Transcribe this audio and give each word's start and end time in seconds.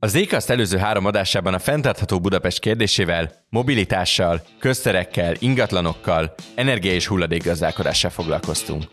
Az 0.00 0.10
Zékaszt 0.10 0.50
előző 0.50 0.76
három 0.76 1.04
adásában 1.04 1.54
a 1.54 1.58
fenntartható 1.58 2.20
Budapest 2.20 2.58
kérdésével, 2.58 3.32
mobilitással, 3.48 4.42
közterekkel, 4.58 5.34
ingatlanokkal, 5.38 6.34
energia 6.54 6.92
és 6.92 7.06
hulladékgazdálkodással 7.06 8.10
foglalkoztunk. 8.10 8.84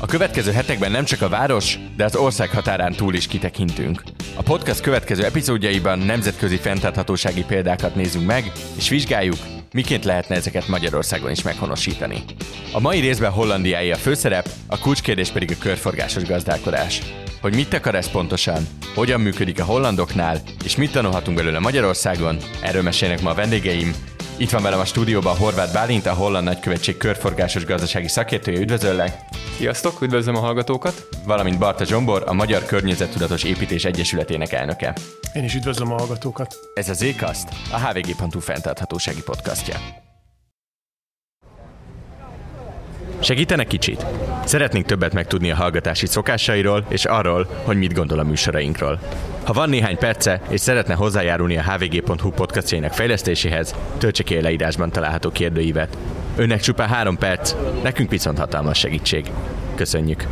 A 0.00 0.06
következő 0.06 0.52
hetekben 0.52 0.90
nem 0.90 1.04
csak 1.04 1.22
a 1.22 1.28
város, 1.28 1.78
de 1.96 2.04
az 2.04 2.16
ország 2.16 2.50
határán 2.50 2.92
túl 2.92 3.14
is 3.14 3.26
kitekintünk. 3.26 4.02
A 4.36 4.42
podcast 4.42 4.80
következő 4.80 5.24
epizódjaiban 5.24 5.98
nemzetközi 5.98 6.56
fenntarthatósági 6.56 7.44
példákat 7.44 7.94
nézünk 7.94 8.26
meg, 8.26 8.52
és 8.76 8.88
vizsgáljuk, 8.88 9.38
miként 9.72 10.04
lehetne 10.04 10.34
ezeket 10.34 10.68
Magyarországon 10.68 11.30
is 11.30 11.42
meghonosítani. 11.42 12.24
A 12.72 12.80
mai 12.80 13.00
részben 13.00 13.30
Hollandiái 13.30 13.92
a 13.92 13.96
főszerep, 13.96 14.48
a 14.66 14.78
kulcskérdés 14.78 15.30
pedig 15.30 15.50
a 15.50 15.62
körforgásos 15.62 16.24
gazdálkodás. 16.24 17.02
Hogy 17.42 17.54
mit 17.54 17.74
akar 17.74 17.94
ez 17.94 18.10
pontosan, 18.10 18.66
hogyan 18.94 19.20
működik 19.20 19.60
a 19.60 19.64
hollandoknál, 19.64 20.40
és 20.64 20.76
mit 20.76 20.92
tanulhatunk 20.92 21.36
belőle 21.36 21.58
Magyarországon, 21.58 22.36
erről 22.60 22.82
mesélnek 22.82 23.22
ma 23.22 23.30
a 23.30 23.34
vendégeim. 23.34 23.94
Itt 24.36 24.50
van 24.50 24.62
velem 24.62 24.80
a 24.80 24.84
stúdióban 24.84 25.36
Horváth 25.36 25.72
Bálint, 25.72 26.06
a 26.06 26.12
Holland 26.12 26.44
Nagykövetség 26.44 26.96
körforgásos 26.96 27.64
gazdasági 27.64 28.08
szakértője. 28.08 28.60
Üdvözöllek! 28.60 29.18
Sziasztok, 29.56 30.00
üdvözlöm 30.00 30.36
a 30.36 30.40
hallgatókat! 30.40 31.08
Valamint 31.24 31.58
Barta 31.58 31.84
Zsombor, 31.84 32.22
a 32.26 32.32
Magyar 32.32 32.64
Környezettudatos 32.64 33.42
Építés 33.42 33.84
Egyesületének 33.84 34.52
elnöke. 34.52 34.94
Én 35.32 35.44
is 35.44 35.54
üdvözlöm 35.54 35.92
a 35.92 35.98
hallgatókat! 35.98 36.56
Ez 36.74 36.88
a 36.88 36.94
Zcast, 36.94 37.48
a 37.72 37.78
hvg.hu 37.78 38.40
fenntarthatósági 38.40 39.22
podcastja. 39.22 39.76
Segítene 43.22 43.64
kicsit? 43.64 44.06
Szeretnénk 44.44 44.86
többet 44.86 45.12
megtudni 45.12 45.50
a 45.50 45.54
hallgatási 45.54 46.06
szokásairól 46.06 46.86
és 46.88 47.04
arról, 47.04 47.48
hogy 47.64 47.76
mit 47.76 47.94
gondol 47.94 48.18
a 48.18 48.22
műsorainkról. 48.22 49.00
Ha 49.44 49.52
van 49.52 49.68
néhány 49.68 49.98
perce, 49.98 50.40
és 50.48 50.60
szeretne 50.60 50.94
hozzájárulni 50.94 51.56
a 51.56 51.62
hvg.hu 51.62 52.30
podcastjainak 52.30 52.92
fejlesztéséhez, 52.92 53.74
töltse 53.98 54.22
ki 54.22 54.36
a 54.36 54.40
leírásban 54.40 54.90
található 54.90 55.30
kérdőívet. 55.30 55.98
Önnek 56.36 56.60
csupán 56.60 56.88
három 56.88 57.18
perc, 57.18 57.54
nekünk 57.82 58.10
viszont 58.10 58.38
hatalmas 58.38 58.78
segítség. 58.78 59.26
Köszönjük! 59.74 60.26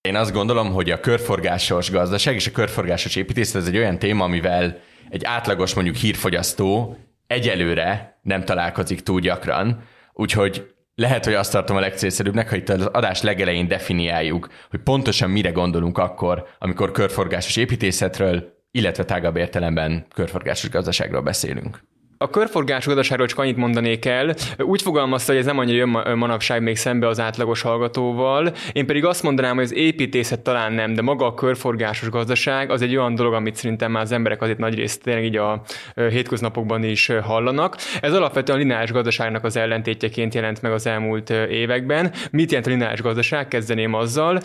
Én 0.00 0.16
azt 0.16 0.32
gondolom, 0.32 0.72
hogy 0.72 0.90
a 0.90 1.00
körforgásos 1.00 1.90
gazdaság 1.90 2.34
és 2.34 2.46
a 2.46 2.50
körforgásos 2.50 3.16
építészet 3.16 3.62
ez 3.62 3.68
egy 3.68 3.76
olyan 3.76 3.98
téma, 3.98 4.24
amivel 4.24 4.80
egy 5.10 5.24
átlagos 5.24 5.74
mondjuk 5.74 5.96
hírfogyasztó 5.96 6.96
egyelőre 7.26 8.18
nem 8.22 8.44
találkozik 8.44 9.00
túl 9.00 9.20
gyakran, 9.20 9.84
úgyhogy 10.16 10.74
lehet, 10.94 11.24
hogy 11.24 11.34
azt 11.34 11.52
tartom 11.52 11.76
a 11.76 11.80
legcélszerűbbnek, 11.80 12.48
ha 12.48 12.56
itt 12.56 12.68
az 12.68 12.86
adás 12.86 13.22
legelején 13.22 13.68
definiáljuk, 13.68 14.48
hogy 14.70 14.80
pontosan 14.80 15.30
mire 15.30 15.50
gondolunk 15.50 15.98
akkor, 15.98 16.46
amikor 16.58 16.90
körforgásos 16.90 17.56
építészetről, 17.56 18.54
illetve 18.70 19.04
tágabb 19.04 19.36
értelemben 19.36 20.06
körforgásos 20.14 20.70
gazdaságról 20.70 21.22
beszélünk. 21.22 21.80
A 22.18 22.30
körforgás 22.30 22.86
gazdaságról 22.86 23.26
csak 23.26 23.38
annyit 23.38 23.56
mondanék 23.56 24.04
el. 24.04 24.34
Úgy 24.58 24.82
fogalmazta, 24.82 25.32
hogy 25.32 25.40
ez 25.40 25.46
nem 25.46 25.58
annyira 25.58 25.76
jön 25.76 26.16
manapság 26.16 26.62
még 26.62 26.76
szembe 26.76 27.06
az 27.06 27.20
átlagos 27.20 27.62
hallgatóval. 27.62 28.52
Én 28.72 28.86
pedig 28.86 29.04
azt 29.04 29.22
mondanám, 29.22 29.54
hogy 29.54 29.64
az 29.64 29.74
építészet 29.74 30.40
talán 30.40 30.72
nem, 30.72 30.94
de 30.94 31.02
maga 31.02 31.26
a 31.26 31.34
körforgásos 31.34 32.08
gazdaság 32.08 32.70
az 32.70 32.82
egy 32.82 32.96
olyan 32.96 33.14
dolog, 33.14 33.32
amit 33.32 33.54
szerintem 33.54 33.90
már 33.90 34.02
az 34.02 34.12
emberek 34.12 34.42
azért 34.42 34.58
nagy 34.58 34.74
részt 34.74 35.02
tényleg 35.02 35.24
így 35.24 35.36
a 35.36 35.62
hétköznapokban 35.94 36.82
is 36.82 37.06
hallanak. 37.22 37.76
Ez 38.00 38.14
alapvetően 38.14 38.58
a 38.58 38.60
lineáris 38.60 38.92
gazdaságnak 38.92 39.44
az 39.44 39.56
ellentétjeként 39.56 40.34
jelent 40.34 40.62
meg 40.62 40.72
az 40.72 40.86
elmúlt 40.86 41.30
években. 41.30 42.12
Mit 42.30 42.50
jelent 42.50 42.66
a 42.66 42.70
lineáris 42.70 43.02
gazdaság? 43.02 43.48
Kezdeném 43.48 43.94
azzal. 43.94 44.40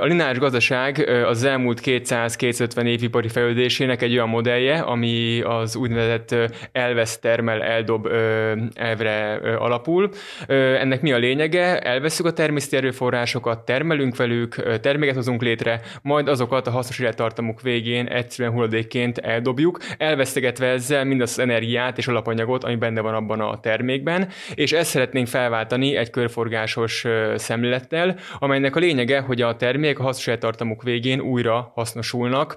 A 0.00 0.04
lineáris 0.04 0.38
gazdaság 0.38 1.08
az 1.26 1.44
elmúlt 1.44 1.80
200-250 1.84 2.84
év 2.84 3.02
ipari 3.02 3.28
fejlődésének 3.28 4.02
egy 4.02 4.12
olyan 4.12 4.28
modellje, 4.28 4.78
ami 4.78 5.40
az 5.40 5.76
úgynevezett 5.76 6.34
el 6.72 6.94
elvesz, 6.96 7.18
termel, 7.18 7.62
eldob 7.62 8.06
ö, 8.06 8.52
elvre 8.74 9.38
ö, 9.42 9.56
alapul. 9.56 10.10
Ö, 10.46 10.74
ennek 10.74 11.02
mi 11.02 11.12
a 11.12 11.16
lényege? 11.16 11.78
Elveszük 11.78 12.26
a 12.26 12.32
természeti 12.32 12.76
erőforrásokat, 12.76 13.64
termelünk 13.64 14.16
velük, 14.16 14.80
terméket 14.80 15.14
hozunk 15.14 15.42
létre, 15.42 15.80
majd 16.02 16.28
azokat 16.28 16.66
a 16.66 16.70
hasznos 16.70 16.98
élettartamuk 16.98 17.60
végén 17.60 18.06
egyszerűen 18.06 18.54
hulladékként 18.54 19.18
eldobjuk, 19.18 19.78
elvesztegetve 19.98 20.66
ezzel 20.66 21.04
mindazt 21.04 21.38
az 21.38 21.44
energiát 21.44 21.98
és 21.98 22.08
alapanyagot, 22.08 22.64
ami 22.64 22.76
benne 22.76 23.00
van 23.00 23.14
abban 23.14 23.40
a 23.40 23.60
termékben, 23.60 24.28
és 24.54 24.72
ezt 24.72 24.90
szeretnénk 24.90 25.26
felváltani 25.26 25.96
egy 25.96 26.10
körforgásos 26.10 27.04
szemlélettel, 27.34 28.16
amelynek 28.38 28.76
a 28.76 28.80
lényege, 28.80 29.20
hogy 29.20 29.42
a 29.42 29.56
termék 29.56 29.98
a 29.98 30.02
hasznos 30.02 30.26
élettartamuk 30.26 30.82
végén 30.82 31.20
újra 31.20 31.72
hasznosulnak, 31.74 32.56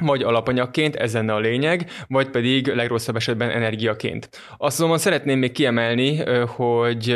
vagy 0.00 0.22
alapanyagként, 0.22 0.96
ez 0.96 1.12
lenne 1.12 1.32
a 1.34 1.38
lényeg, 1.38 1.90
vagy 2.08 2.28
pedig 2.28 2.66
legrosszabb 2.66 3.16
esetben 3.16 3.50
energiaként. 3.50 4.28
Azt 4.58 4.76
azonban 4.76 4.98
szeretném 4.98 5.38
még 5.38 5.52
kiemelni, 5.52 6.16
hogy 6.46 7.10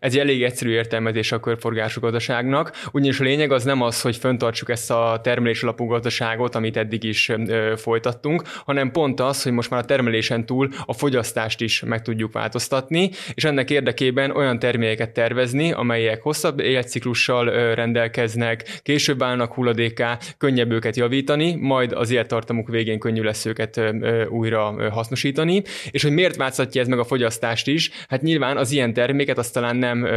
ez 0.00 0.12
egy 0.12 0.18
elég 0.18 0.42
egyszerű 0.42 0.70
értelmezés 0.70 1.32
a 1.32 1.40
körforgású 1.40 2.00
gazdaságnak, 2.00 2.72
ugyanis 2.92 3.20
a 3.20 3.24
lényeg 3.24 3.52
az 3.52 3.64
nem 3.64 3.82
az, 3.82 4.00
hogy 4.00 4.16
föntartsuk 4.16 4.70
ezt 4.70 4.90
a 4.90 5.20
termelés 5.22 5.62
alapú 5.62 5.86
gazdaságot, 5.86 6.54
amit 6.54 6.76
eddig 6.76 7.04
is 7.04 7.32
folytattunk, 7.76 8.42
hanem 8.64 8.90
pont 8.90 9.20
az, 9.20 9.42
hogy 9.42 9.52
most 9.52 9.70
már 9.70 9.80
a 9.80 9.84
termelésen 9.84 10.46
túl 10.46 10.68
a 10.84 10.92
fogyasztást 10.92 11.60
is 11.60 11.82
meg 11.82 12.02
tudjuk 12.02 12.32
változtatni, 12.32 13.10
és 13.34 13.44
ennek 13.44 13.70
érdekében 13.70 14.30
olyan 14.30 14.58
termékeket 14.58 15.10
tervezni, 15.10 15.72
amelyek 15.72 16.22
hosszabb 16.22 16.60
életciklussal 16.60 17.74
rendelkeznek, 17.74 18.80
később 18.82 19.22
állnak 19.22 19.52
hulladéká, 19.52 20.18
könnyebb 20.38 20.70
őket 20.70 20.96
javítani, 20.96 21.54
majd 21.54 21.92
az 21.92 22.10
élettartamuk 22.26 22.68
végén 22.68 22.98
könnyű 22.98 23.22
lesz 23.22 23.46
őket 23.46 23.80
újra 24.28 24.90
hasznosítani, 24.90 25.62
és 25.90 26.02
hogy 26.02 26.12
miért 26.12 26.36
változtatja 26.36 26.80
ez 26.80 26.88
meg 26.88 26.98
a 26.98 27.04
fogyasztást 27.04 27.66
is, 27.66 27.90
hát 28.08 28.22
nyilván 28.22 28.56
az 28.56 28.70
ilyen 28.70 28.92
terméket 28.92 29.38
azt 29.38 29.52
talán 29.52 29.76
nem 29.76 30.08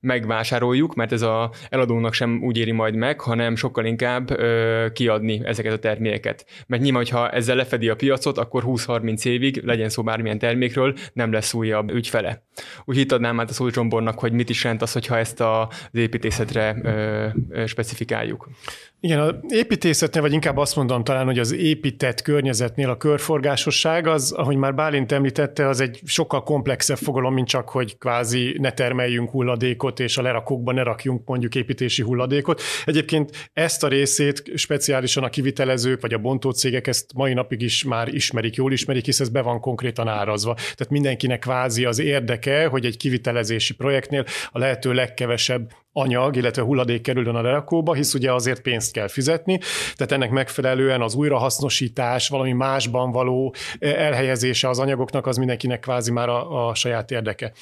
megvásároljuk, 0.00 0.94
mert 0.94 1.12
ez 1.12 1.22
a 1.22 1.50
eladónak 1.68 2.12
sem 2.12 2.42
úgy 2.42 2.58
éri 2.58 2.72
majd 2.72 2.94
meg, 2.94 3.20
hanem 3.20 3.56
sokkal 3.56 3.84
inkább 3.84 4.40
kiadni 4.92 5.40
ezeket 5.44 5.72
a 5.72 5.78
termékeket. 5.78 6.46
Mert 6.66 6.82
nyilván, 6.82 7.02
hogyha 7.02 7.30
ezzel 7.30 7.56
lefedi 7.56 7.88
a 7.88 7.96
piacot, 7.96 8.38
akkor 8.38 8.62
20-30 8.66 9.26
évig, 9.26 9.62
legyen 9.64 9.88
szó 9.88 10.02
bármilyen 10.02 10.38
termékről, 10.38 10.94
nem 11.12 11.32
lesz 11.32 11.54
újabb 11.54 11.90
ügyfele. 11.90 12.42
Úgy 12.84 12.96
itt 12.96 13.12
adnám 13.12 13.40
át 13.40 13.50
a 13.50 13.52
szót 13.52 13.76
hogy 14.14 14.32
mit 14.32 14.48
is 14.48 14.62
jelent 14.62 14.82
az, 14.82 14.92
hogyha 14.92 15.18
ezt 15.18 15.40
az 15.40 15.66
építészetre 15.92 16.76
specifikáljuk. 17.66 18.48
Igen, 19.00 19.20
az 19.20 19.34
építészetnél, 19.48 20.22
vagy 20.22 20.32
inkább 20.32 20.56
azt 20.56 20.76
mondom 20.76 21.04
talán, 21.04 21.24
hogy 21.24 21.38
az 21.38 21.52
épített 21.52 22.22
környezetnél 22.22 22.90
a 22.90 22.96
körforgásosság, 22.96 24.06
az, 24.06 24.32
ahogy 24.32 24.56
már 24.56 24.74
Bálint 24.74 25.12
említette, 25.12 25.68
az 25.68 25.80
egy 25.80 26.00
sokkal 26.04 26.42
komplexebb 26.42 26.96
fogalom, 26.96 27.34
mint 27.34 27.48
csak, 27.48 27.68
hogy 27.68 27.98
kvázi 27.98 28.56
ne 28.60 28.72
termeljünk 28.72 29.30
hulladékot, 29.30 30.00
és 30.00 30.16
a 30.16 30.22
lerakókban 30.22 30.74
ne 30.74 30.82
rakjunk 30.82 31.26
mondjuk 31.26 31.54
építési 31.54 32.02
hulladékot. 32.02 32.62
Egyébként 32.84 33.50
ezt 33.52 33.84
a 33.84 33.88
részét 33.88 34.42
speciálisan 34.54 35.24
a 35.24 35.28
kivitelezők, 35.28 36.00
vagy 36.00 36.12
a 36.12 36.18
bontócégek 36.18 36.86
ezt 36.86 37.12
mai 37.14 37.32
napig 37.32 37.62
is 37.62 37.84
már 37.84 38.08
ismerik, 38.08 38.54
jól 38.54 38.72
ismerik, 38.72 39.04
hisz 39.04 39.20
ez 39.20 39.28
be 39.28 39.42
van 39.42 39.60
konkrétan 39.60 40.08
árazva. 40.08 40.54
Tehát 40.54 40.90
mindenkinek 40.90 41.38
kvázi 41.38 41.84
az 41.84 41.98
érdeke, 41.98 42.66
hogy 42.66 42.84
egy 42.84 42.96
kivitelezési 42.96 43.74
projektnél 43.74 44.24
a 44.50 44.58
lehető 44.58 44.92
legkevesebb 44.92 45.70
anyag, 45.98 46.36
illetve 46.36 46.62
hulladék 46.62 47.02
kerüljön 47.02 47.34
a 47.34 47.42
lerakóba, 47.42 47.94
hisz 47.94 48.14
ugye 48.14 48.32
azért 48.32 48.60
pénzt 48.60 48.92
kell 48.92 49.08
fizetni, 49.08 49.58
tehát 49.94 50.12
ennek 50.12 50.30
megfelelően 50.30 51.00
az 51.00 51.14
újrahasznosítás, 51.14 52.28
valami 52.28 52.52
másban 52.52 53.10
való 53.10 53.54
eh, 53.78 54.06
elhelyezése 54.06 54.68
az 54.68 54.78
anyagoknak 54.78 55.26
az 55.26 55.36
mindenkinek 55.36 55.80
kvázi 55.80 56.12
már 56.12 56.28
a, 56.28 56.68
a 56.68 56.74
saját 56.74 57.10
érdeke. 57.10 57.52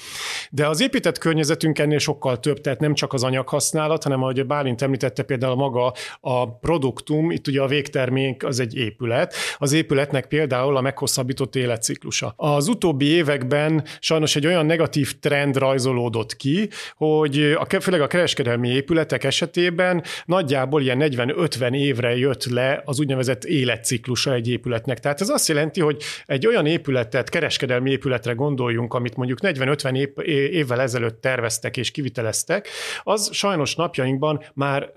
De 0.50 0.66
az 0.68 0.80
épített 0.80 1.18
környezetünk 1.18 1.78
ennél 1.78 1.98
sokkal 1.98 2.40
több, 2.40 2.60
tehát 2.60 2.80
nem 2.80 2.94
csak 2.94 3.12
az 3.12 3.22
anyaghasználat, 3.22 4.02
hanem 4.02 4.22
ahogy 4.22 4.46
Bálint 4.46 4.82
említette 4.82 5.22
például 5.22 5.54
maga 5.54 5.92
a 6.20 6.58
produktum, 6.58 7.30
itt 7.30 7.46
ugye 7.46 7.62
a 7.62 7.66
végtermék 7.66 8.44
az 8.44 8.60
egy 8.60 8.76
épület, 8.76 9.34
az 9.58 9.72
épületnek 9.72 10.26
például 10.26 10.76
a 10.76 10.80
meghosszabbított 10.80 11.56
életciklusa. 11.56 12.32
Az 12.36 12.68
utóbbi 12.68 13.06
években 13.06 13.84
sajnos 14.00 14.36
egy 14.36 14.46
olyan 14.46 14.66
negatív 14.66 15.18
trend 15.20 15.56
rajzolódott 15.56 16.36
ki, 16.36 16.68
hogy 16.96 17.56
a, 17.58 17.80
főleg 17.80 18.00
a 18.00 18.06
kereskedelmi 18.26 18.68
épületek 18.68 19.24
esetében 19.24 20.02
nagyjából 20.24 20.82
ilyen 20.82 20.98
40-50 21.00 21.74
évre 21.74 22.16
jött 22.16 22.44
le 22.44 22.82
az 22.84 23.00
úgynevezett 23.00 23.44
életciklusa 23.44 24.32
egy 24.32 24.48
épületnek. 24.48 24.98
Tehát 25.00 25.20
ez 25.20 25.28
azt 25.28 25.48
jelenti, 25.48 25.80
hogy 25.80 26.02
egy 26.26 26.46
olyan 26.46 26.66
épületet, 26.66 27.28
kereskedelmi 27.28 27.90
épületre 27.90 28.32
gondoljunk, 28.32 28.94
amit 28.94 29.16
mondjuk 29.16 29.38
40-50 29.42 29.96
év, 29.96 30.08
évvel 30.52 30.80
ezelőtt 30.80 31.20
terveztek 31.20 31.76
és 31.76 31.90
kiviteleztek, 31.90 32.68
az 33.02 33.28
sajnos 33.32 33.74
napjainkban 33.74 34.44
már 34.54 34.92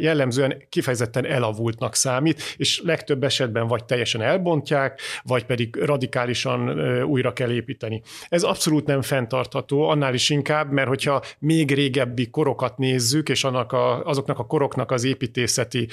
jellemzően 0.00 0.62
kifejezetten 0.68 1.26
elavultnak 1.26 1.94
számít, 1.94 2.42
és 2.56 2.80
legtöbb 2.84 3.24
esetben 3.24 3.66
vagy 3.66 3.84
teljesen 3.84 4.22
elbontják, 4.22 5.00
vagy 5.22 5.44
pedig 5.44 5.76
radikálisan 5.76 6.80
újra 7.02 7.32
kell 7.32 7.50
építeni. 7.50 8.02
Ez 8.28 8.42
abszolút 8.42 8.86
nem 8.86 9.02
fenntartható, 9.02 9.88
annál 9.88 10.14
is 10.14 10.30
inkább, 10.30 10.70
mert 10.70 10.88
hogyha 10.88 11.22
még 11.38 11.72
régebbi 11.74 12.30
korok 12.30 12.53
korokat 12.54 12.78
nézzük, 12.78 13.28
és 13.28 13.44
annak 13.44 13.72
a, 13.72 14.04
azoknak 14.04 14.38
a 14.38 14.46
koroknak 14.46 14.90
az 14.90 15.04
építészeti 15.04 15.88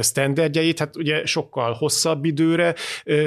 sztenderdjeit, 0.00 0.78
hát 0.78 0.96
ugye 0.96 1.26
sokkal 1.26 1.72
hosszabb 1.72 2.24
időre 2.24 2.74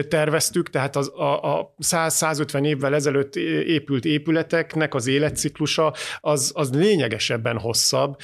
terveztük, 0.09 0.69
tehát 0.69 0.95
az, 0.95 1.11
a, 1.15 1.57
a 1.57 1.73
100-150 1.81 2.65
évvel 2.65 2.95
ezelőtt 2.95 3.35
épült 3.65 4.05
épületeknek 4.05 4.93
az 4.93 5.07
életciklusa 5.07 5.93
az, 6.19 6.51
az 6.55 6.73
lényegesebben 6.73 7.57
hosszabb, 7.57 8.15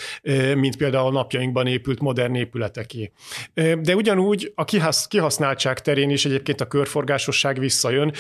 mint 0.56 0.78
például 0.78 1.08
a 1.08 1.12
napjainkban 1.12 1.68
épült 1.68 2.00
modern 2.00 2.36
épületeké. 2.36 3.12
De 3.82 3.96
ugyanúgy 3.96 4.52
a 4.56 4.66
kihasználtság 5.08 5.82
terén 5.82 6.10
is 6.10 6.26
egyébként 6.26 6.62
a 6.62 6.68
körforgásosság 6.68 7.60
visszajön. 7.60 8.14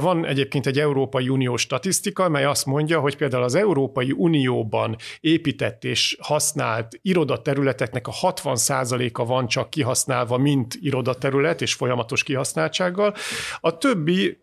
Van 0.00 0.26
egyébként 0.26 0.66
egy 0.66 0.78
Európai 0.78 1.28
Unió 1.28 1.56
statisztika, 1.56 2.28
mely 2.28 2.44
azt 2.44 2.66
mondja, 2.66 3.00
hogy 3.00 3.16
például 3.16 3.42
az 3.42 3.54
Európai 3.54 4.12
Unióban 4.12 4.96
épített 5.20 5.59
és 5.84 6.16
használt 6.20 6.98
irodaterületeknek 7.02 8.06
a 8.06 8.12
60%-a 8.12 9.24
van 9.24 9.46
csak 9.46 9.70
kihasználva, 9.70 10.36
mint 10.36 10.74
irodaterület 10.80 11.62
és 11.62 11.74
folyamatos 11.74 12.22
kihasználtsággal. 12.22 13.14
A 13.60 13.78
többi 13.78 14.38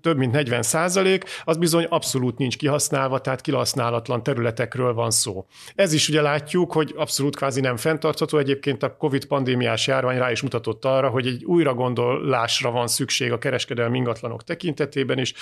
több 0.00 0.16
mint 0.16 0.32
40 0.32 0.62
százalék, 0.62 1.24
az 1.44 1.56
bizony 1.56 1.84
abszolút 1.88 2.38
nincs 2.38 2.56
kihasználva, 2.56 3.18
tehát 3.18 3.40
kihasználatlan 3.40 4.22
területekről 4.22 4.94
van 4.94 5.10
szó. 5.10 5.46
Ez 5.74 5.92
is 5.92 6.08
ugye 6.08 6.22
látjuk, 6.22 6.72
hogy 6.72 6.94
abszolút 6.96 7.36
kvázi 7.36 7.60
nem 7.60 7.76
fenntartható. 7.76 8.38
Egyébként 8.38 8.82
a 8.82 8.96
COVID 8.96 9.24
pandémiás 9.24 9.86
járvány 9.86 10.18
rá 10.18 10.30
is 10.30 10.42
mutatott 10.42 10.84
arra, 10.84 11.08
hogy 11.08 11.26
egy 11.26 11.44
újragondolásra 11.44 12.70
van 12.70 12.86
szükség 12.86 13.32
a 13.32 13.38
kereskedelmi 13.38 13.96
ingatlanok 13.96 14.44
tekintetében 14.44 15.18
is. 15.18 15.34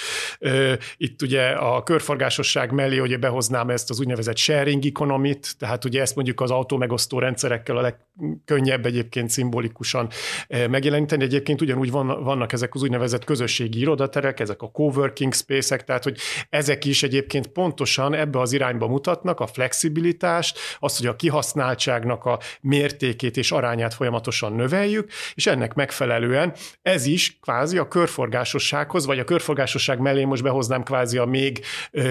Itt 0.96 1.22
ugye 1.22 1.48
a 1.48 1.82
körforgásosság 1.82 2.72
mellé 2.72 2.98
ugye 2.98 3.16
behoznám 3.16 3.70
ezt 3.70 3.90
az 3.90 4.00
úgynevezett 4.00 4.36
sharing 4.36 4.84
economy-t, 4.84 5.58
tehát 5.58 5.84
ugye 5.84 6.00
ezt 6.00 6.14
mondjuk 6.14 6.40
az 6.40 6.50
autómegosztó 6.50 7.18
rendszerekkel 7.18 7.76
a 7.76 7.80
legkönnyebb 7.80 8.86
egyébként 8.86 9.30
szimbolikusan 9.30 10.08
megjeleníteni. 10.48 11.24
Egyébként 11.24 11.60
ugyanúgy 11.60 11.90
van, 11.90 12.24
vannak 12.24 12.52
ezek 12.52 12.74
az 12.74 12.82
úgynevezett 12.82 13.24
közösségi 13.24 13.78
irodat, 13.78 14.10
irodaterek, 14.12 14.40
ezek 14.40 14.62
a 14.62 14.70
coworking 14.70 15.34
space-ek, 15.34 15.84
tehát 15.84 16.04
hogy 16.04 16.18
ezek 16.48 16.84
is 16.84 17.02
egyébként 17.02 17.46
pontosan 17.46 18.14
ebbe 18.14 18.40
az 18.40 18.52
irányba 18.52 18.88
mutatnak, 18.88 19.40
a 19.40 19.46
flexibilitást, 19.46 20.58
azt, 20.78 20.98
hogy 20.98 21.06
a 21.06 21.16
kihasználtságnak 21.16 22.24
a 22.24 22.38
mértékét 22.60 23.36
és 23.36 23.50
arányát 23.50 23.94
folyamatosan 23.94 24.52
növeljük, 24.52 25.10
és 25.34 25.46
ennek 25.46 25.74
megfelelően 25.74 26.54
ez 26.82 27.06
is 27.06 27.38
kvázi 27.40 27.78
a 27.78 27.88
körforgásossághoz, 27.88 29.06
vagy 29.06 29.18
a 29.18 29.24
körforgásosság 29.24 29.98
mellé 29.98 30.24
most 30.24 30.42
behoznám 30.42 30.82
kvázi 30.82 31.18
a 31.18 31.24
még 31.24 31.64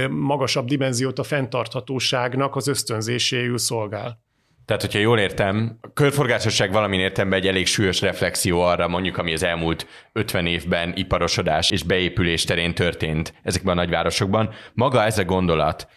magasabb 0.10 0.68
dimenziót 0.68 1.20
a 1.20 1.24
fenntarthatóságnak 1.24 2.56
az 2.56 2.68
ösztönzéséül 2.68 3.58
szolgál. 3.58 4.30
Tehát, 4.72 4.86
hogyha 4.86 5.02
jól 5.02 5.20
értem, 5.20 5.78
a 5.82 5.94
körforgásosság 5.94 6.72
valamin 6.72 7.00
értemben 7.00 7.40
egy 7.40 7.48
elég 7.48 7.68
súlyos 7.68 8.02
reflexió 8.02 8.62
arra, 8.62 8.88
mondjuk, 8.88 9.18
ami 9.18 9.34
az 9.34 9.44
elmúlt 9.44 9.88
50 10.14 10.46
évben 10.46 10.94
iparosodás 10.96 11.72
és 11.72 11.84
beépülés 11.84 12.44
terén 12.44 12.74
történt 12.74 13.34
ezekben 13.44 13.78
a 13.78 13.82
nagyvárosokban. 13.82 14.54
Maga 14.74 15.04
ez 15.04 15.18
a 15.18 15.24
gondolat, 15.24 15.88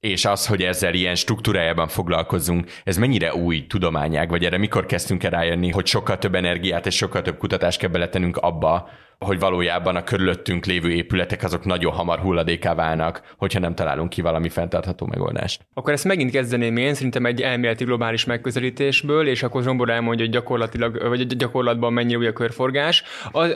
és 0.00 0.24
az, 0.24 0.46
hogy 0.46 0.62
ezzel 0.62 0.94
ilyen 0.94 1.14
struktúrájában 1.14 1.88
foglalkozzunk, 1.88 2.70
ez 2.84 2.96
mennyire 2.96 3.34
új 3.34 3.66
tudományág, 3.66 4.28
vagy 4.28 4.44
erre 4.44 4.58
mikor 4.58 4.86
kezdtünk 4.86 5.24
el 5.24 5.30
rájönni, 5.30 5.70
hogy 5.70 5.86
sokkal 5.86 6.18
több 6.18 6.34
energiát 6.34 6.86
és 6.86 6.96
sokkal 6.96 7.22
több 7.22 7.38
kutatást 7.38 7.78
kell 7.78 7.90
beletenünk 7.90 8.36
abba, 8.36 8.88
hogy 9.18 9.38
valójában 9.38 9.96
a 9.96 10.04
körülöttünk 10.04 10.64
lévő 10.64 10.90
épületek 10.90 11.42
azok 11.42 11.64
nagyon 11.64 11.92
hamar 11.92 12.18
hulladéká 12.18 12.74
válnak, 12.74 13.22
hogyha 13.36 13.60
nem 13.60 13.74
találunk 13.74 14.10
ki 14.10 14.20
valami 14.20 14.48
fenntartható 14.48 15.06
megoldást. 15.06 15.66
Akkor 15.74 15.92
ezt 15.92 16.04
megint 16.04 16.30
kezdeném 16.30 16.76
én, 16.76 16.94
szerintem 16.94 17.26
egy 17.26 17.40
elméleti 17.40 17.84
globális 17.84 18.24
megközelítésből, 18.24 19.28
és 19.28 19.42
akkor 19.42 19.62
Zsombor 19.62 19.90
elmondja, 19.90 20.24
hogy 20.24 20.34
gyakorlatilag, 20.34 21.08
vagy 21.08 21.26
gyakorlatban 21.26 21.92
mennyi 21.92 22.16
új 22.16 22.26
a 22.26 22.32
körforgás. 22.32 23.02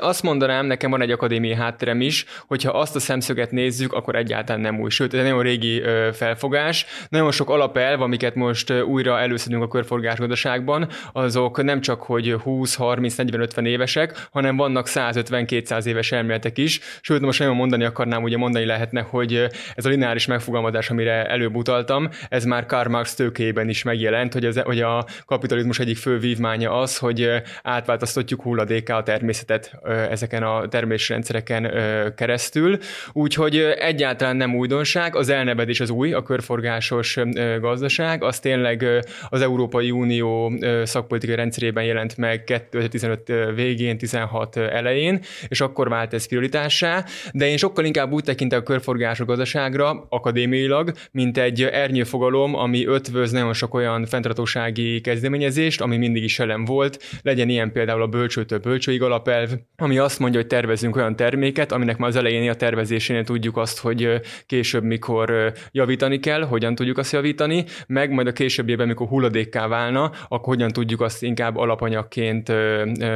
Azt 0.00 0.22
mondanám, 0.22 0.66
nekem 0.66 0.90
van 0.90 1.02
egy 1.02 1.10
akadémiai 1.10 1.55
hátterem 1.55 2.00
is, 2.00 2.25
hogyha 2.46 2.78
azt 2.78 2.96
a 2.96 3.00
szemszöget 3.00 3.50
nézzük, 3.50 3.93
akkor 3.93 4.16
egyáltalán 4.16 4.60
nem 4.60 4.81
új. 4.81 4.90
Sőt, 4.90 5.14
ez 5.14 5.20
egy 5.20 5.26
nagyon 5.26 5.43
régi 5.43 5.82
felfogás. 6.12 6.87
Nagyon 7.08 7.31
sok 7.31 7.50
alapelv, 7.50 8.00
amiket 8.00 8.34
most 8.34 8.72
újra 8.82 9.19
előszedünk 9.19 9.62
a 9.62 9.69
körforgás 9.69 10.19
gazdaságban, 10.19 10.88
azok 11.12 11.62
nem 11.62 11.81
csak, 11.81 12.02
hogy 12.02 12.32
20, 12.43 12.75
30, 12.75 13.16
40, 13.16 13.40
50 13.40 13.66
évesek, 13.66 14.26
hanem 14.31 14.56
vannak 14.56 14.87
150 14.87 15.46
200 15.49 15.87
éves 15.87 16.12
elméletek 16.12 16.59
is, 16.59 16.81
sőt, 17.00 17.21
most 17.21 17.39
nagyon 17.39 17.55
mondani 17.55 17.85
akarnám, 17.85 18.23
ugye 18.23 18.37
mondani 18.37 18.65
lehetne, 18.65 19.00
hogy 19.00 19.47
ez 19.75 19.85
a 19.85 19.89
lineáris 19.89 20.27
megfogalmazás, 20.27 20.91
amire 20.91 21.27
előbb 21.27 21.55
utaltam, 21.55 22.09
ez 22.29 22.45
már 22.45 22.67
Karl 22.67 22.89
Marx 22.89 23.15
tőkében 23.15 23.69
is 23.69 23.83
megjelent, 23.83 24.33
hogy, 24.33 24.45
az, 24.45 24.61
hogy 24.61 24.81
a 24.81 25.06
kapitalizmus 25.27 25.79
egyik 25.79 25.97
fő 25.97 26.19
vívmánya 26.19 26.81
az, 26.81 26.99
hogy 26.99 27.31
átváltoztatjuk 27.62 28.43
hulladéká 28.43 28.97
a 28.97 29.03
természetet 29.03 29.79
ezeken 30.11 30.43
a 30.43 30.69
termésrendszereken 30.69 31.73
keresztül, 32.15 32.79
úgyhogy 33.12 33.56
egyáltalán 33.79 34.37
nem 34.37 34.55
újdonság, 34.55 35.17
az 35.17 35.29
elnevedés 35.29 35.81
az 35.81 35.91
új, 35.91 36.12
a 36.12 36.23
körforgásos 36.23 37.19
gazdaság, 37.61 38.23
az 38.23 38.41
tényleg 38.41 38.87
az 39.29 39.41
Európai 39.41 39.91
Unió 39.91 40.53
szakpolitikai 40.85 41.37
rendszerében 41.37 41.85
jelent 41.85 42.17
meg 42.17 42.44
2015 42.44 43.33
végén, 43.55 43.99
16 43.99 44.56
elején, 44.56 45.21
és 45.49 45.61
akkor 45.61 45.88
vált 45.88 46.14
ez 46.14 46.29
prioritássá, 46.29 47.05
de 47.32 47.49
én 47.49 47.56
sokkal 47.56 47.85
inkább 47.85 48.12
úgy 48.12 48.25
tekintek 48.25 48.58
a 48.58 48.62
körforgású 48.62 49.25
gazdaságra, 49.25 50.06
akadémiailag, 50.08 50.93
mint 51.12 51.38
egy 51.38 51.62
ernyőfogalom, 51.62 52.55
ami 52.55 52.87
ötvöz 52.87 53.31
nagyon 53.31 53.52
sok 53.52 53.75
olyan 53.75 54.06
fenntartósági 54.06 55.00
kezdeményezést, 55.00 55.81
ami 55.81 55.96
mindig 55.96 56.23
is 56.23 56.38
elem 56.38 56.64
volt, 56.64 57.02
legyen 57.23 57.49
ilyen 57.49 57.73
például 57.73 58.02
a 58.02 58.06
bölcsőtől 58.06 58.58
bölcsőig 58.58 59.02
alapelv, 59.02 59.50
ami 59.76 59.99
azt 59.99 60.19
mondja, 60.19 60.40
hogy 60.40 60.49
tervezünk 60.49 60.96
olyan 60.96 61.17
terméket, 61.17 61.73
aminek 61.73 61.96
már 61.96 62.08
az 62.08 62.17
elején 62.17 62.50
a 62.50 62.55
tervezésénél 62.55 63.25
tudjuk 63.25 63.56
azt, 63.56 63.79
hogy 63.79 64.20
később 64.46 64.82
mikor 64.82 65.52
javítani 65.73 66.20
kell, 66.20 66.43
hogyan 66.43 66.75
tudjuk 66.75 66.99
azt 66.99 67.12
javítani, 67.12 67.64
meg 67.87 68.11
majd 68.11 68.26
a 68.26 68.32
későbbiében, 68.32 68.87
mikor 68.87 69.06
hulladékká 69.06 69.67
válna, 69.67 70.11
akkor 70.29 70.55
hogyan 70.55 70.69
tudjuk 70.69 71.00
azt 71.00 71.23
inkább 71.23 71.56
alapanyagként 71.56 72.52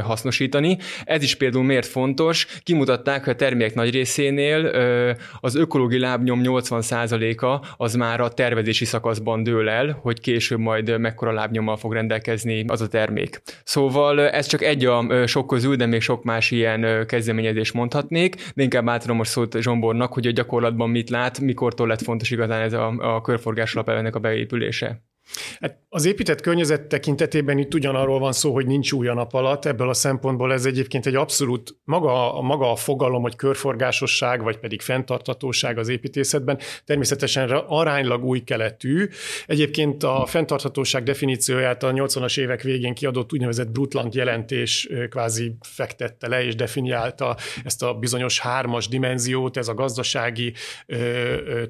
hasznosítani. 0.03 0.79
Ez 1.05 1.23
is 1.23 1.35
például 1.35 1.65
miért 1.65 1.87
fontos, 1.87 2.12
fontos. 2.17 2.47
Kimutatták, 2.63 3.25
hogy 3.25 3.33
a 3.33 3.37
termék 3.37 3.75
nagy 3.75 3.91
részénél 3.91 4.67
az 5.41 5.55
ökológiai 5.55 6.01
lábnyom 6.01 6.41
80%-a 6.45 7.75
az 7.77 7.95
már 7.95 8.21
a 8.21 8.29
tervezési 8.29 8.85
szakaszban 8.85 9.43
dől 9.43 9.69
el, 9.69 9.99
hogy 10.03 10.21
később 10.21 10.59
majd 10.59 10.99
mekkora 10.99 11.33
lábnyommal 11.33 11.77
fog 11.77 11.93
rendelkezni 11.93 12.65
az 12.69 12.81
a 12.81 12.89
termék. 12.89 13.43
Szóval 13.65 14.21
ez 14.21 14.47
csak 14.47 14.63
egy 14.63 14.85
a 14.85 15.27
sok 15.27 15.47
közül, 15.47 15.77
de 15.77 15.87
még 15.87 16.01
sok 16.01 16.25
más 16.25 16.51
ilyen 16.51 17.07
kezdeményezés 17.07 17.73
mondhatnék, 17.73 18.35
de 18.55 18.63
inkább 18.63 18.89
átadom 18.89 19.17
most 19.17 19.31
szót 19.31 19.57
Zsombornak, 19.61 20.13
hogy 20.13 20.27
a 20.27 20.31
gyakorlatban 20.31 20.91
mit 20.91 21.11
lát, 21.11 21.41
mikortól 21.41 21.87
lett 21.87 22.03
fontos 22.03 22.31
igazán 22.31 22.61
ez 22.61 22.73
a, 22.73 22.95
a 22.99 23.21
körforgás 23.21 23.75
alapelvenek 23.75 24.15
a 24.15 24.19
beépülése. 24.19 25.12
Hát 25.61 25.81
az 25.89 26.05
épített 26.05 26.41
környezet 26.41 26.83
tekintetében 26.83 27.59
itt 27.59 27.75
ugyanarról 27.75 28.19
van 28.19 28.33
szó, 28.33 28.53
hogy 28.53 28.67
nincs 28.67 28.93
új 28.93 29.09
a 29.09 29.15
nap 29.15 29.35
alatt, 29.35 29.65
ebből 29.65 29.89
a 29.89 29.95
szempontból 29.95 30.53
ez 30.53 30.65
egyébként 30.65 31.07
egy 31.07 31.15
abszolút 31.15 31.77
maga, 31.85 32.41
maga 32.43 32.71
a 32.71 32.77
fogalom, 32.77 33.23
hogy 33.23 33.37
körforgásosság, 33.37 34.43
vagy 34.43 34.59
pedig 34.59 34.81
fenntarthatóság 34.81 35.79
az 35.79 35.89
építészetben 35.89 36.59
természetesen 36.85 37.51
aránylag 37.51 38.25
új 38.25 38.41
keletű. 38.41 39.09
Egyébként 39.47 40.03
a 40.03 40.27
fenntarthatóság 40.27 41.03
definícióját 41.03 41.83
a 41.83 41.93
80-as 41.93 42.39
évek 42.39 42.63
végén 42.63 42.95
kiadott 42.95 43.33
úgynevezett 43.33 43.71
Brutland 43.71 44.15
jelentés 44.15 44.89
kvázi 45.11 45.57
fektette 45.61 46.29
le 46.29 46.45
és 46.45 46.55
definiálta 46.55 47.37
ezt 47.65 47.83
a 47.83 47.95
bizonyos 47.95 48.41
hármas 48.41 48.89
dimenziót, 48.89 49.57
ez 49.57 49.69
a 49.69 49.75
gazdasági, 49.75 50.53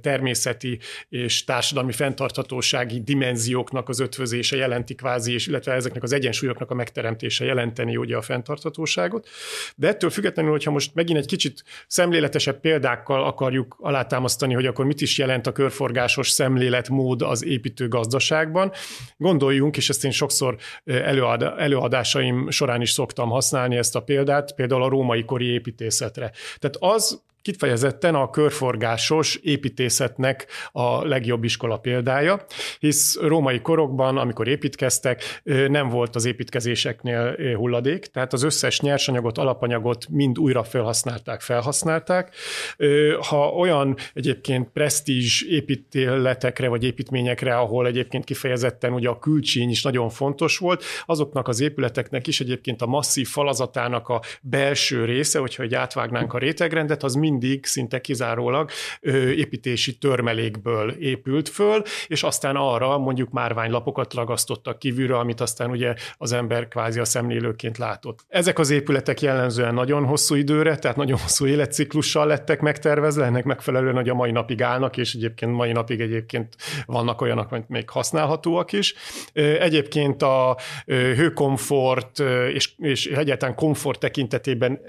természeti 0.01 0.79
és 1.09 1.45
társadalmi 1.45 1.93
fenntarthatósági 1.93 3.01
dimenzió 3.01 3.52
dimenzióknak 3.53 3.89
az 3.89 4.01
ötvözése 4.01 4.57
jelenti 4.57 4.95
kvázi, 4.95 5.33
és 5.33 5.47
illetve 5.47 5.73
ezeknek 5.73 6.03
az 6.03 6.13
egyensúlyoknak 6.13 6.71
a 6.71 6.75
megteremtése 6.75 7.45
jelenteni 7.45 7.97
ugye 7.97 8.17
a 8.17 8.23
fenntarthatóságot. 8.23 9.29
De 9.77 9.89
ettől 9.89 10.11
függetlenül, 10.11 10.51
hogyha 10.51 10.71
most 10.71 10.95
megint 10.95 11.19
egy 11.19 11.27
kicsit 11.27 11.65
szemléletesebb 11.87 12.61
példákkal 12.61 13.25
akarjuk 13.25 13.77
alátámasztani, 13.81 14.55
hogy 14.55 14.67
akkor 14.67 14.85
mit 14.85 15.01
is 15.01 15.19
jelent 15.19 15.47
a 15.47 15.53
körforgásos 15.53 16.31
szemléletmód 16.31 17.23
az 17.23 17.45
építő 17.45 17.89
gazdaságban, 17.89 18.73
gondoljunk, 19.17 19.77
és 19.77 19.89
ezt 19.89 20.05
én 20.05 20.11
sokszor 20.11 20.57
előad, 20.85 21.43
előadásaim 21.43 22.51
során 22.51 22.81
is 22.81 22.91
szoktam 22.91 23.29
használni 23.29 23.77
ezt 23.77 23.97
a 23.97 24.03
példát, 24.03 24.55
például 24.55 24.83
a 24.83 24.89
római 24.89 25.25
kori 25.25 25.47
építészetre. 25.47 26.33
Tehát 26.59 26.77
az 26.79 27.23
kifejezetten 27.43 28.15
a 28.15 28.31
körforgásos 28.31 29.37
építészetnek 29.37 30.47
a 30.73 31.07
legjobb 31.07 31.45
iskola 31.45 31.77
példája, 31.77 32.45
hisz 32.79 33.21
római 33.21 33.61
korokban, 33.61 34.17
amikor 34.19 34.49
építkeztek, 34.49 35.41
nem 35.69 35.89
volt 35.89 36.17
az 36.17 36.25
építkezéseknél 36.25 37.37
hulladék, 37.57 38.07
tehát 38.07 38.33
az 38.33 38.43
összes 38.43 38.81
nyersanyagot, 38.81 39.39
alapanyagot 39.39 40.07
mind 40.09 40.39
újra 40.39 40.63
felhasználták, 40.63 41.41
felhasználták. 41.41 42.35
Ha 43.29 43.49
olyan 43.49 43.97
egyébként 44.15 44.69
presztízs 44.73 45.43
építeletekre 45.43 46.69
vagy 46.69 46.85
építményekre, 46.85 47.59
ahol 47.59 47.87
egyébként 47.87 48.25
kifejezetten 48.25 48.93
ugye 48.93 49.09
a 49.09 49.19
külcsíny 49.19 49.71
is 49.71 49.83
nagyon 49.83 50.09
fontos 50.09 50.59
volt, 50.59 50.85
azoknak 51.07 51.49
az 51.49 51.61
épületeknek 51.61 52.27
is 52.27 52.41
egyébként 52.41 52.83
a 52.83 52.87
masszív 52.87 53.29
falazatának 53.29 54.09
a 54.09 54.21
belső 54.41 55.05
része, 55.05 55.39
hogyha 55.39 55.63
egy 55.63 55.75
átvágnánk 55.75 56.35
a 56.35 56.39
rétegrendet, 56.39 57.03
az 57.03 57.15
mindig 57.33 57.67
szinte 57.67 58.01
kizárólag 58.01 58.71
építési 59.37 59.99
törmelékből 59.99 60.91
épült 60.91 61.49
föl, 61.49 61.83
és 62.07 62.23
aztán 62.23 62.57
arra 62.57 62.99
mondjuk 62.99 63.31
márványlapokat 63.31 64.15
ragasztottak 64.15 64.79
kívülre, 64.79 65.19
amit 65.19 65.41
aztán 65.41 65.71
ugye 65.71 65.95
az 66.17 66.33
ember 66.33 66.69
kvázi 66.69 67.01
a 67.01 67.05
szemlélőként 67.05 67.79
látott. 67.79 68.21
Ezek 68.29 68.59
az 68.59 68.71
épületek 68.71 69.21
jellemzően 69.21 69.75
nagyon 69.75 70.05
hosszú 70.05 70.35
időre, 70.35 70.77
tehát 70.77 70.97
nagyon 70.97 71.19
hosszú 71.19 71.47
életciklussal 71.47 72.27
lettek 72.27 72.61
megtervezve, 72.61 73.25
ennek 73.25 73.45
megfelelően, 73.45 73.95
hogy 73.95 74.09
a 74.09 74.15
mai 74.15 74.31
napig 74.31 74.63
állnak, 74.63 74.97
és 74.97 75.15
egyébként 75.15 75.53
mai 75.53 75.73
napig 75.73 76.01
egyébként 76.01 76.57
vannak 76.87 77.21
olyanok, 77.21 77.53
amit 77.53 77.69
még 77.69 77.91
használhatóak 77.91 78.73
is. 78.73 78.95
Egyébként 79.33 80.23
a 80.23 80.57
hőkomfort 80.87 82.19
és, 82.53 82.73
és 82.79 83.07
egyáltalán 83.07 83.55
komfort 83.55 84.01
tekintetében 84.01 84.81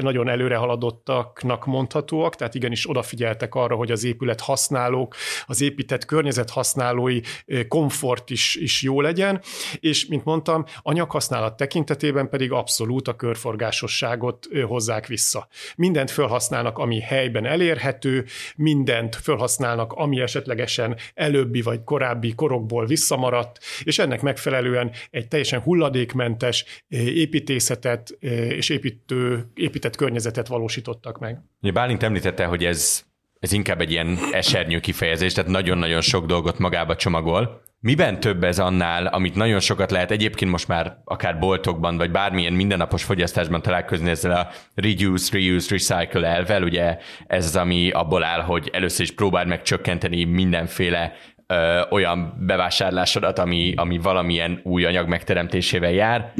nagyon 0.00 0.28
előre 0.28 0.56
haladottaknak 0.56 1.66
mondhatóak, 1.92 2.36
tehát 2.36 2.54
igenis 2.54 2.88
odafigyeltek 2.88 3.54
arra, 3.54 3.74
hogy 3.74 3.90
az 3.90 4.04
épület 4.04 4.40
használók, 4.40 5.14
az 5.46 5.60
épített 5.60 6.04
környezet 6.04 6.50
használói 6.50 7.20
komfort 7.68 8.30
is, 8.30 8.54
is 8.54 8.82
jó 8.82 9.00
legyen, 9.00 9.40
és 9.80 10.06
mint 10.06 10.24
mondtam, 10.24 10.64
anyaghasználat 10.82 11.56
tekintetében 11.56 12.28
pedig 12.28 12.52
abszolút 12.52 13.08
a 13.08 13.16
körforgásosságot 13.16 14.48
hozzák 14.66 15.06
vissza. 15.06 15.48
Mindent 15.76 16.10
felhasználnak, 16.10 16.78
ami 16.78 17.00
helyben 17.00 17.46
elérhető, 17.46 18.24
mindent 18.56 19.16
felhasználnak, 19.16 19.92
ami 19.92 20.20
esetlegesen 20.20 20.96
előbbi 21.14 21.62
vagy 21.62 21.84
korábbi 21.84 22.34
korokból 22.34 22.86
visszamaradt, 22.86 23.58
és 23.82 23.98
ennek 23.98 24.22
megfelelően 24.22 24.90
egy 25.10 25.28
teljesen 25.28 25.60
hulladékmentes 25.60 26.64
építészetet 26.88 28.10
és 28.48 28.68
építő, 28.68 29.50
épített 29.54 29.96
környezetet 29.96 30.46
valósítottak 30.48 31.18
meg. 31.18 31.40
Bálint 31.82 32.02
említette, 32.02 32.44
hogy 32.44 32.64
ez, 32.64 33.02
ez 33.40 33.52
inkább 33.52 33.80
egy 33.80 33.90
ilyen 33.90 34.18
esernyő 34.32 34.80
kifejezés, 34.80 35.32
tehát 35.32 35.50
nagyon-nagyon 35.50 36.00
sok 36.00 36.26
dolgot 36.26 36.58
magába 36.58 36.96
csomagol. 36.96 37.62
Miben 37.80 38.20
több 38.20 38.44
ez 38.44 38.58
annál, 38.58 39.06
amit 39.06 39.34
nagyon 39.34 39.60
sokat 39.60 39.90
lehet 39.90 40.10
egyébként 40.10 40.50
most 40.50 40.68
már 40.68 40.96
akár 41.04 41.38
boltokban, 41.38 41.96
vagy 41.96 42.10
bármilyen 42.10 42.52
mindennapos 42.52 43.04
fogyasztásban 43.04 43.62
találkozni 43.62 44.10
ezzel 44.10 44.32
a 44.32 44.48
reduce, 44.74 45.38
reuse, 45.38 45.68
recycle 45.70 46.26
elvel, 46.26 46.62
ugye 46.62 46.98
ez 47.26 47.44
az, 47.44 47.56
ami 47.56 47.90
abból 47.90 48.24
áll, 48.24 48.40
hogy 48.40 48.70
először 48.72 49.04
is 49.04 49.12
próbáld 49.12 49.48
meg 49.48 49.62
csökkenteni 49.62 50.24
mindenféle 50.24 51.12
ö, 51.46 51.80
olyan 51.90 52.34
bevásárlásodat, 52.46 53.38
ami, 53.38 53.74
ami 53.76 53.98
valamilyen 53.98 54.60
új 54.62 54.84
anyag 54.84 55.08
megteremtésével 55.08 55.92
jár, 55.92 56.32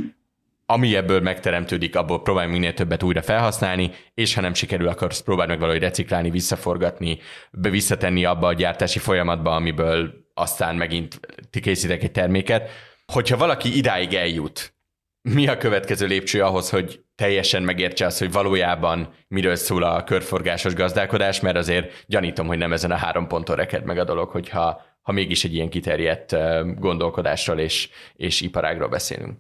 ami 0.73 0.97
ebből 0.97 1.21
megteremtődik, 1.21 1.97
abból 1.97 2.23
próbálj 2.23 2.51
minél 2.51 2.75
többet 2.75 3.03
újra 3.03 3.23
felhasználni, 3.23 3.91
és 4.15 4.35
ha 4.35 4.41
nem 4.41 4.55
sikerül, 4.55 4.89
akkor 4.89 5.23
próbálj 5.25 5.49
meg 5.49 5.59
valahogy 5.59 5.81
reciklálni, 5.81 6.31
visszaforgatni, 6.31 7.19
visszatenni 7.51 8.25
abba 8.25 8.47
a 8.47 8.53
gyártási 8.53 8.99
folyamatba, 8.99 9.55
amiből 9.55 10.13
aztán 10.35 10.77
megint 10.77 11.21
ti 11.51 11.61
készítek 11.61 12.03
egy 12.03 12.11
terméket. 12.11 12.71
Hogyha 13.13 13.37
valaki 13.37 13.77
idáig 13.77 14.15
eljut, 14.15 14.75
mi 15.23 15.49
a 15.49 15.57
következő 15.57 16.07
lépcső 16.07 16.43
ahhoz, 16.43 16.71
hogy 16.71 17.01
teljesen 17.15 17.63
megértse 17.63 18.07
azt, 18.07 18.19
hogy 18.19 18.33
valójában 18.33 19.15
miről 19.29 19.55
szól 19.55 19.83
a 19.83 20.05
körforgásos 20.05 20.75
gazdálkodás, 20.75 21.41
mert 21.41 21.57
azért 21.57 22.05
gyanítom, 22.07 22.47
hogy 22.47 22.59
nem 22.59 22.73
ezen 22.73 22.91
a 22.91 22.97
három 22.97 23.27
ponton 23.27 23.57
reked 23.57 23.85
meg 23.85 23.99
a 23.99 24.05
dolog, 24.05 24.29
hogyha 24.31 24.83
ha 25.03 25.13
mégis 25.13 25.45
egy 25.45 25.55
ilyen 25.55 25.69
kiterjedt 25.69 26.37
gondolkodásról 26.79 27.59
és, 27.59 27.89
és 28.17 28.41
iparágról 28.41 28.89
beszélünk. 28.89 29.39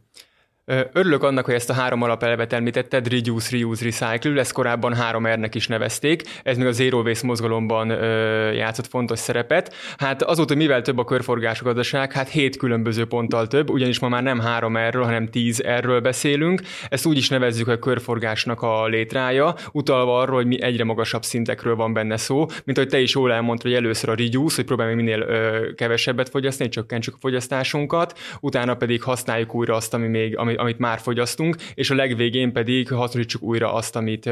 Örülök 0.92 1.22
annak, 1.22 1.44
hogy 1.44 1.54
ezt 1.54 1.70
a 1.70 1.72
három 1.72 2.02
alapelvet 2.02 2.52
említetted, 2.52 3.08
Reduce, 3.08 3.56
Reuse, 3.56 3.84
Recycle, 3.84 4.40
ezt 4.40 4.52
korábban 4.52 4.94
három 4.94 5.26
R-nek 5.26 5.54
is 5.54 5.66
nevezték, 5.66 6.22
ez 6.42 6.56
még 6.56 6.66
a 6.66 6.72
Zero 6.72 7.00
Waste 7.00 7.26
mozgalomban 7.26 7.90
ö, 7.90 8.50
játszott 8.52 8.86
fontos 8.86 9.18
szerepet. 9.18 9.74
Hát 9.96 10.22
azóta 10.22 10.54
mivel 10.54 10.82
több 10.82 10.98
a 10.98 11.04
körforgású 11.04 11.64
gazdaság, 11.64 12.12
hát 12.12 12.28
hét 12.28 12.56
különböző 12.56 13.04
ponttal 13.04 13.46
több, 13.46 13.70
ugyanis 13.70 13.98
ma 13.98 14.08
már 14.08 14.22
nem 14.22 14.40
három 14.40 14.76
R-ről, 14.78 15.04
hanem 15.04 15.28
tíz 15.28 15.62
R-ről 15.78 16.00
beszélünk. 16.00 16.62
Ezt 16.88 17.06
úgy 17.06 17.16
is 17.16 17.28
nevezzük 17.28 17.68
a 17.68 17.78
körforgásnak 17.78 18.62
a 18.62 18.86
létrája, 18.86 19.54
utalva 19.72 20.20
arról, 20.20 20.36
hogy 20.36 20.46
mi 20.46 20.62
egyre 20.62 20.84
magasabb 20.84 21.22
szintekről 21.22 21.76
van 21.76 21.92
benne 21.92 22.16
szó, 22.16 22.46
mint 22.64 22.78
hogy 22.78 22.88
te 22.88 23.00
is 23.00 23.14
jól 23.14 23.32
elmondtad, 23.32 23.70
hogy 23.70 23.80
először 23.80 24.08
a 24.08 24.14
Reduce, 24.14 24.56
hogy 24.56 24.64
próbáljuk 24.64 24.96
minél 24.96 25.20
ö, 25.20 25.72
kevesebbet 25.74 26.28
fogyasztani, 26.28 26.68
csökkentsük 26.68 27.14
a 27.14 27.18
fogyasztásunkat, 27.20 28.18
utána 28.40 28.74
pedig 28.74 29.02
használjuk 29.02 29.54
újra 29.54 29.74
azt, 29.74 29.94
ami 29.94 30.06
még, 30.06 30.38
ami, 30.38 30.51
amit 30.56 30.78
már 30.78 30.98
fogyasztunk, 30.98 31.56
és 31.74 31.90
a 31.90 31.94
legvégén 31.94 32.52
pedig 32.52 32.88
hasznosítsuk 32.88 33.42
újra 33.42 33.72
azt, 33.72 33.96
amit 33.96 34.30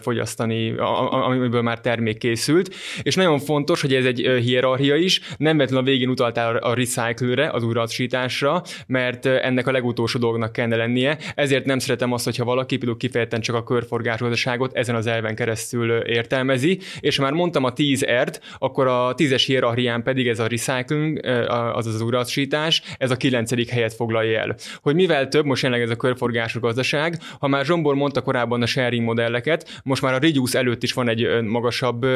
fogyasztani, 0.00 0.74
amiből 1.10 1.62
már 1.62 1.80
termék 1.80 2.18
készült. 2.18 2.74
És 3.02 3.14
nagyon 3.14 3.38
fontos, 3.38 3.80
hogy 3.80 3.94
ez 3.94 4.04
egy 4.04 4.18
hierarchia 4.42 4.96
is, 4.96 5.20
nem 5.36 5.56
vetlenül 5.56 5.84
a 5.84 5.86
végén 5.90 6.08
utaltál 6.08 6.56
a 6.56 6.74
recycle-re, 6.74 7.50
az 7.50 7.62
újrahasznosításra, 7.62 8.62
mert 8.86 9.26
ennek 9.26 9.66
a 9.66 9.72
legutolsó 9.72 10.18
dolognak 10.18 10.52
kellene 10.52 10.76
lennie. 10.76 11.18
Ezért 11.34 11.64
nem 11.64 11.78
szeretem 11.78 12.12
azt, 12.12 12.24
hogyha 12.24 12.44
valaki 12.44 12.76
például 12.76 12.98
kifejezetten 12.98 13.40
csak 13.40 13.56
a 13.56 13.62
körforgásgazdaságot 13.62 14.76
ezen 14.76 14.94
az 14.94 15.06
elven 15.06 15.34
keresztül 15.34 15.90
értelmezi, 15.90 16.78
és 17.00 17.18
már 17.18 17.32
mondtam 17.32 17.64
a 17.64 17.72
10 17.72 18.02
ert, 18.02 18.40
akkor 18.58 18.86
a 18.86 19.14
10-es 19.14 19.42
hierarchián 19.46 20.02
pedig 20.02 20.28
ez 20.28 20.38
a 20.38 20.46
recycling, 20.46 21.20
azaz 21.48 21.94
az 21.94 22.00
újrahasznosítás, 22.00 22.82
ez 22.98 23.10
a 23.10 23.16
9. 23.16 23.70
helyet 23.70 23.94
foglalja 23.94 24.40
el. 24.40 24.56
Hogy 24.82 24.94
mivel 24.94 25.28
több, 25.28 25.44
most 25.52 25.62
jelenleg 25.62 25.86
ez 25.88 25.94
a 25.94 25.96
körforgásos 25.96 26.60
gazdaság. 26.60 27.18
Ha 27.38 27.48
már 27.48 27.64
Zsombor 27.64 27.94
mondta 27.94 28.22
korábban 28.22 28.62
a 28.62 28.66
sharing 28.66 29.04
modelleket, 29.04 29.80
most 29.84 30.02
már 30.02 30.14
a 30.14 30.18
reduce 30.18 30.58
előtt 30.58 30.82
is 30.82 30.92
van 30.92 31.08
egy 31.08 31.42
magasabb 31.42 32.06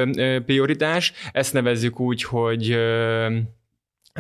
prioritás, 0.47 1.13
ezt 1.33 1.53
nevezzük 1.53 2.01
úgy, 2.01 2.23
hogy 2.23 2.79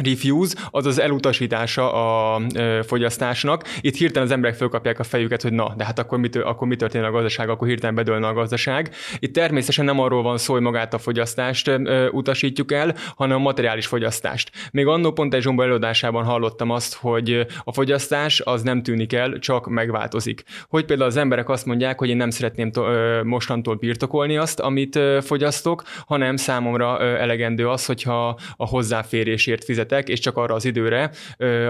refuse, 0.04 0.56
az 0.70 0.86
az 0.86 1.00
elutasítása 1.00 1.92
a 1.92 2.40
fogyasztásnak. 2.86 3.64
Itt 3.80 3.96
hirtelen 3.96 4.28
az 4.28 4.34
emberek 4.34 4.56
fölkapják 4.56 4.98
a 4.98 5.04
fejüket, 5.04 5.42
hogy 5.42 5.52
na, 5.52 5.74
de 5.76 5.84
hát 5.84 5.98
akkor 5.98 6.18
mi, 6.18 6.28
akkor 6.44 6.68
mi 6.68 6.76
történik 6.76 7.06
a 7.06 7.10
gazdaság, 7.10 7.48
akkor 7.48 7.68
hirtelen 7.68 7.94
bedőlne 7.94 8.26
a 8.26 8.32
gazdaság. 8.32 8.94
Itt 9.18 9.34
természetesen 9.34 9.84
nem 9.84 10.00
arról 10.00 10.22
van 10.22 10.38
szó, 10.38 10.52
hogy 10.52 10.62
magát 10.62 10.94
a 10.94 10.98
fogyasztást 10.98 11.70
utasítjuk 12.10 12.72
el, 12.72 12.94
hanem 13.16 13.36
a 13.36 13.40
materiális 13.40 13.86
fogyasztást. 13.86 14.50
Még 14.72 14.86
annó 14.86 15.12
pont 15.12 15.34
egy 15.34 15.42
Zsombo 15.42 15.62
előadásában 15.62 16.24
hallottam 16.24 16.70
azt, 16.70 16.94
hogy 16.94 17.46
a 17.64 17.72
fogyasztás 17.72 18.40
az 18.40 18.62
nem 18.62 18.82
tűnik 18.82 19.12
el, 19.12 19.38
csak 19.38 19.68
megváltozik. 19.68 20.42
Hogy 20.68 20.84
például 20.84 21.08
az 21.08 21.16
emberek 21.16 21.48
azt 21.48 21.66
mondják, 21.66 21.98
hogy 21.98 22.08
én 22.08 22.16
nem 22.16 22.30
szeretném 22.30 22.70
to- 22.70 22.86
mostantól 23.22 23.74
birtokolni 23.74 24.36
azt, 24.36 24.60
amit 24.60 24.98
fogyasztok, 25.20 25.82
hanem 26.06 26.36
számomra 26.36 26.96
ö, 27.00 27.04
elegendő 27.04 27.68
az, 27.68 27.86
hogyha 27.86 28.38
a 28.56 28.66
hozzáférésért 28.66 29.64
fizet 29.64 29.85
fizetek, 29.86 30.08
és 30.08 30.18
csak 30.18 30.36
arra 30.36 30.54
az 30.54 30.64
időre, 30.64 31.10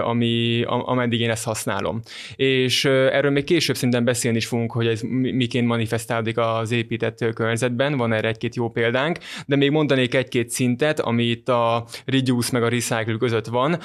ami, 0.03 0.63
ameddig 0.65 1.19
én 1.19 1.29
ezt 1.29 1.45
használom. 1.45 2.01
És 2.35 2.85
erről 2.85 3.31
még 3.31 3.43
később 3.43 3.75
szinten 3.75 4.03
beszélni 4.03 4.37
is 4.37 4.45
fogunk, 4.45 4.71
hogy 4.71 4.87
ez 4.87 5.01
miként 5.11 5.67
manifestálódik 5.67 6.37
az 6.37 6.71
épített 6.71 7.33
környezetben, 7.33 7.97
van 7.97 8.13
erre 8.13 8.27
egy-két 8.27 8.55
jó 8.55 8.69
példánk, 8.69 9.17
de 9.45 9.55
még 9.55 9.71
mondanék 9.71 10.15
egy-két 10.15 10.49
szintet, 10.49 10.99
ami 10.99 11.23
itt 11.23 11.49
a 11.49 11.85
reduce 12.05 12.49
meg 12.51 12.63
a 12.63 12.69
recycle 12.69 13.17
között 13.19 13.45
van 13.45 13.79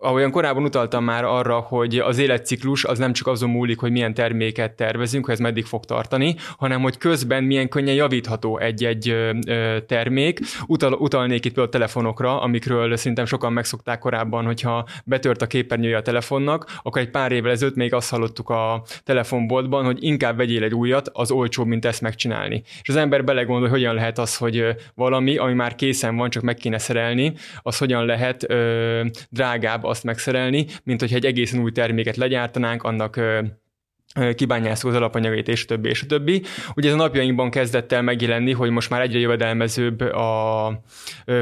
ahogyan 0.00 0.30
korábban 0.30 0.64
utaltam 0.64 1.04
már 1.04 1.24
arra, 1.24 1.58
hogy 1.58 1.98
az 1.98 2.18
életciklus 2.18 2.84
az 2.84 2.98
nem 2.98 3.12
csak 3.12 3.26
azon 3.26 3.50
múlik, 3.50 3.78
hogy 3.78 3.90
milyen 3.90 4.14
terméket 4.14 4.72
tervezünk, 4.72 5.24
hogy 5.24 5.34
ez 5.34 5.40
meddig 5.40 5.64
fog 5.64 5.84
tartani, 5.84 6.34
hanem 6.56 6.80
hogy 6.80 6.98
közben 6.98 7.44
milyen 7.44 7.68
könnyen 7.68 7.94
javítható 7.94 8.58
egy-egy 8.58 9.16
termék. 9.86 10.40
Utal, 10.66 10.92
utalnék 10.92 11.44
itt 11.44 11.58
a 11.58 11.68
telefonokra, 11.68 12.40
amikről 12.40 12.96
szerintem 12.96 13.24
sokan 13.24 13.52
megszokták 13.52 13.98
korábban, 13.98 14.44
hogyha 14.44 14.86
betört 15.04 15.42
a 15.42 15.46
képernyője 15.46 15.96
a 15.96 16.02
telefonnak, 16.02 16.78
akkor 16.82 17.00
egy 17.00 17.10
pár 17.10 17.32
évvel 17.32 17.50
ezelőtt 17.50 17.74
még 17.74 17.94
azt 17.94 18.10
hallottuk 18.10 18.48
a 18.48 18.82
telefonboltban, 19.04 19.84
hogy 19.84 19.98
inkább 20.00 20.36
vegyél 20.36 20.62
egy 20.62 20.74
újat, 20.74 21.10
az 21.12 21.30
olcsóbb, 21.30 21.66
mint 21.66 21.84
ezt 21.84 22.00
megcsinálni. 22.00 22.62
És 22.82 22.88
az 22.88 22.96
ember 22.96 23.24
belegondol, 23.24 23.68
hogy 23.68 23.78
hogyan 23.78 23.94
lehet 23.94 24.18
az, 24.18 24.36
hogy 24.36 24.64
valami, 24.94 25.36
ami 25.36 25.52
már 25.52 25.74
készen 25.74 26.16
van, 26.16 26.30
csak 26.30 26.42
meg 26.42 26.54
kéne 26.54 26.78
szerelni, 26.78 27.32
az 27.62 27.78
hogyan 27.78 28.04
lehet 28.04 28.50
ö, 28.50 29.04
drágább 29.30 29.86
azt 29.88 30.04
megszerelni, 30.04 30.66
mint 30.84 31.00
hogyha 31.00 31.16
egy 31.16 31.26
egészen 31.26 31.60
új 31.60 31.72
terméket 31.72 32.16
legyártanánk, 32.16 32.82
annak 32.82 33.20
kibányászó 34.34 34.88
az 34.88 34.94
alapanyagait, 34.94 35.48
és 35.48 35.64
többi, 35.64 35.88
és 35.88 36.04
többi. 36.08 36.42
Ugye 36.74 36.88
ez 36.88 36.94
a 36.94 36.96
napjainkban 36.96 37.50
kezdett 37.50 37.92
el 37.92 38.02
megjelenni, 38.02 38.52
hogy 38.52 38.70
most 38.70 38.90
már 38.90 39.00
egyre 39.00 39.18
jövedelmezőbb 39.18 40.00
a 40.00 40.80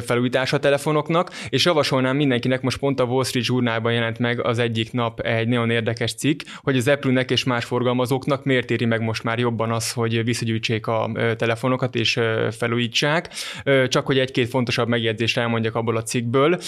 felújítás 0.00 0.52
a 0.52 0.58
telefonoknak, 0.58 1.30
és 1.48 1.64
javasolnám 1.64 2.16
mindenkinek, 2.16 2.62
most 2.62 2.78
pont 2.78 3.00
a 3.00 3.04
Wall 3.04 3.24
Street 3.24 3.46
Journalban 3.46 3.92
jelent 3.92 4.18
meg 4.18 4.46
az 4.46 4.58
egyik 4.58 4.92
nap 4.92 5.20
egy 5.20 5.48
nagyon 5.48 5.70
érdekes 5.70 6.14
cikk, 6.14 6.40
hogy 6.62 6.76
az 6.76 6.88
Apple-nek 6.88 7.30
és 7.30 7.44
más 7.44 7.64
forgalmazóknak 7.64 8.44
miért 8.44 8.70
éri 8.70 8.84
meg 8.84 9.00
most 9.00 9.22
már 9.22 9.38
jobban 9.38 9.70
az, 9.70 9.92
hogy 9.92 10.24
visszagyűjtsék 10.24 10.86
a 10.86 11.10
telefonokat 11.36 11.94
és 11.94 12.20
felújítsák. 12.50 13.30
Csak 13.88 14.06
hogy 14.06 14.18
egy-két 14.18 14.48
fontosabb 14.48 14.88
megjegyzést 14.88 15.38
elmondjak 15.38 15.74
abból 15.74 15.96
a 15.96 16.02
cikkből. 16.02 16.58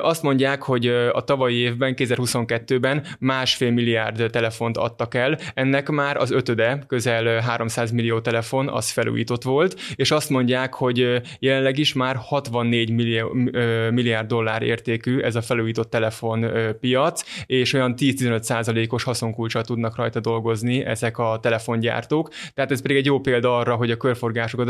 Azt 0.00 0.22
mondják, 0.22 0.62
hogy 0.62 0.86
a 1.12 1.24
tavalyi 1.24 1.56
évben, 1.56 1.94
2022-ben 1.96 3.06
másfél 3.18 3.70
milliárd 3.70 4.30
telefont 4.30 4.76
adtak 4.76 5.14
el, 5.14 5.38
ennek 5.54 5.88
már 5.88 6.16
az 6.16 6.30
ötöde, 6.30 6.84
közel 6.86 7.40
300 7.40 7.90
millió 7.90 8.20
telefon, 8.20 8.68
az 8.68 8.90
felújított 8.90 9.42
volt, 9.42 9.80
és 9.94 10.10
azt 10.10 10.30
mondják, 10.30 10.74
hogy 10.74 11.20
jelenleg 11.38 11.78
is 11.78 11.92
már 11.92 12.16
64 12.16 12.90
millió, 12.90 13.32
milliárd 13.90 14.26
dollár 14.26 14.62
értékű 14.62 15.20
ez 15.20 15.34
a 15.34 15.42
felújított 15.42 15.90
telefon 15.90 16.46
piac, 16.80 17.22
és 17.46 17.72
olyan 17.72 17.94
10-15 17.96 18.42
százalékos 18.42 19.02
haszonkulcsal 19.02 19.62
tudnak 19.62 19.96
rajta 19.96 20.20
dolgozni 20.20 20.84
ezek 20.84 21.18
a 21.18 21.38
telefongyártók. 21.42 22.30
Tehát 22.54 22.70
ez 22.70 22.82
pedig 22.82 22.96
egy 22.96 23.06
jó 23.06 23.20
példa 23.20 23.56
arra, 23.58 23.74
hogy 23.74 23.90
a 23.90 23.96
körforgású 23.96 24.60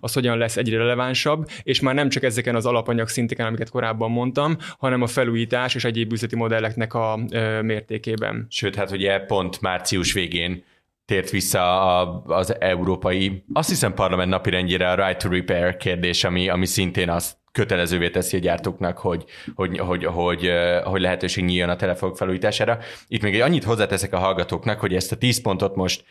az 0.00 0.12
hogyan 0.12 0.38
lesz 0.38 0.56
egyre 0.56 0.76
relevánsabb, 0.76 1.48
és 1.62 1.80
már 1.80 1.94
nem 1.94 2.08
csak 2.08 2.22
ezeken 2.22 2.54
az 2.54 2.66
alapanyag 2.66 3.08
szinteken, 3.08 3.46
amiket 3.46 3.70
korábban 3.70 4.10
mondtam, 4.10 4.56
hanem 4.78 5.02
a 5.02 5.06
felújítás 5.06 5.74
és 5.74 5.84
egyéb 5.84 6.12
üzleti 6.12 6.36
modelleknek 6.36 6.94
a 6.94 7.18
mértékében. 7.62 8.46
Sőt, 8.50 8.74
hát 8.74 8.90
ugye 8.90 9.18
pont 9.18 9.60
március 9.60 10.07
végén 10.12 10.64
tért 11.04 11.30
vissza 11.30 11.98
a, 12.00 12.22
az 12.26 12.60
európai, 12.60 13.44
azt 13.52 13.68
hiszem 13.68 13.94
parlament 13.94 14.30
napirendjére 14.30 14.90
a 14.90 15.06
right 15.06 15.18
to 15.18 15.28
repair 15.28 15.76
kérdés, 15.76 16.24
ami, 16.24 16.48
ami 16.48 16.66
szintén 16.66 17.10
azt 17.10 17.36
kötelezővé 17.58 18.10
teszi 18.10 18.36
a 18.36 18.40
gyártóknak, 18.40 18.98
hogy, 18.98 19.24
hogy, 19.54 19.78
hogy, 19.78 20.04
hogy, 20.04 20.50
hogy 20.84 21.00
lehetőség 21.00 21.44
nyíljon 21.44 21.68
a 21.68 21.76
telefonok 21.76 22.16
felújítására. 22.16 22.78
Itt 23.08 23.22
még 23.22 23.34
egy 23.34 23.40
annyit 23.40 23.64
hozzáteszek 23.64 24.12
a 24.12 24.18
hallgatóknak, 24.18 24.80
hogy 24.80 24.94
ezt 24.94 25.12
a 25.12 25.16
10 25.16 25.40
pontot 25.40 25.76
most 25.76 26.04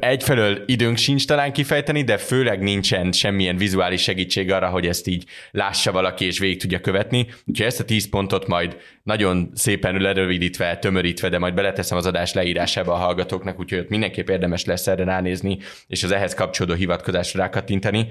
egyfelől 0.00 0.62
időnk 0.66 0.96
sincs 0.96 1.26
talán 1.26 1.52
kifejteni, 1.52 2.02
de 2.04 2.16
főleg 2.16 2.60
nincsen 2.62 3.12
semmilyen 3.12 3.56
vizuális 3.56 4.02
segítség 4.02 4.52
arra, 4.52 4.68
hogy 4.68 4.86
ezt 4.86 5.06
így 5.06 5.24
lássa 5.50 5.92
valaki 5.92 6.24
és 6.24 6.38
végig 6.38 6.60
tudja 6.60 6.80
követni. 6.80 7.26
Úgyhogy 7.44 7.66
ezt 7.66 7.80
a 7.80 7.84
10 7.84 8.08
pontot 8.08 8.46
majd 8.46 8.76
nagyon 9.02 9.50
szépen 9.54 10.00
lerövidítve, 10.00 10.78
tömörítve, 10.78 11.28
de 11.28 11.38
majd 11.38 11.54
beleteszem 11.54 11.98
az 11.98 12.06
adás 12.06 12.32
leírásába 12.32 12.92
a 12.92 12.96
hallgatóknak, 12.96 13.58
úgyhogy 13.58 13.78
ott 13.78 13.88
mindenképp 13.88 14.28
érdemes 14.28 14.64
lesz 14.64 14.86
erre 14.86 15.04
ránézni, 15.04 15.58
és 15.86 16.02
az 16.02 16.10
ehhez 16.10 16.34
kapcsolódó 16.34 16.74
hivatkozásra 16.74 17.40
rákattintani. 17.40 18.06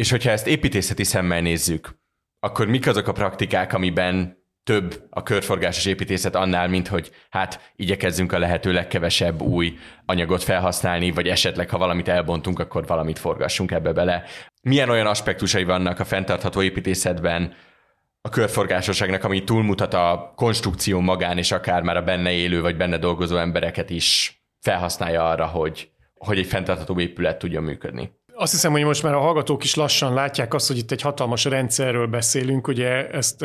És 0.00 0.10
hogyha 0.10 0.30
ezt 0.30 0.46
építészeti 0.46 1.04
szemmel 1.04 1.40
nézzük, 1.40 1.98
akkor 2.38 2.66
mik 2.66 2.86
azok 2.86 3.08
a 3.08 3.12
praktikák, 3.12 3.72
amiben 3.72 4.44
több 4.62 5.06
a 5.10 5.22
körforgásos 5.22 5.86
építészet 5.86 6.34
annál, 6.34 6.68
mint 6.68 6.88
hogy 6.88 7.10
hát 7.30 7.72
igyekezzünk 7.76 8.32
a 8.32 8.38
lehető 8.38 8.72
legkevesebb 8.72 9.42
új 9.42 9.78
anyagot 10.06 10.42
felhasználni, 10.42 11.10
vagy 11.10 11.28
esetleg, 11.28 11.70
ha 11.70 11.78
valamit 11.78 12.08
elbontunk, 12.08 12.58
akkor 12.58 12.86
valamit 12.86 13.18
forgassunk 13.18 13.70
ebbe 13.70 13.92
bele. 13.92 14.24
Milyen 14.62 14.88
olyan 14.88 15.06
aspektusai 15.06 15.64
vannak 15.64 16.00
a 16.00 16.04
fenntartható 16.04 16.62
építészetben 16.62 17.54
a 18.20 18.28
körforgásosságnak, 18.28 19.24
ami 19.24 19.44
túlmutat 19.44 19.94
a 19.94 20.32
konstrukció 20.36 21.00
magán, 21.00 21.38
és 21.38 21.52
akár 21.52 21.82
már 21.82 21.96
a 21.96 22.02
benne 22.02 22.30
élő, 22.32 22.60
vagy 22.60 22.76
benne 22.76 22.98
dolgozó 22.98 23.36
embereket 23.36 23.90
is 23.90 24.40
felhasználja 24.60 25.28
arra, 25.28 25.46
hogy, 25.46 25.90
hogy 26.14 26.38
egy 26.38 26.46
fenntartható 26.46 27.00
épület 27.00 27.38
tudjon 27.38 27.62
működni. 27.62 28.18
Azt 28.40 28.52
hiszem, 28.52 28.72
hogy 28.72 28.84
most 28.84 29.02
már 29.02 29.14
a 29.14 29.20
hallgatók 29.20 29.64
is 29.64 29.74
lassan 29.74 30.14
látják 30.14 30.54
azt, 30.54 30.68
hogy 30.68 30.78
itt 30.78 30.90
egy 30.90 31.00
hatalmas 31.00 31.44
rendszerről 31.44 32.06
beszélünk, 32.06 32.68
ugye 32.68 33.08
ezt 33.08 33.44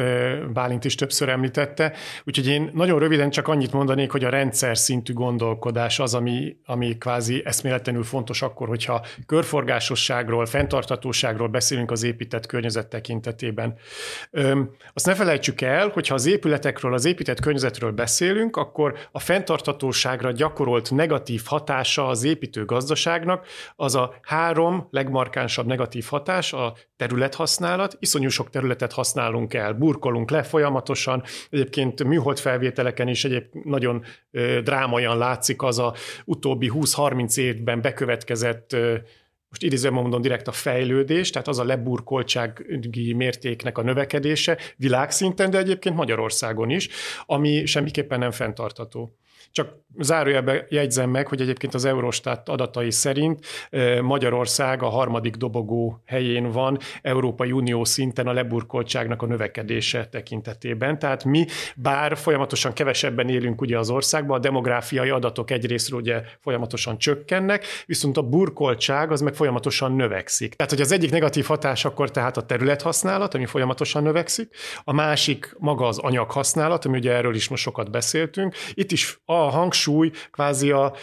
Bálint 0.53 0.85
is 0.85 0.95
többször 0.95 1.29
említette, 1.29 1.93
úgyhogy 2.23 2.47
én 2.47 2.69
nagyon 2.73 2.99
röviden 2.99 3.29
csak 3.29 3.47
annyit 3.47 3.71
mondanék, 3.71 4.11
hogy 4.11 4.23
a 4.23 4.29
rendszer 4.29 4.77
szintű 4.77 5.13
gondolkodás 5.13 5.99
az, 5.99 6.13
ami, 6.13 6.55
ami 6.65 6.97
kvázi 6.97 7.41
eszméletlenül 7.45 8.03
fontos 8.03 8.41
akkor, 8.41 8.67
hogyha 8.67 9.05
körforgásosságról, 9.25 10.45
fenntartatóságról 10.45 11.47
beszélünk 11.47 11.91
az 11.91 12.03
épített 12.03 12.45
környezet 12.45 12.87
tekintetében. 12.87 13.75
Azt 14.93 15.05
ne 15.05 15.15
felejtsük 15.15 15.61
el, 15.61 15.87
hogyha 15.87 16.13
az 16.13 16.25
épületekről, 16.25 16.93
az 16.93 17.05
épített 17.05 17.39
környezetről 17.39 17.91
beszélünk, 17.91 18.57
akkor 18.57 18.97
a 19.11 19.19
fenntartatóságra 19.19 20.31
gyakorolt 20.31 20.91
negatív 20.91 21.41
hatása 21.45 22.07
az 22.07 22.23
építő 22.23 22.65
gazdaságnak 22.65 23.45
az 23.75 23.95
a 23.95 24.13
három 24.21 24.83
legmarkánsabb 24.89 25.65
negatív 25.65 26.05
hatás 26.09 26.53
a 26.53 26.73
területhasználat. 26.95 27.97
Iszonyú 27.99 28.29
sok 28.29 28.49
területet 28.49 28.93
használunk 28.93 29.53
el, 29.53 29.73
burkolunk 29.73 30.29
le 30.29 30.43
folyamatosan. 30.43 31.23
Egyébként 31.49 32.03
műhold 32.03 32.39
felvételeken 32.39 33.07
is 33.07 33.25
egyéb 33.25 33.43
nagyon 33.63 34.03
drámaian 34.63 35.17
látszik 35.17 35.61
az 35.61 35.79
a 35.79 35.93
utóbbi 36.25 36.71
20-30 36.73 37.37
évben 37.37 37.81
bekövetkezett 37.81 38.75
most 39.49 39.67
idézőben 39.67 40.01
mondom 40.01 40.21
direkt 40.21 40.47
a 40.47 40.51
fejlődés, 40.51 41.29
tehát 41.29 41.47
az 41.47 41.59
a 41.59 41.63
leburkoltsági 41.63 43.13
mértéknek 43.13 43.77
a 43.77 43.81
növekedése 43.81 44.57
világszinten, 44.77 45.49
de 45.49 45.57
egyébként 45.57 45.95
Magyarországon 45.95 46.69
is, 46.69 46.89
ami 47.25 47.65
semmiképpen 47.65 48.19
nem 48.19 48.31
fenntartató. 48.31 49.17
Csak 49.51 49.84
zárójelbe 49.99 50.65
jegyzem 50.69 51.09
meg, 51.09 51.27
hogy 51.27 51.41
egyébként 51.41 51.73
az 51.73 51.85
Eurostat 51.85 52.49
adatai 52.49 52.91
szerint 52.91 53.45
Magyarország 54.01 54.83
a 54.83 54.89
harmadik 54.89 55.35
dobogó 55.35 56.01
helyén 56.05 56.51
van 56.51 56.77
Európai 57.01 57.51
Unió 57.51 57.83
szinten 57.83 58.27
a 58.27 58.33
leburkoltságnak 58.33 59.21
a 59.21 59.25
növekedése 59.25 60.07
tekintetében. 60.07 60.99
Tehát 60.99 61.23
mi, 61.23 61.45
bár 61.75 62.17
folyamatosan 62.17 62.73
kevesebben 62.73 63.29
élünk 63.29 63.61
ugye 63.61 63.77
az 63.77 63.89
országban, 63.89 64.37
a 64.37 64.41
demográfiai 64.41 65.09
adatok 65.09 65.51
egyrésztről 65.51 65.99
ugye 65.99 66.21
folyamatosan 66.39 66.97
csökkennek, 66.97 67.65
viszont 67.85 68.17
a 68.17 68.21
burkoltság 68.21 69.11
az 69.11 69.21
meg 69.21 69.33
folyamatosan 69.33 69.91
növekszik. 69.91 70.53
Tehát, 70.53 70.71
hogy 70.71 70.81
az 70.81 70.91
egyik 70.91 71.11
negatív 71.11 71.45
hatás 71.45 71.85
akkor 71.85 72.11
tehát 72.11 72.37
a 72.37 72.41
területhasználat, 72.41 73.33
ami 73.33 73.45
folyamatosan 73.45 74.03
növekszik, 74.03 74.49
a 74.83 74.93
másik 74.93 75.55
maga 75.57 75.87
az 75.87 75.97
anyaghasználat, 75.97 76.85
ami 76.85 76.97
ugye 76.97 77.11
erről 77.11 77.35
is 77.35 77.47
most 77.47 77.63
sokat 77.63 77.91
beszéltünk. 77.91 78.55
Itt 78.73 78.91
is 78.91 79.19
a 79.25 79.33
hangsúly 79.33 79.83
kvázi 80.31 80.71
a 80.71 80.93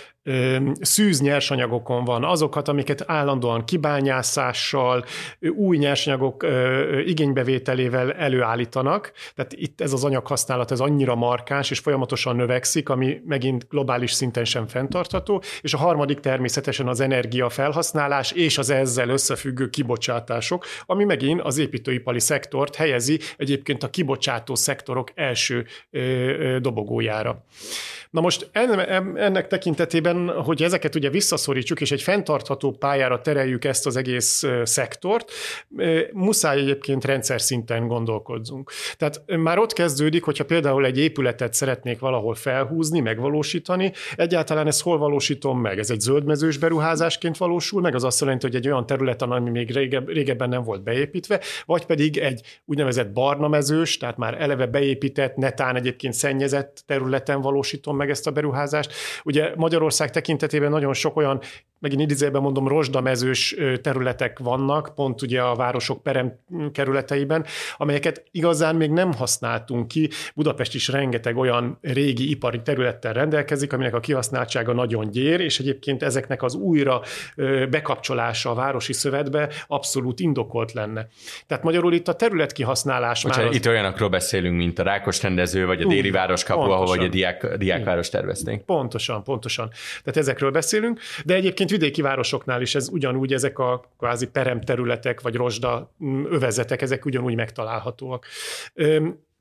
szűz 0.81 1.21
nyersanyagokon 1.21 2.05
van, 2.05 2.25
azokat, 2.25 2.69
amiket 2.69 3.05
állandóan 3.07 3.65
kibányászással, 3.65 5.05
új 5.57 5.77
nyersanyagok 5.77 6.47
igénybevételével 7.05 8.13
előállítanak. 8.13 9.13
Tehát 9.35 9.53
itt 9.53 9.81
ez 9.81 9.93
az 9.93 10.05
anyaghasználat, 10.05 10.71
ez 10.71 10.81
annyira 10.81 11.15
markáns, 11.15 11.71
és 11.71 11.79
folyamatosan 11.79 12.37
növekszik, 12.37 12.89
ami 12.89 13.21
megint 13.27 13.67
globális 13.69 14.13
szinten 14.13 14.45
sem 14.45 14.67
fenntartható. 14.67 15.43
És 15.61 15.75
a 15.75 15.79
harmadik 15.79 16.21
természetesen 16.21 16.89
az 16.89 17.01
energia 17.01 17.49
felhasználás 17.49 18.33
és 18.33 18.59
az 18.59 18.71
ezzel 18.71 19.09
összefüggő 19.09 19.71
kibocsátások, 19.71 20.67
ami 20.87 21.05
megint 21.05 21.41
az 21.41 21.59
építőipari 21.59 22.21
szektort 22.21 22.75
helyezi 22.75 23.21
egyébként 23.37 23.83
a 23.83 23.91
kibocsátó 23.91 24.55
szektorok 24.55 25.11
első 25.15 25.67
dobogójára. 26.59 27.45
Na 28.13 28.21
most 28.21 28.51
ennek 29.15 29.47
tekintetében, 29.47 30.29
hogy 30.29 30.63
ezeket 30.63 30.95
ugye 30.95 31.11
visszaszorítsuk, 31.11 31.81
és 31.81 31.93
egy 31.93 32.03
fenntartható 32.03 32.71
pályára 32.71 33.21
tereljük 33.21 33.65
ezt 33.65 33.87
az 33.87 33.97
egész 33.97 34.45
szektort, 34.63 35.31
muszáj 36.13 36.59
egyébként 36.59 37.05
rendszer 37.05 37.41
szinten 37.41 37.87
gondolkodzunk. 37.87 38.71
Tehát 38.97 39.23
már 39.27 39.59
ott 39.59 39.73
kezdődik, 39.73 40.23
hogyha 40.25 40.45
például 40.45 40.85
egy 40.85 40.99
épületet 40.99 41.55
szeretnék 41.55 41.99
valahol 41.99 42.35
felhúzni, 42.35 43.01
megvalósítani, 43.01 43.93
egyáltalán 44.17 44.67
ezt 44.67 44.83
hol 44.83 44.99
valósítom 44.99 45.61
meg? 45.61 45.79
Ez 45.79 45.91
egy 45.91 46.01
zöldmezős 46.01 46.59
beruházásként 46.59 47.37
valósul 47.37 47.81
meg, 47.81 47.95
az 47.95 48.05
azt 48.05 48.21
jelenti, 48.21 48.47
hogy 48.47 48.57
egy 48.57 48.67
olyan 48.69 48.87
területen, 48.87 49.31
ami 49.31 49.51
még 49.51 49.71
régebb, 49.71 50.09
régebben 50.09 50.49
nem 50.49 50.63
volt 50.63 50.83
beépítve, 50.83 51.41
vagy 51.67 51.87
pedig 51.87 52.17
egy 52.19 52.61
úgynevezett 52.65 53.13
barna 53.13 53.49
mezős, 53.49 53.97
tehát 53.97 54.17
már 54.17 54.41
eleve 54.41 54.67
beépített, 54.67 55.37
netán 55.37 55.77
egyébként 55.77 56.15
szennyezett 56.15 56.83
területen 56.87 57.41
valósítom 57.41 58.01
meg 58.03 58.11
ezt 58.11 58.27
a 58.27 58.31
beruházást. 58.31 58.93
Ugye 59.25 59.53
Magyarország 59.57 60.11
tekintetében 60.11 60.71
nagyon 60.71 60.95
sok 60.95 61.17
olyan 61.17 61.41
megint 61.83 62.01
idézőben 62.01 62.43
mondom, 62.43 62.69
rozsdamezős 62.69 63.57
területek 63.83 64.39
vannak, 64.39 64.95
pont 64.95 65.23
ugye 65.23 65.41
a 65.41 65.55
városok 65.55 66.03
perem 66.03 66.39
kerületeiben, 66.73 67.45
amelyeket 67.77 68.25
igazán 68.31 68.77
még 68.77 68.91
nem 68.91 69.13
használtunk 69.13 69.89
ki. 69.89 70.11
Budapest 70.35 70.75
is 70.75 70.89
rengeteg 70.89 71.37
olyan 71.37 71.79
régi 71.81 72.31
ipari 72.31 72.63
területtel 72.63 73.13
rendelkezik, 73.13 73.73
aminek 73.73 73.95
a 73.95 74.01
kihasználtsága 74.01 74.73
nagyon 74.73 75.11
gyér, 75.11 75.41
és 75.41 75.59
egyébként 75.59 76.03
ezeknek 76.03 76.43
az 76.43 76.55
újra 76.55 77.01
bekapcsolása 77.71 78.51
a 78.51 78.55
városi 78.55 78.93
szövetbe 78.93 79.49
abszolút 79.67 80.21
indokolt 80.21 80.73
lenne. 80.73 81.07
Tehát 81.47 81.65
magyarul 81.65 81.93
itt 81.93 82.09
a 82.09 82.15
terület 82.15 82.53
kihasználás 82.53 83.23
Bocsánat, 83.23 83.45
már... 83.45 83.53
Az... 83.53 83.57
Itt 83.57 83.67
olyanokról 83.67 84.09
beszélünk, 84.09 84.57
mint 84.57 84.79
a 84.79 84.83
Rákos 84.83 85.23
rendező, 85.23 85.67
vagy 85.67 85.83
a 85.83 85.87
déli 85.87 86.11
városkapu, 86.11 86.71
ahol 86.71 87.01
a 87.01 87.09
diák, 87.09 87.57
diákváros 87.57 88.09
tervezték. 88.09 88.61
Pontosan, 88.63 89.23
pontosan. 89.23 89.71
Tehát 90.05 90.17
ezekről 90.21 90.51
beszélünk, 90.51 91.01
de 91.25 91.35
egyébként 91.35 91.72
vidéki 91.73 92.03
városoknál 92.03 92.61
is 92.61 92.75
ez 92.75 92.89
ugyanúgy, 92.89 93.33
ezek 93.33 93.59
a 93.59 93.85
kvázi 93.99 94.27
peremterületek, 94.27 95.21
vagy 95.21 95.35
rozsda 95.35 95.95
mm, 96.05 96.25
övezetek, 96.25 96.83
ezek 96.83 97.05
ugyanúgy 97.05 97.35
megtalálhatóak. 97.35 98.27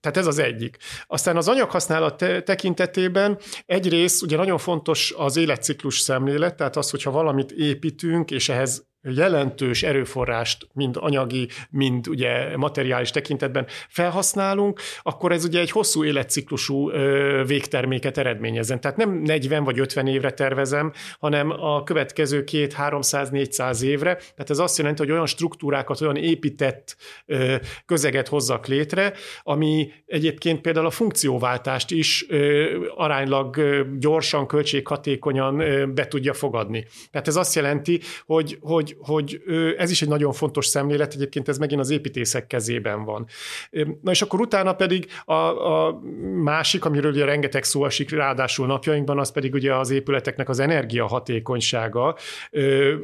Tehát 0.01 0.17
ez 0.17 0.27
az 0.27 0.39
egyik. 0.39 0.77
Aztán 1.07 1.37
az 1.37 1.47
anyaghasználat 1.47 2.17
te- 2.17 2.41
tekintetében 2.41 3.37
egyrészt 3.65 4.21
ugye 4.23 4.37
nagyon 4.37 4.57
fontos 4.57 5.13
az 5.17 5.37
életciklus 5.37 5.99
szemlélet, 5.99 6.55
tehát 6.55 6.75
az, 6.75 6.89
hogyha 6.89 7.11
valamit 7.11 7.51
építünk, 7.51 8.31
és 8.31 8.49
ehhez 8.49 8.90
jelentős 9.03 9.83
erőforrást, 9.83 10.67
mind 10.73 10.95
anyagi, 10.99 11.47
mind 11.69 12.07
ugye 12.07 12.57
materiális 12.57 13.11
tekintetben 13.11 13.65
felhasználunk, 13.89 14.79
akkor 15.01 15.31
ez 15.31 15.45
ugye 15.45 15.59
egy 15.59 15.71
hosszú 15.71 16.03
életciklusú 16.03 16.91
végterméket 17.45 18.17
eredményezzen. 18.17 18.81
Tehát 18.81 18.97
nem 18.97 19.11
40 19.11 19.63
vagy 19.63 19.79
50 19.79 20.07
évre 20.07 20.31
tervezem, 20.31 20.93
hanem 21.19 21.49
a 21.49 21.83
következő 21.83 22.43
két 22.43 22.73
300 22.73 23.29
400 23.29 23.81
évre. 23.81 24.15
Tehát 24.15 24.49
ez 24.49 24.59
azt 24.59 24.77
jelenti, 24.77 25.01
hogy 25.01 25.11
olyan 25.11 25.25
struktúrákat, 25.25 26.01
olyan 26.01 26.15
épített 26.15 26.95
közeget 27.85 28.27
hozzak 28.27 28.67
létre, 28.67 29.13
ami 29.43 29.91
egyébként 30.05 30.61
például 30.61 30.85
a 30.85 30.89
funkcióváltást 30.89 31.91
is 31.91 32.25
aránylag 32.95 33.61
gyorsan, 33.99 34.47
költséghatékonyan 34.47 35.57
be 35.93 36.07
tudja 36.07 36.33
fogadni. 36.33 36.85
Tehát 37.11 37.27
ez 37.27 37.35
azt 37.35 37.55
jelenti, 37.55 37.99
hogy, 38.25 38.57
hogy 38.61 38.90
hogy, 38.99 39.41
ez 39.77 39.91
is 39.91 40.01
egy 40.01 40.07
nagyon 40.07 40.31
fontos 40.31 40.65
szemlélet, 40.65 41.13
egyébként 41.13 41.47
ez 41.47 41.57
megint 41.57 41.81
az 41.81 41.89
építészek 41.89 42.47
kezében 42.47 43.03
van. 43.03 43.27
Na 44.01 44.11
és 44.11 44.21
akkor 44.21 44.41
utána 44.41 44.73
pedig 44.73 45.07
a, 45.25 45.33
a 45.33 45.99
másik, 46.43 46.85
amiről 46.85 47.11
ugye 47.11 47.25
rengeteg 47.25 47.63
szó 47.63 47.85
esik 47.85 48.11
ráadásul 48.11 48.67
napjainkban, 48.67 49.19
az 49.19 49.31
pedig 49.31 49.53
ugye 49.53 49.75
az 49.75 49.89
épületeknek 49.89 50.49
az 50.49 50.59
energiahatékonysága. 50.59 52.15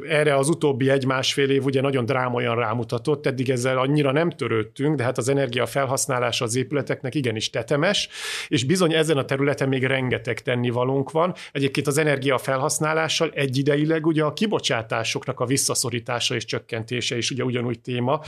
Erre 0.08 0.36
az 0.36 0.48
utóbbi 0.48 0.90
egy-másfél 0.90 1.50
év 1.50 1.64
ugye 1.64 1.80
nagyon 1.80 2.04
drámolyan 2.04 2.56
rámutatott, 2.56 3.26
eddig 3.26 3.50
ezzel 3.50 3.78
annyira 3.78 4.12
nem 4.12 4.30
törődtünk, 4.30 4.96
de 4.96 5.02
hát 5.02 5.18
az 5.18 5.28
energia 5.28 5.66
felhasználása 5.66 6.44
az 6.44 6.56
épületeknek 6.56 7.14
igenis 7.14 7.50
tetemes, 7.50 8.08
és 8.48 8.64
bizony 8.64 8.92
ezen 8.94 9.16
a 9.16 9.24
területen 9.24 9.68
még 9.68 9.84
rengeteg 9.84 10.42
tennivalónk 10.42 11.10
van. 11.10 11.34
Egyébként 11.52 11.86
az 11.86 11.98
energia 11.98 12.38
felhasználással 12.38 13.30
egyidejűleg 13.34 14.06
ugye 14.06 14.24
a 14.24 14.32
kibocsátásoknak 14.32 15.40
a 15.40 15.46
vissza 15.46 15.74
visszaszorítása 15.78 16.34
és 16.34 16.44
csökkentése 16.44 17.16
is 17.16 17.30
ugye 17.30 17.44
ugyanúgy 17.44 17.80
téma. 17.80 18.20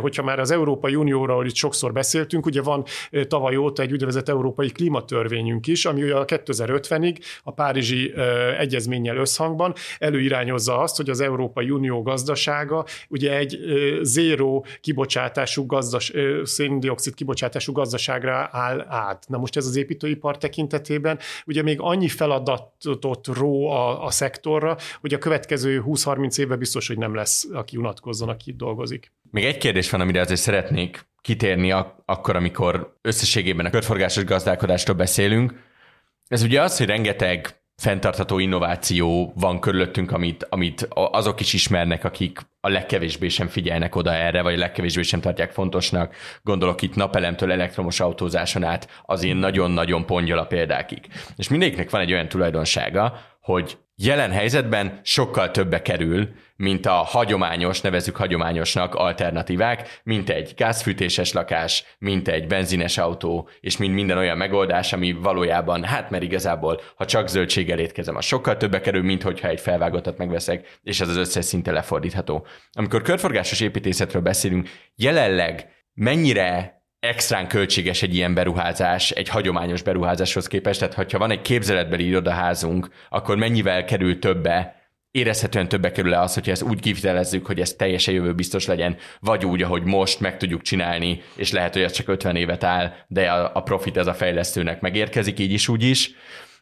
Hogyha 0.00 0.22
már 0.22 0.38
az 0.38 0.50
Európai 0.50 0.94
Unióról 0.94 1.46
itt 1.46 1.54
sokszor 1.54 1.92
beszéltünk, 1.92 2.46
ugye 2.46 2.62
van 2.62 2.84
tavaly 3.28 3.56
óta 3.56 3.82
egy 3.82 3.92
úgynevezett 3.92 4.28
európai 4.28 4.70
klímatörvényünk 4.70 5.66
is, 5.66 5.84
ami 5.84 6.02
ugye 6.02 6.14
a 6.14 6.24
2050-ig 6.24 7.16
a 7.42 7.52
Párizsi 7.52 8.14
egyezménnyel 8.58 9.16
összhangban 9.16 9.74
előirányozza 9.98 10.78
azt, 10.78 10.96
hogy 10.96 11.10
az 11.10 11.20
Európai 11.20 11.70
Unió 11.70 12.02
gazdasága 12.02 12.84
ugye 13.08 13.36
egy 13.36 13.58
zéró 14.02 14.66
kibocsátású 14.80 15.66
gazdas, 15.66 16.12
széndiokszid 16.42 17.14
kibocsátású 17.14 17.72
gazdaságra 17.72 18.48
áll 18.52 18.86
át. 18.88 19.24
Na 19.28 19.38
most 19.38 19.56
ez 19.56 19.66
az 19.66 19.76
építőipar 19.76 20.38
tekintetében 20.38 21.18
ugye 21.46 21.62
még 21.62 21.80
annyi 21.80 22.08
feladatot 22.08 23.26
ró 23.26 23.70
a, 23.70 24.04
a 24.04 24.10
szektorra, 24.10 24.76
hogy 25.00 25.14
a 25.14 25.18
következő 25.18 25.82
20-30 25.86 26.38
évben 26.38 26.58
biztos, 26.58 26.88
hogy 26.92 27.00
nem 27.00 27.14
lesz, 27.14 27.48
aki 27.52 27.76
unatkozzon, 27.76 28.28
aki 28.28 28.50
itt 28.50 28.56
dolgozik. 28.56 29.12
Még 29.30 29.44
egy 29.44 29.58
kérdés 29.58 29.90
van, 29.90 30.00
amire 30.00 30.20
azért 30.20 30.40
szeretnék 30.40 31.06
kitérni 31.20 31.72
ak- 31.72 32.02
akkor, 32.04 32.36
amikor 32.36 32.96
összességében 33.02 33.66
a 33.66 33.70
körforgásos 33.70 34.24
gazdálkodástól 34.24 34.94
beszélünk. 34.94 35.54
Ez 36.28 36.42
ugye 36.42 36.62
az, 36.62 36.78
hogy 36.78 36.86
rengeteg 36.86 37.62
fenntartható 37.76 38.38
innováció 38.38 39.32
van 39.36 39.60
körülöttünk, 39.60 40.12
amit, 40.12 40.46
amit 40.48 40.88
azok 40.90 41.40
is 41.40 41.52
ismernek, 41.52 42.04
akik 42.04 42.40
a 42.60 42.68
legkevésbé 42.68 43.28
sem 43.28 43.48
figyelnek 43.48 43.96
oda 43.96 44.14
erre, 44.14 44.42
vagy 44.42 44.54
a 44.54 44.58
legkevésbé 44.58 45.02
sem 45.02 45.20
tartják 45.20 45.52
fontosnak. 45.52 46.14
Gondolok 46.42 46.82
itt 46.82 46.94
napelemtől 46.94 47.52
elektromos 47.52 48.00
autózáson 48.00 48.64
át 48.64 49.02
az 49.04 49.24
én 49.24 49.36
nagyon-nagyon 49.36 50.06
pongyola 50.06 50.44
példákig. 50.44 51.00
És 51.36 51.48
mindegyiknek 51.48 51.90
van 51.90 52.00
egy 52.00 52.12
olyan 52.12 52.28
tulajdonsága, 52.28 53.20
hogy 53.40 53.78
jelen 53.96 54.30
helyzetben 54.30 55.00
sokkal 55.02 55.50
többe 55.50 55.82
kerül, 55.82 56.28
mint 56.56 56.86
a 56.86 56.92
hagyományos, 56.92 57.80
nevezük 57.80 58.16
hagyományosnak 58.16 58.94
alternatívák, 58.94 60.00
mint 60.04 60.30
egy 60.30 60.52
gázfűtéses 60.56 61.32
lakás, 61.32 61.84
mint 61.98 62.28
egy 62.28 62.46
benzines 62.46 62.98
autó, 62.98 63.48
és 63.60 63.76
mint 63.76 63.94
minden 63.94 64.18
olyan 64.18 64.36
megoldás, 64.36 64.92
ami 64.92 65.12
valójában, 65.12 65.84
hát 65.84 66.10
mert 66.10 66.22
igazából, 66.22 66.80
ha 66.96 67.06
csak 67.06 67.28
zöldséggel 67.28 67.78
étkezem, 67.78 68.16
az 68.16 68.24
sokkal 68.24 68.56
többe 68.56 68.80
kerül, 68.80 69.02
mint 69.02 69.22
hogyha 69.22 69.48
egy 69.48 69.60
felvágottat 69.60 70.18
megveszek, 70.18 70.78
és 70.82 71.00
ez 71.00 71.08
az 71.08 71.16
összes 71.16 71.44
szinte 71.44 71.72
lefordítható. 71.72 72.46
Amikor 72.72 73.02
körforgásos 73.02 73.60
építészetről 73.60 74.22
beszélünk, 74.22 74.68
jelenleg 74.96 75.68
mennyire 75.94 76.81
extrán 77.02 77.48
költséges 77.48 78.02
egy 78.02 78.14
ilyen 78.14 78.34
beruházás 78.34 79.10
egy 79.10 79.28
hagyományos 79.28 79.82
beruházáshoz 79.82 80.46
képest, 80.46 80.88
tehát 80.88 81.12
ha 81.12 81.18
van 81.18 81.30
egy 81.30 81.42
képzeletbeli 81.42 82.06
irodaházunk, 82.06 82.88
akkor 83.08 83.36
mennyivel 83.36 83.84
kerül 83.84 84.18
többe, 84.18 84.82
érezhetően 85.10 85.68
többe 85.68 85.92
kerül-e 85.92 86.20
az, 86.20 86.34
hogyha 86.34 86.50
ezt 86.50 86.62
úgy 86.62 86.80
kivitelezzük, 86.80 87.46
hogy 87.46 87.60
ez 87.60 87.72
teljesen 87.72 88.14
jövő 88.14 88.34
biztos 88.34 88.66
legyen, 88.66 88.96
vagy 89.20 89.46
úgy, 89.46 89.62
ahogy 89.62 89.82
most 89.82 90.20
meg 90.20 90.36
tudjuk 90.36 90.62
csinálni, 90.62 91.22
és 91.36 91.52
lehet, 91.52 91.72
hogy 91.72 91.82
ez 91.82 91.92
csak 91.92 92.08
50 92.08 92.36
évet 92.36 92.64
áll, 92.64 92.92
de 93.06 93.30
a, 93.30 93.50
a 93.54 93.62
profit 93.62 93.96
ez 93.96 94.06
a 94.06 94.14
fejlesztőnek 94.14 94.80
megérkezik 94.80 95.38
így 95.38 95.52
is, 95.52 95.68
úgy 95.68 95.82
is. 95.82 96.10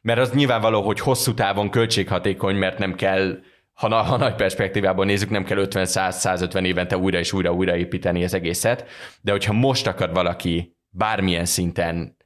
Mert 0.02 0.20
az 0.20 0.32
nyilvánvaló, 0.32 0.82
hogy 0.82 1.00
hosszú 1.00 1.34
távon 1.34 1.70
költséghatékony, 1.70 2.56
mert 2.56 2.78
nem 2.78 2.94
kell 2.94 3.38
ha, 3.80 4.02
ha 4.02 4.16
nagy 4.16 4.34
perspektívában 4.34 5.06
nézzük, 5.06 5.30
nem 5.30 5.44
kell 5.44 5.66
50-100-150 5.68 6.64
évente 6.64 6.96
újra 6.96 7.18
és 7.18 7.32
újra 7.32 7.52
újra 7.52 7.76
építeni 7.76 8.24
az 8.24 8.34
egészet, 8.34 8.88
de 9.20 9.30
hogyha 9.30 9.52
most 9.52 9.86
akar 9.86 10.12
valaki 10.12 10.76
bármilyen 10.88 11.44
szinten 11.44 12.16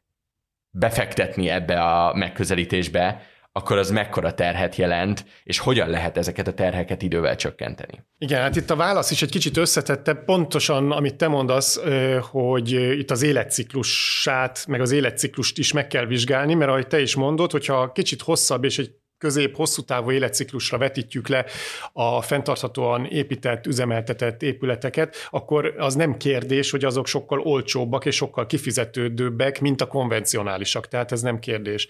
befektetni 0.71 1.49
ebbe 1.49 1.81
a 1.83 2.15
megközelítésbe, 2.15 3.23
akkor 3.53 3.79
az 3.79 3.91
mekkora 3.91 4.35
terhet 4.35 4.77
jelent, 4.77 5.25
és 5.45 5.59
hogyan 5.59 5.89
lehet 5.89 6.17
ezeket 6.17 6.47
a 6.47 6.55
terheket 6.55 7.03
idővel 7.03 7.37
csökkenteni? 7.37 8.05
Igen, 8.19 8.41
hát 8.41 8.57
itt 8.57 8.71
a 8.71 8.77
válasz 8.77 9.11
is 9.11 9.23
egy 9.23 9.31
kicsit 9.31 9.57
összetette, 9.57 10.15
pontosan 10.15 10.93
amit 10.93 11.17
te 11.17 11.29
mondasz, 11.29 11.81
hogy 12.21 12.73
itt 12.73 13.11
az 13.11 13.23
életciklusát, 13.23 14.65
meg 14.69 14.81
az 14.81 14.91
életciklust 14.91 15.59
is 15.59 15.73
meg 15.73 15.87
kell 15.87 16.07
vizsgálni, 16.07 16.55
mert 16.55 16.71
ahogy 16.71 16.87
te 16.87 17.01
is 17.01 17.15
mondod, 17.15 17.51
hogyha 17.51 17.93
kicsit 17.93 18.23
hosszabb 18.23 18.65
és 18.65 18.79
egy 18.79 18.91
közép-hosszú 19.25 19.83
távú 19.83 20.11
életciklusra 20.11 20.79
vetítjük 20.79 21.29
le 21.29 21.45
a 21.93 22.23
fenntarthatóan 22.23 23.05
épített, 23.05 23.67
üzemeltetett 23.67 24.43
épületeket, 24.43 25.17
akkor 25.31 25.75
az 25.79 25.95
nem 25.95 26.17
kérdés, 26.17 26.71
hogy 26.71 26.85
azok 26.85 27.07
sokkal 27.07 27.41
olcsóbbak 27.41 28.05
és 28.05 28.17
sokkal 28.17 28.47
kifizetődőbbek, 28.47 29.61
mint 29.61 29.81
a 29.81 29.87
konvencionálisak. 29.87 30.89
Tehát 30.89 31.13
ez 31.13 31.23
nem 31.23 31.39
kérdés. 31.39 31.89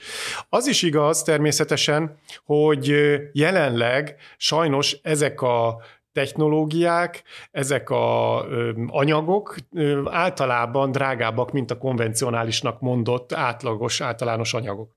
Az 0.48 0.66
is 0.66 0.82
igaz 0.82 1.22
természetesen, 1.22 2.18
hogy 2.44 2.94
jelenleg 3.32 4.16
sajnos 4.36 4.96
ezek 5.02 5.40
a 5.42 5.82
technológiák, 6.12 7.22
ezek 7.50 7.90
a 7.90 8.46
ö, 8.48 8.70
anyagok 8.86 9.56
ö, 9.72 10.02
általában 10.10 10.92
drágábbak, 10.92 11.52
mint 11.52 11.70
a 11.70 11.78
konvencionálisnak 11.78 12.80
mondott 12.80 13.32
átlagos, 13.32 14.00
általános 14.00 14.54
anyagok. 14.54 14.90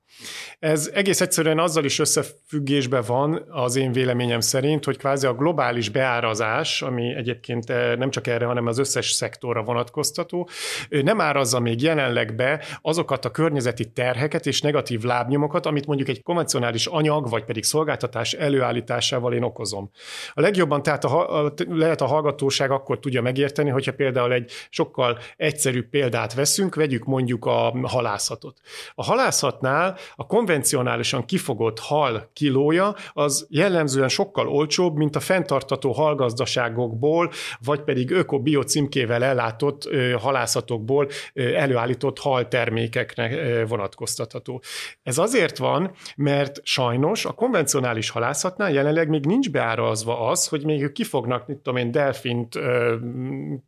Ez 0.59 0.91
egész 0.93 1.21
egyszerűen 1.21 1.59
azzal 1.59 1.83
is 1.83 1.99
összefüggésben 1.99 3.03
van 3.07 3.45
az 3.49 3.75
én 3.75 3.91
véleményem 3.91 4.39
szerint, 4.39 4.85
hogy 4.85 4.97
kvázi 4.97 5.25
a 5.25 5.33
globális 5.33 5.89
beárazás, 5.89 6.81
ami 6.81 7.15
egyébként 7.15 7.69
eh, 7.69 7.95
nem 7.95 8.09
csak 8.09 8.27
erre, 8.27 8.45
hanem 8.45 8.67
az 8.67 8.77
összes 8.77 9.11
szektorra 9.11 9.63
vonatkoztató, 9.63 10.49
nem 10.89 11.21
árazza 11.21 11.59
még 11.59 11.81
jelenleg 11.81 12.35
be 12.35 12.63
azokat 12.81 13.25
a 13.25 13.31
környezeti 13.31 13.91
terheket 13.91 14.45
és 14.45 14.61
negatív 14.61 15.01
lábnyomokat, 15.01 15.65
amit 15.65 15.85
mondjuk 15.85 16.07
egy 16.09 16.23
konvencionális 16.23 16.85
anyag, 16.85 17.29
vagy 17.29 17.43
pedig 17.43 17.63
szolgáltatás 17.63 18.33
előállításával 18.33 19.33
én 19.33 19.43
okozom. 19.43 19.91
A 20.33 20.41
legjobban 20.41 20.83
tehát 20.83 21.03
a, 21.03 21.45
a, 21.45 21.53
lehet 21.69 22.01
a 22.01 22.05
hallgatóság 22.05 22.71
akkor 22.71 22.99
tudja 22.99 23.21
megérteni, 23.21 23.69
hogyha 23.69 23.93
például 23.93 24.33
egy 24.33 24.51
sokkal 24.69 25.19
egyszerűbb 25.37 25.89
példát 25.89 26.33
veszünk, 26.33 26.75
vegyük 26.75 27.03
mondjuk 27.05 27.45
a 27.45 27.73
halászatot. 27.81 28.57
A 28.95 29.03
halászatnál 29.03 29.97
a 30.15 30.25
konvencionálisan 30.25 31.25
kifogott 31.25 31.79
hal 31.79 32.29
kilója 32.33 32.95
az 33.13 33.47
jellemzően 33.49 34.09
sokkal 34.09 34.47
olcsóbb, 34.47 34.95
mint 34.95 35.15
a 35.15 35.19
fenntartató 35.19 35.91
halgazdaságokból, 35.91 37.31
vagy 37.63 37.81
pedig 37.81 38.11
öko-bio 38.11 38.61
címkével 38.61 39.23
ellátott 39.23 39.89
halászatokból 40.19 41.07
előállított 41.33 42.19
haltermékeknek 42.19 43.35
vonatkoztatható. 43.67 44.61
Ez 45.03 45.17
azért 45.17 45.57
van, 45.57 45.91
mert 46.15 46.59
sajnos 46.63 47.25
a 47.25 47.31
konvencionális 47.31 48.09
halászatnál 48.09 48.71
jelenleg 48.71 49.09
még 49.09 49.25
nincs 49.25 49.51
beárazva 49.51 50.27
az, 50.29 50.47
hogy 50.47 50.63
még 50.63 50.81
ők 50.81 50.91
kifognak, 50.91 51.47
mit 51.47 51.57
tudom 51.57 51.79
én, 51.79 51.91
delfint, 51.91 52.59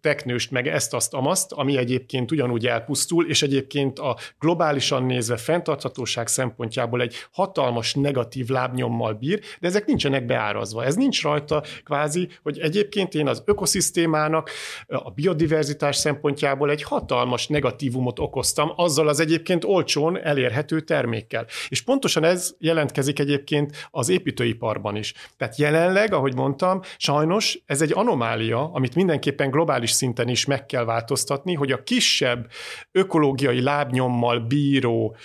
teknőst, 0.02 0.52
meg 0.52 0.67
ezt, 0.67 0.93
azt, 0.93 1.13
amaszt, 1.13 1.52
ami 1.52 1.78
egyébként 1.78 2.32
ugyanúgy 2.32 2.67
elpusztul, 2.67 3.28
és 3.28 3.41
egyébként 3.41 3.99
a 3.99 4.17
globálisan 4.39 5.04
nézve 5.04 5.38
fenntarthatóság 5.38 6.28
szempontjából 6.29 7.01
egy 7.01 7.15
hatalmas 7.31 7.93
negatív 7.93 8.47
lábnyommal 8.47 9.13
bír, 9.13 9.39
de 9.59 9.67
ezek 9.67 9.85
nincsenek 9.85 10.25
beárazva. 10.25 10.85
Ez 10.85 10.95
nincs 10.95 11.23
rajta 11.23 11.63
kvázi, 11.83 12.29
hogy 12.43 12.59
egyébként 12.59 13.13
én 13.13 13.27
az 13.27 13.43
ökoszisztémának 13.45 14.49
a 14.87 15.11
biodiverzitás 15.11 15.95
szempontjából 15.95 16.69
egy 16.69 16.83
hatalmas 16.83 17.47
negatívumot 17.47 18.19
okoztam 18.19 18.71
azzal 18.75 19.07
az 19.07 19.19
egyébként 19.19 19.63
olcsón 19.63 20.23
elérhető 20.23 20.79
termékkel. 20.79 21.45
És 21.69 21.81
pontosan 21.81 22.23
ez 22.23 22.55
jelentkezik 22.59 23.19
egyébként 23.19 23.87
az 23.91 24.09
építőiparban 24.09 24.95
is. 24.95 25.13
Tehát 25.37 25.57
jelenleg, 25.57 26.13
ahogy 26.13 26.35
mondtam, 26.35 26.81
sajnos 26.97 27.59
ez 27.65 27.81
egy 27.81 27.91
anomália, 27.93 28.71
amit 28.73 28.95
mindenképpen 28.95 29.49
globális 29.49 29.91
szinten 29.91 30.27
is 30.27 30.45
meg 30.45 30.65
kell 30.65 30.83
változtatni, 30.83 31.53
hogy 31.53 31.71
a 31.71 31.83
kisebb 31.83 32.47
ökológiai 32.91 33.61
lábnyommal 33.61 34.39
bíró 34.39 35.15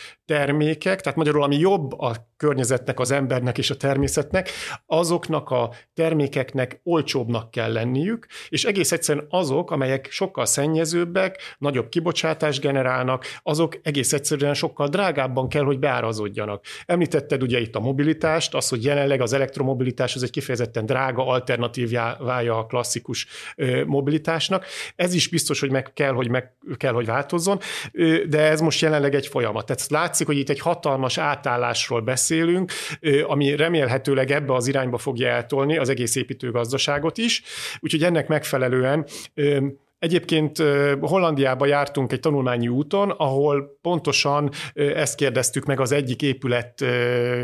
termékek, 0.85 1.01
tehát 1.01 1.19
magyarul 1.19 1.43
ami 1.43 1.59
jobb 1.59 2.01
a 2.01 2.15
környezetnek, 2.37 3.01
az 3.01 3.11
embernek 3.11 3.59
és 3.59 3.71
a 3.71 3.77
természetnek, 3.77 4.51
azoknak 4.87 5.51
a 5.51 5.71
termékeknek 5.95 6.81
olcsóbbnak 6.83 7.51
kell 7.51 7.73
lenniük, 7.73 8.27
és 8.49 8.65
egész 8.65 8.93
egyszerűen 8.93 9.27
azok, 9.31 9.71
amelyek 9.71 10.09
sokkal 10.11 10.47
szennyezőbbek, 10.47 11.57
nagyobb 11.59 11.89
kibocsátást 11.89 12.61
generálnak, 12.61 13.25
azok 13.43 13.79
egész 13.83 14.13
egyszerűen 14.13 14.55
sokkal 14.55 14.89
drágábban 14.89 15.49
kell, 15.49 15.63
hogy 15.65 15.79
beárazódjanak. 15.79 16.65
Említetted 16.87 17.43
ugye 17.43 17.61
itt 17.61 17.75
a 17.75 17.81
mobilitást, 17.81 18.55
az, 18.55 18.69
hogy 18.69 18.85
jelenleg 18.85 19.21
az 19.21 19.33
elektromobilitás 19.33 20.15
az 20.15 20.23
egy 20.23 20.31
kifejezetten 20.31 20.87
drága 20.87 21.27
alternatívája 21.27 22.59
a 22.59 22.67
klasszikus 22.67 23.27
mobilitásnak. 23.87 24.67
Ez 24.97 25.15
is 25.15 25.29
biztos, 25.29 25.61
hogy 25.61 25.71
meg 25.71 25.93
kell, 25.95 26.13
hogy 26.13 26.29
meg 26.29 26.53
kell, 26.77 26.93
hogy 26.93 27.07
változzon, 27.07 27.59
de 28.29 28.41
ez 28.41 28.61
most 28.61 28.81
jelenleg 28.81 29.15
egy 29.15 29.27
folyamat. 29.27 29.67
Tehát 29.67 29.91
látszik, 29.91 30.27
hogy 30.27 30.39
itt 30.39 30.49
egy 30.49 30.61
hatalmas 30.75 31.19
átállásról 31.19 32.01
beszélünk, 32.01 32.73
ami 33.27 33.57
remélhetőleg 33.57 34.31
ebbe 34.31 34.55
az 34.55 34.67
irányba 34.67 34.99
fogja 34.99 35.29
eltolni 35.29 35.77
az 35.77 35.89
egész 35.89 36.17
építőgazdaságot 36.17 37.19
is. 37.19 37.43
Úgyhogy 37.81 38.03
ennek 38.03 38.29
megfelelően 38.29 39.07
Egyébként 40.05 40.63
Hollandiába 41.01 41.67
jártunk 41.67 42.13
egy 42.13 42.21
tanulmányi 42.21 42.69
úton, 42.69 43.11
ahol 43.11 43.79
pontosan 43.83 44.51
ezt 44.75 45.15
kérdeztük 45.15 45.65
meg 45.65 45.81
az 45.81 45.93
egyik 45.93 46.23
épület 46.23 46.85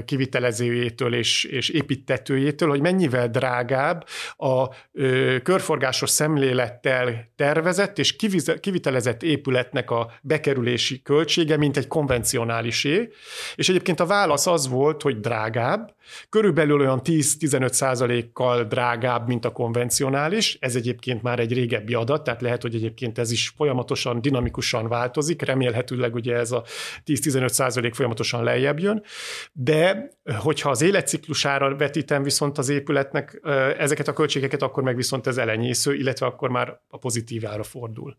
kivitelezőjétől 0.04 1.14
és, 1.14 1.44
és 1.44 1.68
építetőjétől, 1.68 2.68
hogy 2.68 2.80
mennyivel 2.80 3.28
drágább 3.28 4.06
a 4.36 4.68
körforgásos 5.42 6.10
szemlélettel 6.10 7.32
tervezett 7.36 7.98
és 7.98 8.16
kivitelezett 8.60 9.22
épületnek 9.22 9.90
a 9.90 10.10
bekerülési 10.22 11.02
költsége, 11.02 11.56
mint 11.56 11.76
egy 11.76 11.86
konvencionálisé. 11.86 13.08
És 13.54 13.68
egyébként 13.68 14.00
a 14.00 14.06
válasz 14.06 14.46
az 14.46 14.68
volt, 14.68 15.02
hogy 15.02 15.20
drágább, 15.20 15.94
körülbelül 16.28 16.80
olyan 16.80 17.00
10-15 17.04 17.72
százalékkal 17.72 18.64
drágább, 18.64 19.26
mint 19.26 19.44
a 19.44 19.50
konvencionális. 19.50 20.56
Ez 20.60 20.74
egyébként 20.74 21.22
már 21.22 21.38
egy 21.38 21.52
régebbi 21.52 21.94
adat, 21.94 22.24
tehát 22.24 22.40
lehet, 22.50 22.64
hogy 22.64 22.74
egyébként 22.74 23.18
ez 23.18 23.30
is 23.30 23.48
folyamatosan, 23.48 24.20
dinamikusan 24.20 24.88
változik, 24.88 25.42
remélhetőleg 25.42 26.14
ugye 26.14 26.34
ez 26.34 26.52
a 26.52 26.64
10-15 27.06 27.48
százalék 27.48 27.94
folyamatosan 27.94 28.44
lejjebb 28.44 28.78
jön, 28.78 29.02
de 29.52 30.10
hogyha 30.38 30.70
az 30.70 30.82
életciklusára 30.82 31.76
vetítem 31.76 32.22
viszont 32.22 32.58
az 32.58 32.68
épületnek 32.68 33.40
ezeket 33.78 34.08
a 34.08 34.12
költségeket, 34.12 34.62
akkor 34.62 34.82
meg 34.82 34.96
viszont 34.96 35.26
ez 35.26 35.38
elenyésző, 35.38 35.94
illetve 35.94 36.26
akkor 36.26 36.50
már 36.50 36.80
a 36.88 36.98
pozitívára 36.98 37.62
fordul. 37.62 38.16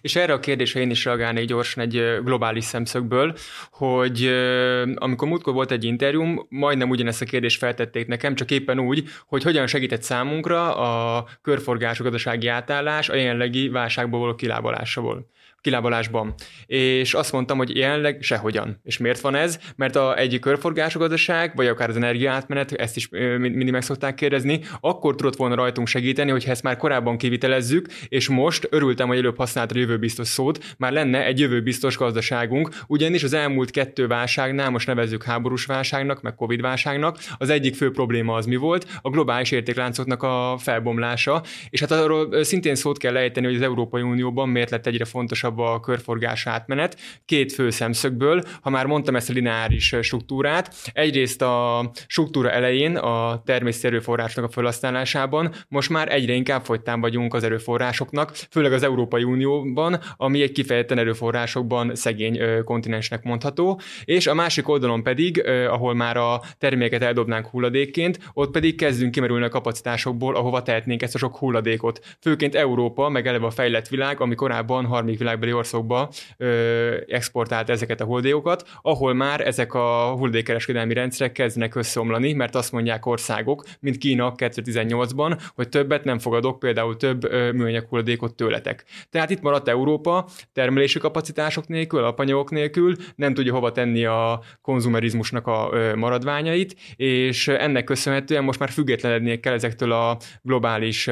És 0.00 0.16
erre 0.16 0.32
a 0.32 0.40
kérdésre 0.40 0.80
én 0.80 0.90
is 0.90 1.04
reagálnék 1.04 1.46
gyorsan 1.46 1.82
egy 1.82 2.18
globális 2.24 2.64
szemszögből, 2.64 3.34
hogy 3.70 4.26
amikor 4.94 5.28
múltkor 5.28 5.52
volt 5.52 5.70
egy 5.70 5.84
interjúm, 5.84 6.46
majdnem 6.48 6.90
ugyanezt 6.90 7.22
a 7.22 7.24
kérdést 7.24 7.58
feltették 7.58 8.06
nekem, 8.06 8.34
csak 8.34 8.50
éppen 8.50 8.78
úgy, 8.78 9.04
hogy 9.26 9.42
hogyan 9.42 9.66
segített 9.66 10.02
számunkra 10.02 10.76
a 10.76 11.26
körforgású 11.42 12.02
gazdasági 12.02 12.46
átállás 12.46 13.08
a 13.08 13.14
jelenlegi 13.14 13.68
válságból 13.68 14.20
való 14.20 14.34
kilábalásával 14.34 15.26
kilábalásban. 15.60 16.34
És 16.66 17.14
azt 17.14 17.32
mondtam, 17.32 17.56
hogy 17.56 17.76
jelenleg 17.76 18.18
sehogyan. 18.20 18.80
És 18.82 18.98
miért 18.98 19.20
van 19.20 19.34
ez? 19.34 19.58
Mert 19.76 19.96
a 19.96 20.18
egyik 20.18 20.40
körforgású 20.40 20.98
gazdaság, 20.98 21.52
vagy 21.56 21.66
akár 21.66 21.88
az 21.88 21.96
energiaátmenet, 21.96 22.72
ezt 22.72 22.96
is 22.96 23.08
mindig 23.38 23.70
meg 23.70 23.82
szokták 23.82 24.14
kérdezni, 24.14 24.60
akkor 24.80 25.14
tudott 25.14 25.36
volna 25.36 25.54
rajtunk 25.54 25.86
segíteni, 25.86 26.30
hogyha 26.30 26.50
ezt 26.50 26.62
már 26.62 26.76
korábban 26.76 27.16
kivitelezzük, 27.16 27.86
és 28.08 28.28
most 28.28 28.66
örültem, 28.70 29.08
hogy 29.08 29.18
előbb 29.18 29.36
használta 29.36 29.74
a 29.74 29.78
jövőbiztos 29.78 30.28
szót, 30.28 30.74
már 30.78 30.92
lenne 30.92 31.24
egy 31.24 31.38
jövőbiztos 31.38 31.96
gazdaságunk, 31.96 32.68
ugyanis 32.86 33.22
az 33.22 33.32
elmúlt 33.32 33.70
kettő 33.70 34.06
válságnál, 34.06 34.70
most 34.70 34.86
nevezzük 34.86 35.24
háborús 35.24 35.64
válságnak, 35.64 36.22
meg 36.22 36.34
Covid 36.34 36.60
válságnak, 36.60 37.18
az 37.38 37.50
egyik 37.50 37.74
fő 37.74 37.90
probléma 37.90 38.34
az 38.34 38.46
mi 38.46 38.56
volt? 38.56 38.86
A 39.02 39.10
globális 39.10 39.50
értékláncoknak 39.50 40.22
a 40.22 40.56
felbomlása, 40.58 41.42
és 41.70 41.80
hát 41.80 41.90
arról 41.90 42.44
szintén 42.44 42.74
szót 42.74 42.98
kell 42.98 43.12
lejteni, 43.12 43.46
hogy 43.46 43.54
az 43.56 43.62
Európai 43.62 44.02
Unióban 44.02 44.48
miért 44.48 44.70
lett 44.70 44.86
egyre 44.86 45.04
fontosabb 45.04 45.57
fontosabb 45.58 45.76
a 45.76 45.80
körforgás 45.80 46.46
átmenet, 46.46 46.96
két 47.24 47.52
fő 47.52 47.70
szemszögből, 47.70 48.42
ha 48.60 48.70
már 48.70 48.86
mondtam 48.86 49.16
ezt 49.16 49.30
a 49.30 49.32
lineáris 49.32 49.94
struktúrát, 50.00 50.74
egyrészt 50.92 51.42
a 51.42 51.90
struktúra 52.06 52.50
elején 52.50 52.96
a 52.96 53.42
természeti 53.44 53.86
erőforrásnak 53.86 54.44
a 54.44 54.48
felhasználásában 54.48 55.54
most 55.68 55.90
már 55.90 56.12
egyre 56.12 56.32
inkább 56.32 56.64
fogytán 56.64 57.00
vagyunk 57.00 57.34
az 57.34 57.44
erőforrásoknak, 57.44 58.32
főleg 58.50 58.72
az 58.72 58.82
Európai 58.82 59.22
Unióban, 59.22 60.00
ami 60.16 60.42
egy 60.42 60.52
kifejezetten 60.52 60.98
erőforrásokban 60.98 61.94
szegény 61.94 62.40
kontinensnek 62.64 63.22
mondható, 63.22 63.80
és 64.04 64.26
a 64.26 64.34
másik 64.34 64.68
oldalon 64.68 65.02
pedig, 65.02 65.46
ahol 65.68 65.94
már 65.94 66.16
a 66.16 66.40
terméket 66.58 67.02
eldobnánk 67.02 67.46
hulladékként, 67.46 68.18
ott 68.32 68.50
pedig 68.50 68.76
kezdünk 68.76 69.10
kimerülni 69.10 69.44
a 69.44 69.48
kapacitásokból, 69.48 70.36
ahova 70.36 70.62
tehetnénk 70.62 71.02
ezt 71.02 71.14
a 71.14 71.18
sok 71.18 71.36
hulladékot. 71.36 72.16
Főként 72.20 72.54
Európa, 72.54 73.08
meg 73.08 73.26
eleve 73.26 73.46
a 73.46 73.50
fejlett 73.50 73.88
világ, 73.88 74.20
ami 74.20 74.34
korábban 74.34 74.84
harmadik 74.84 75.18
világ 75.18 75.37
világbeli 75.38 75.52
országokba 75.52 76.10
exportált 77.06 77.70
ezeket 77.70 78.00
a 78.00 78.04
hulladékokat, 78.04 78.68
ahol 78.82 79.14
már 79.14 79.40
ezek 79.40 79.74
a 79.74 80.14
hulladékkereskedelmi 80.16 80.94
rendszerek 80.94 81.32
kezdenek 81.32 81.74
összeomlani, 81.74 82.32
mert 82.32 82.54
azt 82.54 82.72
mondják 82.72 83.06
országok, 83.06 83.64
mint 83.80 83.98
Kína 83.98 84.34
2018-ban, 84.36 85.40
hogy 85.54 85.68
többet 85.68 86.04
nem 86.04 86.18
fogadok, 86.18 86.58
például 86.58 86.96
több 86.96 87.32
műanyag 87.54 87.86
hulladékot 87.88 88.34
tőletek. 88.34 88.84
Tehát 89.10 89.30
itt 89.30 89.40
maradt 89.40 89.68
Európa 89.68 90.26
termelési 90.52 90.98
kapacitások 90.98 91.68
nélkül, 91.68 91.98
alapanyagok 91.98 92.50
nélkül, 92.50 92.94
nem 93.16 93.34
tudja 93.34 93.52
hova 93.52 93.72
tenni 93.72 94.04
a 94.04 94.40
konzumerizmusnak 94.62 95.46
a 95.46 95.70
maradványait, 95.96 96.76
és 96.96 97.48
ennek 97.48 97.84
köszönhetően 97.84 98.44
most 98.44 98.58
már 98.58 98.70
függetlenednie 98.70 99.40
kell 99.40 99.52
ezektől 99.52 99.92
a 99.92 100.18
globális 100.42 101.06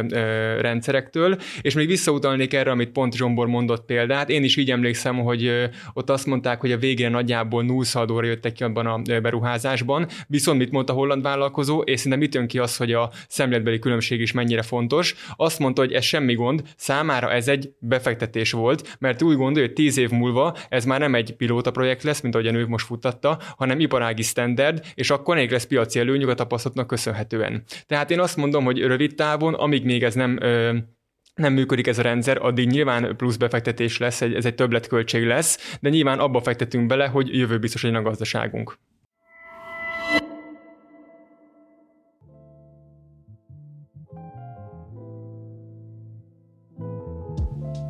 rendszerektől, 0.60 1.36
és 1.60 1.74
még 1.74 1.86
visszautalnék 1.86 2.54
erre, 2.54 2.70
amit 2.70 2.90
pont 2.90 3.14
Zsombor 3.14 3.46
mondott 3.46 3.84
például, 3.84 4.14
hát 4.16 4.30
én 4.30 4.44
is 4.44 4.56
így 4.56 4.70
emlékszem, 4.70 5.18
hogy 5.18 5.68
ott 5.92 6.10
azt 6.10 6.26
mondták, 6.26 6.60
hogy 6.60 6.72
a 6.72 6.78
végén 6.78 7.10
nagyjából 7.10 7.62
nullszaldóra 7.64 8.26
jöttek 8.26 8.52
ki 8.52 8.64
abban 8.64 8.86
a 8.86 9.20
beruházásban, 9.20 10.06
viszont 10.26 10.58
mit 10.58 10.70
mondta 10.70 10.92
a 10.92 10.96
holland 10.96 11.22
vállalkozó, 11.22 11.80
és 11.80 11.96
szerintem 11.96 12.20
mit 12.20 12.34
jön 12.34 12.46
ki 12.46 12.58
az, 12.58 12.76
hogy 12.76 12.92
a 12.92 13.10
szemléletbeli 13.28 13.78
különbség 13.78 14.20
is 14.20 14.32
mennyire 14.32 14.62
fontos. 14.62 15.14
Azt 15.36 15.58
mondta, 15.58 15.80
hogy 15.80 15.92
ez 15.92 16.04
semmi 16.04 16.34
gond, 16.34 16.62
számára 16.76 17.32
ez 17.32 17.48
egy 17.48 17.72
befektetés 17.78 18.52
volt, 18.52 18.96
mert 18.98 19.22
úgy 19.22 19.36
gondolja, 19.36 19.66
hogy 19.66 19.74
tíz 19.74 19.98
év 19.98 20.10
múlva 20.10 20.56
ez 20.68 20.84
már 20.84 21.00
nem 21.00 21.14
egy 21.14 21.36
pilóta 21.36 21.70
projekt 21.70 22.02
lesz, 22.02 22.20
mint 22.20 22.34
ahogyan 22.34 22.54
ő 22.54 22.66
most 22.66 22.86
futtatta, 22.86 23.38
hanem 23.56 23.80
iparági 23.80 24.22
standard, 24.22 24.84
és 24.94 25.10
akkor 25.10 25.36
még 25.36 25.50
lesz 25.50 25.66
piaci 25.66 25.98
előnyük 25.98 26.28
a 26.28 26.34
tapasztalatnak 26.34 26.86
köszönhetően. 26.86 27.62
Tehát 27.86 28.10
én 28.10 28.20
azt 28.20 28.36
mondom, 28.36 28.64
hogy 28.64 28.80
rövid 28.80 29.14
távon, 29.14 29.54
amíg 29.54 29.84
még 29.84 30.02
ez 30.02 30.14
nem 30.14 30.38
ö, 30.40 30.76
nem 31.36 31.52
működik 31.52 31.86
ez 31.86 31.98
a 31.98 32.02
rendszer, 32.02 32.38
addig 32.42 32.68
nyilván 32.68 33.16
plusz 33.16 33.36
befektetés 33.36 33.98
lesz, 33.98 34.20
ez 34.20 34.44
egy 34.44 34.54
többletköltség 34.54 35.24
lesz, 35.24 35.76
de 35.80 35.88
nyilván 35.88 36.18
abba 36.18 36.40
fektetünk 36.40 36.86
bele, 36.86 37.06
hogy 37.06 37.36
jövő 37.36 37.58
biztos 37.58 37.82
legyen 37.82 37.98
a 37.98 38.02
gazdaságunk. 38.02 38.78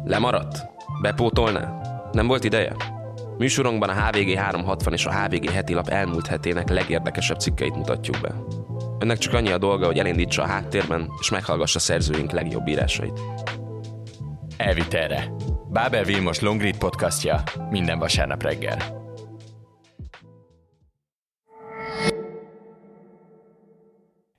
Lemaradt? 0.04 0.59
Bepótolná? 1.02 1.80
Nem 2.12 2.26
volt 2.26 2.44
ideje? 2.44 2.76
Műsorunkban 3.38 3.88
a 3.88 4.06
HVG 4.06 4.35
360 4.35 4.92
és 4.92 5.06
a 5.06 5.12
HVG 5.12 5.50
heti 5.50 5.74
lap 5.74 5.88
elmúlt 5.88 6.26
hetének 6.26 6.68
legérdekesebb 6.68 7.38
cikkeit 7.38 7.74
mutatjuk 7.74 8.20
be. 8.20 8.35
Önnek 8.98 9.18
csak 9.18 9.32
annyi 9.32 9.50
a 9.50 9.59
dolga, 9.59 9.87
hogy 9.87 9.98
elindítsa 9.98 10.42
a 10.42 10.46
háttérben, 10.46 11.11
és 11.20 11.30
meghallgassa 11.30 11.78
szerzőink 11.78 12.30
legjobb 12.30 12.68
írásait. 12.68 13.20
Elvitelre. 14.56 15.32
Bábel 15.70 16.04
Vilmos 16.04 16.40
Longread 16.40 16.78
podcastja 16.78 17.42
minden 17.70 17.98
vasárnap 17.98 18.42
reggel. 18.42 18.95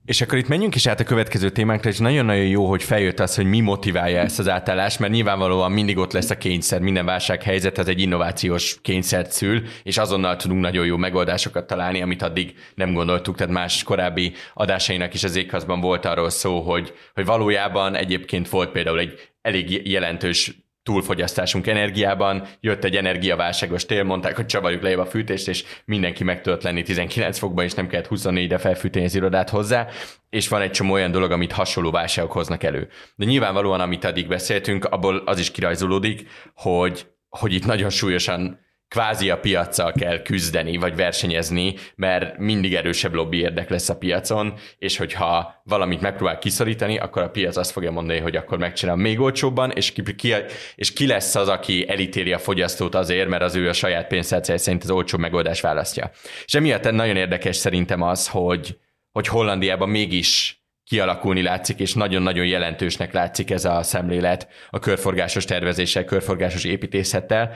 És 0.08 0.22
akkor 0.22 0.38
itt 0.38 0.48
menjünk 0.48 0.76
is 0.76 0.88
át 0.88 1.00
a 1.00 1.04
következő 1.04 1.50
témánkra, 1.50 1.90
és 1.90 1.98
nagyon-nagyon 1.98 2.46
jó, 2.46 2.66
hogy 2.66 2.84
feljött 2.84 3.20
az, 3.20 3.36
hogy 3.36 3.46
mi 3.46 3.60
motiválja 3.60 4.20
ezt 4.20 4.40
az 4.40 4.50
átállást, 4.50 5.00
mert 5.00 5.12
nyilvánvalóan 5.12 5.72
mindig 5.72 5.98
ott 5.98 6.12
lesz 6.12 6.30
a 6.30 6.38
kényszer, 6.38 6.80
minden 6.82 7.06
válsághelyzet 7.06 7.78
az 7.78 7.88
egy 7.88 8.00
innovációs 8.00 8.78
kényszert 8.82 9.32
szül, 9.32 9.62
és 9.84 9.98
azonnal 9.98 10.36
tudunk 10.36 10.62
nagyon 10.62 10.86
jó 10.86 10.98
megoldásokat 10.98 11.68
találni, 11.68 12.02
amit 12.02 12.22
addig 12.22 12.54
nem 12.76 12.94
gondoltuk, 12.94 13.36
tehát 13.36 13.54
más 13.54 13.84
korábbi 13.84 14.34
adásainak 14.54 15.14
is 15.14 15.24
az 15.24 15.36
éghazban 15.36 15.80
volt 15.80 16.06
arról 16.06 16.30
szó, 16.30 16.62
hogy, 16.62 16.94
hogy 17.14 17.26
valójában 17.26 17.96
egyébként 17.96 18.50
volt 18.50 18.72
például 18.72 19.00
egy 19.00 19.30
elég 19.42 19.90
jelentős 19.90 20.67
túlfogyasztásunk 20.88 21.68
energiában, 21.68 22.48
jött 22.60 22.84
egy 22.84 22.96
energiaválságos 22.96 23.86
tél, 23.86 24.04
mondták, 24.04 24.36
hogy 24.36 24.46
csavarjuk 24.46 24.82
lejjebb 24.82 25.00
a 25.00 25.06
fűtést, 25.06 25.48
és 25.48 25.64
mindenki 25.86 26.24
meg 26.24 26.42
tudott 26.42 26.64
lenni 26.64 26.84
19 26.84 27.38
fokban, 27.38 27.66
és 27.66 27.74
nem 27.74 27.88
kellett 27.88 28.08
24-re 28.10 28.58
felfűteni 28.58 29.06
az 29.06 29.16
irodát 29.16 29.50
hozzá, 29.50 29.88
és 30.30 30.48
van 30.48 30.62
egy 30.62 30.72
csomó 30.72 30.94
olyan 30.94 31.12
dolog, 31.12 31.32
amit 31.32 31.52
hasonló 31.52 31.92
válságok 31.92 32.32
hoznak 32.32 32.64
elő. 32.64 32.88
De 33.16 33.26
nyilvánvalóan, 33.26 33.80
amit 33.80 34.06
addig 34.06 34.28
beszéltünk, 34.28 34.86
abból 34.86 35.16
az 35.26 35.40
is 35.40 35.52
kirajzolódik, 35.52 36.28
hogy, 36.56 37.08
hogy 37.30 37.54
itt 37.54 37.66
nagyon 37.66 37.90
súlyosan 37.90 38.60
kvázi 38.88 39.30
a 39.30 39.40
piaccal 39.40 39.92
kell 39.92 40.22
küzdeni, 40.22 40.78
vagy 40.78 40.96
versenyezni, 40.96 41.76
mert 41.96 42.38
mindig 42.38 42.76
erősebb 42.76 43.14
lobby 43.14 43.38
érdek 43.38 43.70
lesz 43.70 43.90
a 43.90 43.98
piacon, 43.98 44.54
és 44.78 44.98
hogyha 44.98 45.62
valamit 45.64 46.02
megpróbál 46.02 46.38
kiszorítani, 46.38 46.98
akkor 46.98 47.22
a 47.22 47.30
piac 47.30 47.58
azt 47.58 47.72
fogja 47.72 47.92
mondani, 47.92 48.20
hogy 48.20 48.36
akkor 48.36 48.58
megcsinál 48.58 48.96
még 48.96 49.20
olcsóbban, 49.20 49.72
és 49.72 49.92
ki, 49.92 50.16
ki, 50.16 50.34
és 50.76 50.94
ki 50.94 51.08
lesz 51.08 51.36
az, 51.36 51.48
aki 51.48 51.90
elítéli 51.90 52.34
a 52.34 52.40
fogyasztót 52.40 52.96
azért, 52.96 53.30
mert 53.30 53.44
az 53.44 53.56
ő 53.56 53.70
a 53.70 53.74
saját 53.74 54.08
pénztárcája 54.08 54.60
szerint 54.60 54.84
az 54.84 54.90
olcsó 54.90 55.18
megoldás 55.18 55.62
választja. 55.62 56.12
És 56.46 56.54
emiatt 56.54 56.92
nagyon 56.92 57.16
érdekes 57.16 57.56
szerintem 57.56 58.02
az, 58.02 58.28
hogy, 58.28 58.78
hogy 59.12 59.28
Hollandiában 59.28 59.90
mégis 59.90 60.62
kialakulni 60.88 61.42
látszik, 61.42 61.80
és 61.80 61.94
nagyon-nagyon 61.94 62.46
jelentősnek 62.46 63.14
látszik 63.14 63.52
ez 63.52 63.66
a 63.66 63.84
szemlélet 63.84 64.48
a 64.70 64.80
körforgásos 64.80 65.46
tervezéssel, 65.46 66.06
körforgásos 66.06 66.64
építészettel, 66.64 67.56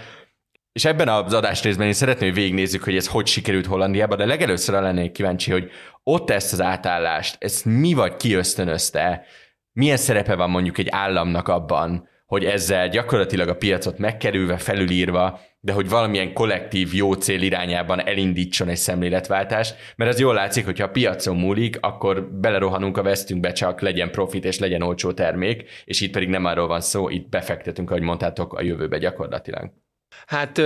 és 0.74 0.86
ebben 0.86 1.08
az 1.08 1.34
adásrészben 1.34 1.88
én 1.88 1.94
szeretném, 1.94 2.30
hogy 2.30 2.38
végignézzük, 2.38 2.84
hogy 2.84 2.96
ez 2.96 3.08
hogy 3.08 3.28
sikerült 3.28 3.66
Hollandiában, 3.66 4.18
de 4.18 4.26
legelőször 4.26 4.82
lennék 4.82 5.12
kíváncsi, 5.12 5.52
hogy 5.52 5.72
ott 6.04 6.30
ezt 6.30 6.54
az 6.54 6.62
átállást, 6.62 7.36
ezt 7.40 7.66
mi 7.66 7.94
vagy 7.94 8.16
ki 8.16 8.34
ösztönözte, 8.34 9.26
milyen 9.72 9.98
szerepe 9.98 10.36
van 10.36 10.50
mondjuk 10.50 10.78
egy 10.78 10.88
államnak 10.90 11.48
abban, 11.48 12.10
hogy 12.26 12.46
ezzel 12.46 12.90
gyakorlatilag 12.90 13.48
a 13.48 13.56
piacot 13.56 13.98
megkerülve, 13.98 14.58
felülírva, 14.58 15.40
de 15.60 15.74
hogy 15.74 15.90
valamilyen 15.90 16.34
kollektív 16.34 16.94
jó 16.94 17.14
cél 17.14 17.42
irányában 17.42 18.08
elindítson 18.08 18.70
egy 18.70 18.78
szemléletváltást, 18.78 19.76
mert 19.96 20.12
az 20.12 20.20
jól 20.20 20.34
látszik, 20.34 20.66
hogy 20.66 20.80
ha 20.80 20.86
a 20.86 20.90
piacon 20.90 21.38
múlik, 21.38 21.78
akkor 21.82 22.32
belerohanunk 22.32 22.98
a 22.98 23.04
vesztünkbe, 23.04 23.52
csak 23.52 23.82
legyen 23.82 24.12
profit 24.12 24.46
és 24.46 24.60
legyen 24.60 24.82
olcsó 24.82 25.12
termék, 25.12 25.64
és 25.86 26.02
itt 26.02 26.12
pedig 26.12 26.30
nem 26.30 26.46
arról 26.46 26.68
van 26.68 26.82
szó, 26.82 27.10
itt 27.10 27.30
befektetünk, 27.30 27.90
ahogy 27.90 28.02
mondtátok, 28.02 28.54
a 28.54 28.62
jövőbe 28.62 28.98
gyakorlatilag. 28.98 29.81
Hát 30.26 30.58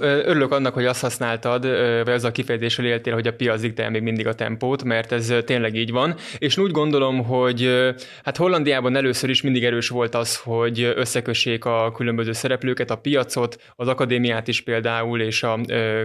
örülök 0.00 0.52
annak, 0.52 0.74
hogy 0.74 0.86
azt 0.86 1.00
használtad, 1.00 1.66
vagy 2.04 2.14
az 2.14 2.24
a 2.24 2.30
kifejezésről 2.30 2.86
éltél, 2.86 3.14
hogy 3.14 3.26
a 3.26 3.32
piac 3.32 3.60
diktál 3.60 3.90
még 3.90 4.02
mindig 4.02 4.26
a 4.26 4.34
tempót, 4.34 4.84
mert 4.84 5.12
ez 5.12 5.34
tényleg 5.44 5.74
így 5.74 5.90
van. 5.90 6.14
És 6.38 6.56
úgy 6.56 6.70
gondolom, 6.70 7.24
hogy 7.24 7.90
hát 8.24 8.36
Hollandiában 8.36 8.96
először 8.96 9.30
is 9.30 9.42
mindig 9.42 9.64
erős 9.64 9.88
volt 9.88 10.14
az, 10.14 10.36
hogy 10.36 10.92
összekössék 10.96 11.64
a 11.64 11.92
különböző 11.92 12.32
szereplőket, 12.32 12.90
a 12.90 12.96
piacot, 12.96 13.72
az 13.76 13.88
akadémiát 13.88 14.48
is 14.48 14.60
például, 14.60 15.20
és 15.20 15.42
a 15.42 15.58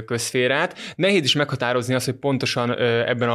közférát. 0.06 0.78
Nehéz 0.96 1.24
is 1.24 1.36
meghatározni 1.36 1.94
azt, 1.94 2.06
hogy 2.06 2.16
pontosan 2.16 2.78
ebben 3.08 3.30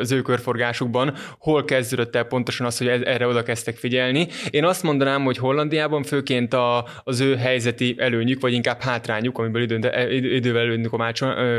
az 0.00 0.12
ő 0.12 0.22
körforgásukban 0.22 1.14
hol 1.38 1.64
kezdődött 1.64 2.16
el 2.16 2.24
pontosan 2.24 2.66
az, 2.66 2.78
hogy 2.78 2.88
erre 2.88 3.26
oda 3.26 3.42
kezdtek 3.42 3.76
figyelni. 3.76 4.28
Én 4.50 4.64
azt 4.64 4.82
mondanám, 4.82 5.24
hogy 5.24 5.36
Hollandiában 5.36 6.02
főként 6.02 6.54
a, 6.54 6.86
az 7.04 7.20
ő 7.20 7.36
helyzeti 7.36 7.94
előnyük, 7.98 8.40
vagy 8.40 8.52
inkább 8.52 8.75
hátrányuk, 8.82 9.38
amiből 9.38 9.62
időn, 9.62 9.84
e, 9.84 10.12
idővel 10.12 10.62
előn 10.62 10.88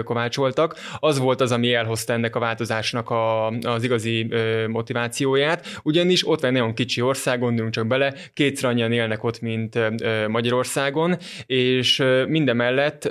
kovácsoltak, 0.03 0.75
az 0.99 1.19
volt 1.19 1.41
az, 1.41 1.51
ami 1.51 1.73
elhozta 1.73 2.13
ennek 2.13 2.36
a 2.36 2.39
változásnak 2.39 3.10
a, 3.10 3.47
az 3.47 3.84
igazi 3.84 4.27
motivációját, 4.67 5.80
ugyanis 5.84 6.27
ott 6.27 6.41
van 6.41 6.51
nagyon 6.51 6.73
kicsi 6.73 7.01
ország, 7.01 7.39
gondoljunk 7.39 7.73
csak 7.73 7.88
bele, 7.88 8.13
kétszer 8.34 8.69
annyian 8.69 8.91
élnek 8.91 9.23
ott, 9.23 9.41
mint 9.41 9.80
Magyarországon, 10.27 11.17
és 11.45 12.03
mindemellett 12.27 13.10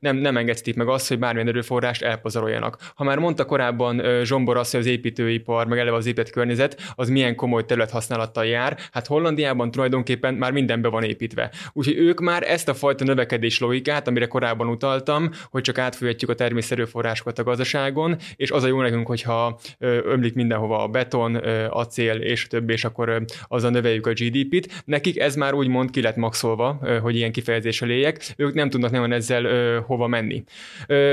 nem, 0.00 0.16
nem 0.16 0.36
engedték 0.36 0.76
meg 0.76 0.88
azt, 0.88 1.08
hogy 1.08 1.18
bármilyen 1.18 1.48
erőforrást 1.48 2.02
elpazaroljanak. 2.02 2.92
Ha 2.94 3.04
már 3.04 3.18
mondta 3.18 3.44
korábban 3.44 4.02
Zsombor 4.24 4.56
azt, 4.56 4.70
hogy 4.70 4.80
az 4.80 4.86
építőipar, 4.86 5.66
meg 5.66 5.78
eleve 5.78 5.96
az 5.96 6.06
épített 6.06 6.30
környezet, 6.30 6.92
az 6.94 7.08
milyen 7.08 7.34
komoly 7.34 7.64
területhasználattal 7.64 8.46
jár, 8.46 8.78
hát 8.92 9.06
Hollandiában 9.06 9.70
tulajdonképpen 9.70 10.34
már 10.34 10.52
mindenbe 10.52 10.88
van 10.88 11.02
építve. 11.02 11.50
Úgyhogy 11.72 11.96
ők 11.98 12.20
már 12.20 12.42
ezt 12.50 12.68
a 12.68 12.74
fajta 12.74 13.04
növekedést 13.04 13.36
növekedés 13.38 13.58
logikát, 13.60 14.08
amire 14.08 14.26
korábban 14.26 14.68
utaltam, 14.68 15.30
hogy 15.50 15.62
csak 15.62 15.78
átfőhetjük 15.78 16.30
a 16.30 16.34
természetőforrásokat 16.34 17.38
a 17.38 17.42
gazdaságon, 17.42 18.16
és 18.36 18.50
az 18.50 18.62
a 18.62 18.66
jó 18.66 18.80
nekünk, 18.80 19.06
hogyha 19.06 19.58
ömlik 19.78 20.34
mindenhova 20.34 20.82
a 20.82 20.88
beton, 20.88 21.34
acél 21.70 22.16
és 22.16 22.46
többi, 22.46 22.72
és 22.72 22.84
akkor 22.84 23.24
azzal 23.48 23.70
növeljük 23.70 24.06
a 24.06 24.12
GDP-t. 24.12 24.82
Nekik 24.84 25.18
ez 25.18 25.36
már 25.36 25.54
úgymond 25.54 25.90
ki 25.90 26.02
lett 26.02 26.16
maxolva, 26.16 26.80
hogy 27.02 27.16
ilyen 27.16 27.32
kifejezéssel 27.32 27.90
éljek, 27.90 28.34
ők 28.36 28.54
nem 28.54 28.70
tudnak 28.70 28.90
nagyon 28.90 29.12
ezzel 29.12 29.80
hova 29.80 30.06
menni. 30.06 30.44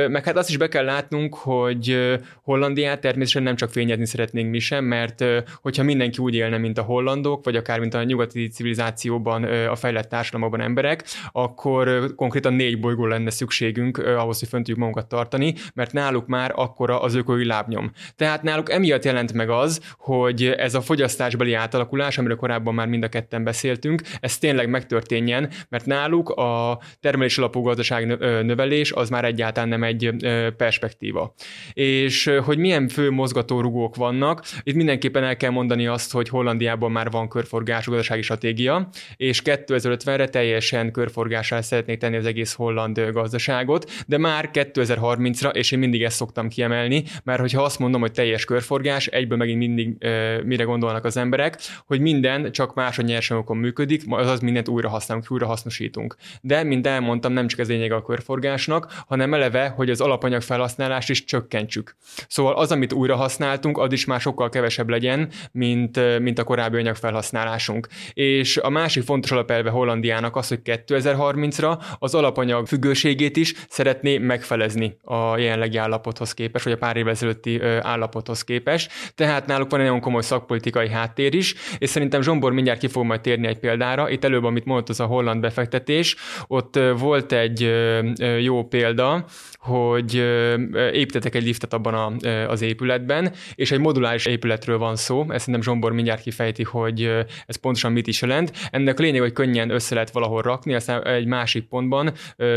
Meg 0.07 0.23
hát 0.23 0.37
azt 0.37 0.49
is 0.49 0.57
be 0.57 0.67
kell 0.67 0.85
látnunk, 0.85 1.35
hogy 1.35 1.97
Hollandiát 2.43 3.01
természetesen 3.01 3.43
nem 3.43 3.55
csak 3.55 3.71
fényezni 3.71 4.05
szeretnénk 4.05 4.49
mi 4.49 4.59
sem, 4.59 4.85
mert 4.85 5.23
hogyha 5.61 5.83
mindenki 5.83 6.17
úgy 6.17 6.35
élne, 6.35 6.57
mint 6.57 6.77
a 6.77 6.81
hollandok, 6.81 7.43
vagy 7.45 7.55
akár 7.55 7.79
mint 7.79 7.93
a 7.93 8.03
nyugati 8.03 8.47
civilizációban, 8.47 9.43
a 9.43 9.75
fejlett 9.75 10.09
társadalmakban 10.09 10.61
emberek, 10.61 11.03
akkor 11.31 12.14
konkrétan 12.15 12.53
négy 12.53 12.79
bolygó 12.79 13.05
lenne 13.05 13.29
szükségünk 13.29 13.97
ahhoz, 13.97 14.39
hogy 14.39 14.47
fent 14.47 14.63
tudjuk 14.63 14.77
magunkat 14.77 15.07
tartani, 15.07 15.53
mert 15.73 15.93
náluk 15.93 16.27
már 16.27 16.51
akkora 16.55 17.01
az 17.01 17.15
ökoi 17.15 17.45
lábnyom. 17.45 17.91
Tehát 18.15 18.43
náluk 18.43 18.71
emiatt 18.71 19.03
jelent 19.05 19.33
meg 19.33 19.49
az, 19.49 19.93
hogy 19.97 20.45
ez 20.45 20.75
a 20.75 20.81
fogyasztásbeli 20.81 21.53
átalakulás, 21.53 22.17
amiről 22.17 22.37
korábban 22.37 22.73
már 22.73 22.87
mind 22.87 23.03
a 23.03 23.07
ketten 23.07 23.43
beszéltünk, 23.43 24.01
ez 24.19 24.37
tényleg 24.37 24.69
megtörténjen, 24.69 25.49
mert 25.69 25.85
náluk 25.85 26.29
a 26.29 26.79
termelés 26.99 27.37
alapú 27.37 27.61
gazdaság 27.61 28.07
növelés 28.45 28.91
az 28.91 29.09
már 29.09 29.25
egyáltalán 29.25 29.69
nem 29.69 29.83
egy 29.83 30.13
perspektíva. 30.57 31.33
És 31.73 32.31
hogy 32.43 32.57
milyen 32.57 32.87
fő 32.87 33.11
mozgatórugók 33.11 33.95
vannak, 33.95 34.43
itt 34.63 34.75
mindenképpen 34.75 35.23
el 35.23 35.37
kell 35.37 35.51
mondani 35.51 35.87
azt, 35.87 36.11
hogy 36.11 36.29
Hollandiában 36.29 36.91
már 36.91 37.09
van 37.09 37.29
körforgású 37.29 37.91
gazdasági 37.91 38.21
stratégia, 38.21 38.89
és 39.15 39.41
2050-re 39.45 40.27
teljesen 40.27 40.91
körforgásá 40.91 41.61
szeretnék 41.61 41.97
tenni 42.05 42.17
az 42.17 42.25
egész 42.25 42.53
holland 42.53 43.09
gazdaságot, 43.11 43.91
de 44.07 44.17
már 44.17 44.49
2030-ra, 44.53 45.55
és 45.55 45.71
én 45.71 45.79
mindig 45.79 46.03
ezt 46.03 46.15
szoktam 46.15 46.47
kiemelni, 46.47 47.03
mert 47.23 47.39
hogyha 47.39 47.63
azt 47.63 47.79
mondom, 47.79 48.01
hogy 48.01 48.11
teljes 48.11 48.45
körforgás, 48.45 49.07
egyből 49.07 49.37
megint 49.37 49.57
mindig 49.57 49.95
e, 49.99 50.41
mire 50.43 50.63
gondolnak 50.63 51.05
az 51.05 51.17
emberek, 51.17 51.57
hogy 51.85 51.99
minden 51.99 52.51
csak 52.51 52.73
más 52.73 52.99
a 52.99 53.01
nyersanyagokon 53.01 53.57
működik, 53.57 54.03
azaz 54.09 54.39
mindent 54.39 54.67
újra 54.67 54.89
használunk, 54.89 55.31
újra 55.31 55.45
hasznosítunk. 55.45 56.15
De, 56.41 56.63
mint 56.63 56.87
elmondtam, 56.87 57.33
nem 57.33 57.47
csak 57.47 57.59
ez 57.59 57.67
lényeg 57.67 57.91
a 57.91 58.01
körforgásnak, 58.01 59.03
hanem 59.07 59.33
eleve, 59.33 59.67
hogy 59.67 59.89
az 59.89 60.01
alapanyag 60.01 60.41
felhasználást 60.41 61.09
is 61.09 61.23
csökkentsük. 61.23 61.95
Szóval 62.27 62.55
az, 62.55 62.71
amit 62.71 62.93
újra 62.93 63.15
használtunk, 63.15 63.77
az 63.77 63.91
is 63.91 64.05
már 64.05 64.21
sokkal 64.21 64.49
kevesebb 64.49 64.89
legyen, 64.89 65.29
mint, 65.51 66.19
mint 66.19 66.39
a 66.39 66.43
korábbi 66.43 66.77
anyag 66.77 66.95
felhasználásunk. 66.95 67.87
És 68.13 68.57
a 68.57 68.69
másik 68.69 69.03
fontos 69.03 69.31
alapelve 69.31 69.69
Hollandiának 69.69 70.35
az, 70.35 70.47
hogy 70.47 70.59
2030-ra 70.65 71.83
az 71.99 72.15
alapanyag 72.15 72.67
függőségét 72.67 73.37
is 73.37 73.53
szeretné 73.69 74.17
megfelezni 74.17 74.97
a 75.03 75.37
jelenlegi 75.37 75.77
állapothoz 75.77 76.33
képest, 76.33 76.63
vagy 76.63 76.73
a 76.73 76.77
pár 76.77 76.97
évvel 76.97 77.11
ezelőtti 77.11 77.61
állapothoz 77.81 78.43
képest. 78.43 78.91
Tehát 79.15 79.45
náluk 79.45 79.71
van 79.71 79.79
egy 79.79 79.85
nagyon 79.85 80.01
komoly 80.01 80.21
szakpolitikai 80.21 80.89
háttér 80.89 81.33
is, 81.33 81.55
és 81.77 81.89
szerintem 81.89 82.21
Zsombor 82.21 82.51
mindjárt 82.51 82.79
ki 82.79 82.87
fog 82.87 83.03
majd 83.03 83.21
térni 83.21 83.47
egy 83.47 83.59
példára. 83.59 84.09
Itt 84.09 84.23
előbb, 84.23 84.43
amit 84.43 84.65
mondott, 84.65 84.89
az 84.89 84.99
a 84.99 85.05
holland 85.05 85.41
befektetés, 85.41 86.15
ott 86.47 86.79
volt 86.97 87.31
egy 87.31 87.73
jó 88.39 88.63
példa, 88.63 89.25
hogy 89.57 90.15
építettek 90.91 91.35
egy 91.35 91.43
liftet 91.43 91.73
abban 91.73 91.93
a, 91.93 92.27
az 92.47 92.61
épületben, 92.61 93.33
és 93.55 93.71
egy 93.71 93.79
moduláris 93.79 94.25
épületről 94.25 94.77
van 94.77 94.95
szó, 94.95 95.25
ezt 95.29 95.39
szerintem 95.39 95.61
Zsombor 95.61 95.91
mindjárt 95.91 96.21
kifejti, 96.21 96.63
hogy 96.63 97.11
ez 97.45 97.55
pontosan 97.55 97.91
mit 97.91 98.07
is 98.07 98.21
jelent. 98.21 98.51
Ennek 98.71 98.99
a 98.99 99.01
lényeg, 99.01 99.21
hogy 99.21 99.31
könnyen 99.31 99.69
össze 99.69 99.93
lehet 99.93 100.11
valahol 100.11 100.41
rakni, 100.41 100.73
aztán 100.73 101.07
egy 101.07 101.25
másik 101.25 101.67
pontban 101.75 102.13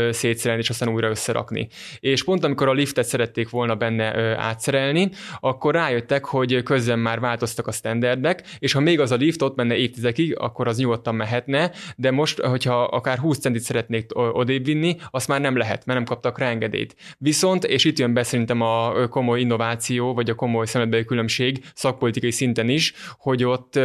szétszerelni, 0.09 0.61
és 0.61 0.69
aztán 0.69 0.89
újra 0.89 1.09
összerakni. 1.09 1.67
És 1.99 2.23
pont 2.23 2.43
amikor 2.43 2.67
a 2.67 2.73
liftet 2.73 3.05
szerették 3.05 3.49
volna 3.49 3.75
benne 3.75 4.37
átszerelni, 4.37 5.09
akkor 5.39 5.73
rájöttek, 5.73 6.25
hogy 6.25 6.63
közben 6.63 6.99
már 6.99 7.19
változtak 7.19 7.67
a 7.67 7.71
standardek, 7.71 8.43
és 8.59 8.71
ha 8.71 8.79
még 8.79 8.99
az 8.99 9.11
a 9.11 9.15
lift 9.15 9.41
ott 9.41 9.55
menne 9.55 9.75
évtizedekig, 9.75 10.39
akkor 10.39 10.67
az 10.67 10.77
nyugodtan 10.77 11.15
mehetne, 11.15 11.71
de 11.95 12.11
most, 12.11 12.39
hogyha 12.39 12.83
akár 12.83 13.17
20 13.17 13.39
centit 13.39 13.61
szeretnék 13.61 14.05
odébb 14.13 14.65
vinni, 14.65 14.95
azt 15.11 15.27
már 15.27 15.41
nem 15.41 15.57
lehet, 15.57 15.85
mert 15.85 15.97
nem 15.99 16.07
kaptak 16.07 16.39
rá 16.39 16.49
engedélyt. 16.49 16.95
Viszont, 17.17 17.63
és 17.63 17.85
itt 17.85 17.99
jön 17.99 18.13
be 18.13 18.23
szerintem 18.23 18.61
a 18.61 19.07
komoly 19.07 19.39
innováció, 19.39 20.13
vagy 20.13 20.29
a 20.29 20.35
komoly 20.35 20.65
szemedbeli 20.65 21.05
különbség 21.05 21.61
szakpolitikai 21.73 22.31
szinten 22.31 22.69
is, 22.69 22.93
hogy 23.17 23.43
ott 23.43 23.79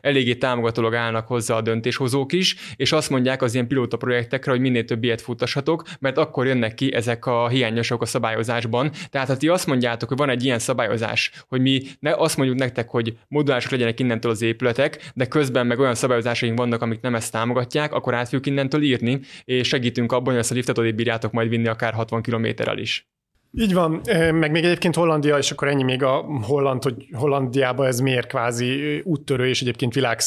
eléggé 0.00 0.34
támogatólag 0.34 0.94
állnak 0.94 1.26
hozzá 1.26 1.56
a 1.56 1.60
döntéshozók 1.60 2.32
is, 2.32 2.56
és 2.76 2.92
azt 2.92 3.10
mondják 3.10 3.42
az 3.42 3.54
ilyen 3.54 3.66
pilóta 3.66 3.96
projektekre, 3.96 4.50
hogy 4.50 4.60
minél 4.74 4.88
több 4.88 5.04
ilyet 5.04 5.20
futassatok, 5.20 5.82
mert 6.00 6.18
akkor 6.18 6.46
jönnek 6.46 6.74
ki 6.74 6.94
ezek 6.94 7.26
a 7.26 7.48
hiányosok 7.48 8.02
a 8.02 8.06
szabályozásban. 8.06 8.90
Tehát 9.10 9.28
ha 9.28 9.36
ti 9.36 9.48
azt 9.48 9.66
mondjátok, 9.66 10.08
hogy 10.08 10.18
van 10.18 10.28
egy 10.28 10.44
ilyen 10.44 10.58
szabályozás, 10.58 11.30
hogy 11.48 11.60
mi 11.60 11.82
ne 12.00 12.14
azt 12.14 12.36
mondjuk 12.36 12.58
nektek, 12.58 12.88
hogy 12.88 13.18
modulások 13.28 13.70
legyenek 13.70 14.00
innentől 14.00 14.30
az 14.30 14.42
épületek, 14.42 15.10
de 15.14 15.26
közben 15.26 15.66
meg 15.66 15.78
olyan 15.78 15.94
szabályozásaink 15.94 16.58
vannak, 16.58 16.82
amik 16.82 17.00
nem 17.00 17.14
ezt 17.14 17.32
támogatják, 17.32 17.92
akkor 17.92 18.14
át 18.14 18.24
fogjuk 18.24 18.46
innentől 18.46 18.82
írni, 18.82 19.20
és 19.44 19.68
segítünk 19.68 20.12
abban, 20.12 20.32
hogy 20.32 20.42
ezt 20.42 20.50
a 20.50 20.54
liftet 20.54 20.94
bírjátok 20.94 21.32
majd 21.32 21.48
vinni 21.48 21.68
akár 21.68 21.92
60 21.92 22.22
kilométerrel 22.22 22.78
is. 22.78 23.13
Így 23.56 23.74
van, 23.74 24.00
meg 24.32 24.50
még 24.50 24.64
egyébként 24.64 24.94
Hollandia, 24.94 25.38
és 25.38 25.50
akkor 25.50 25.68
ennyi 25.68 25.82
még 25.82 26.02
a 26.02 26.24
Holland, 26.42 26.82
hogy 26.82 27.06
Hollandiában 27.12 27.86
ez 27.86 28.00
miért 28.00 28.26
kvázi 28.26 29.00
úttörő, 29.04 29.48
és 29.48 29.60
egyébként 29.60 29.94
világ, 29.94 30.18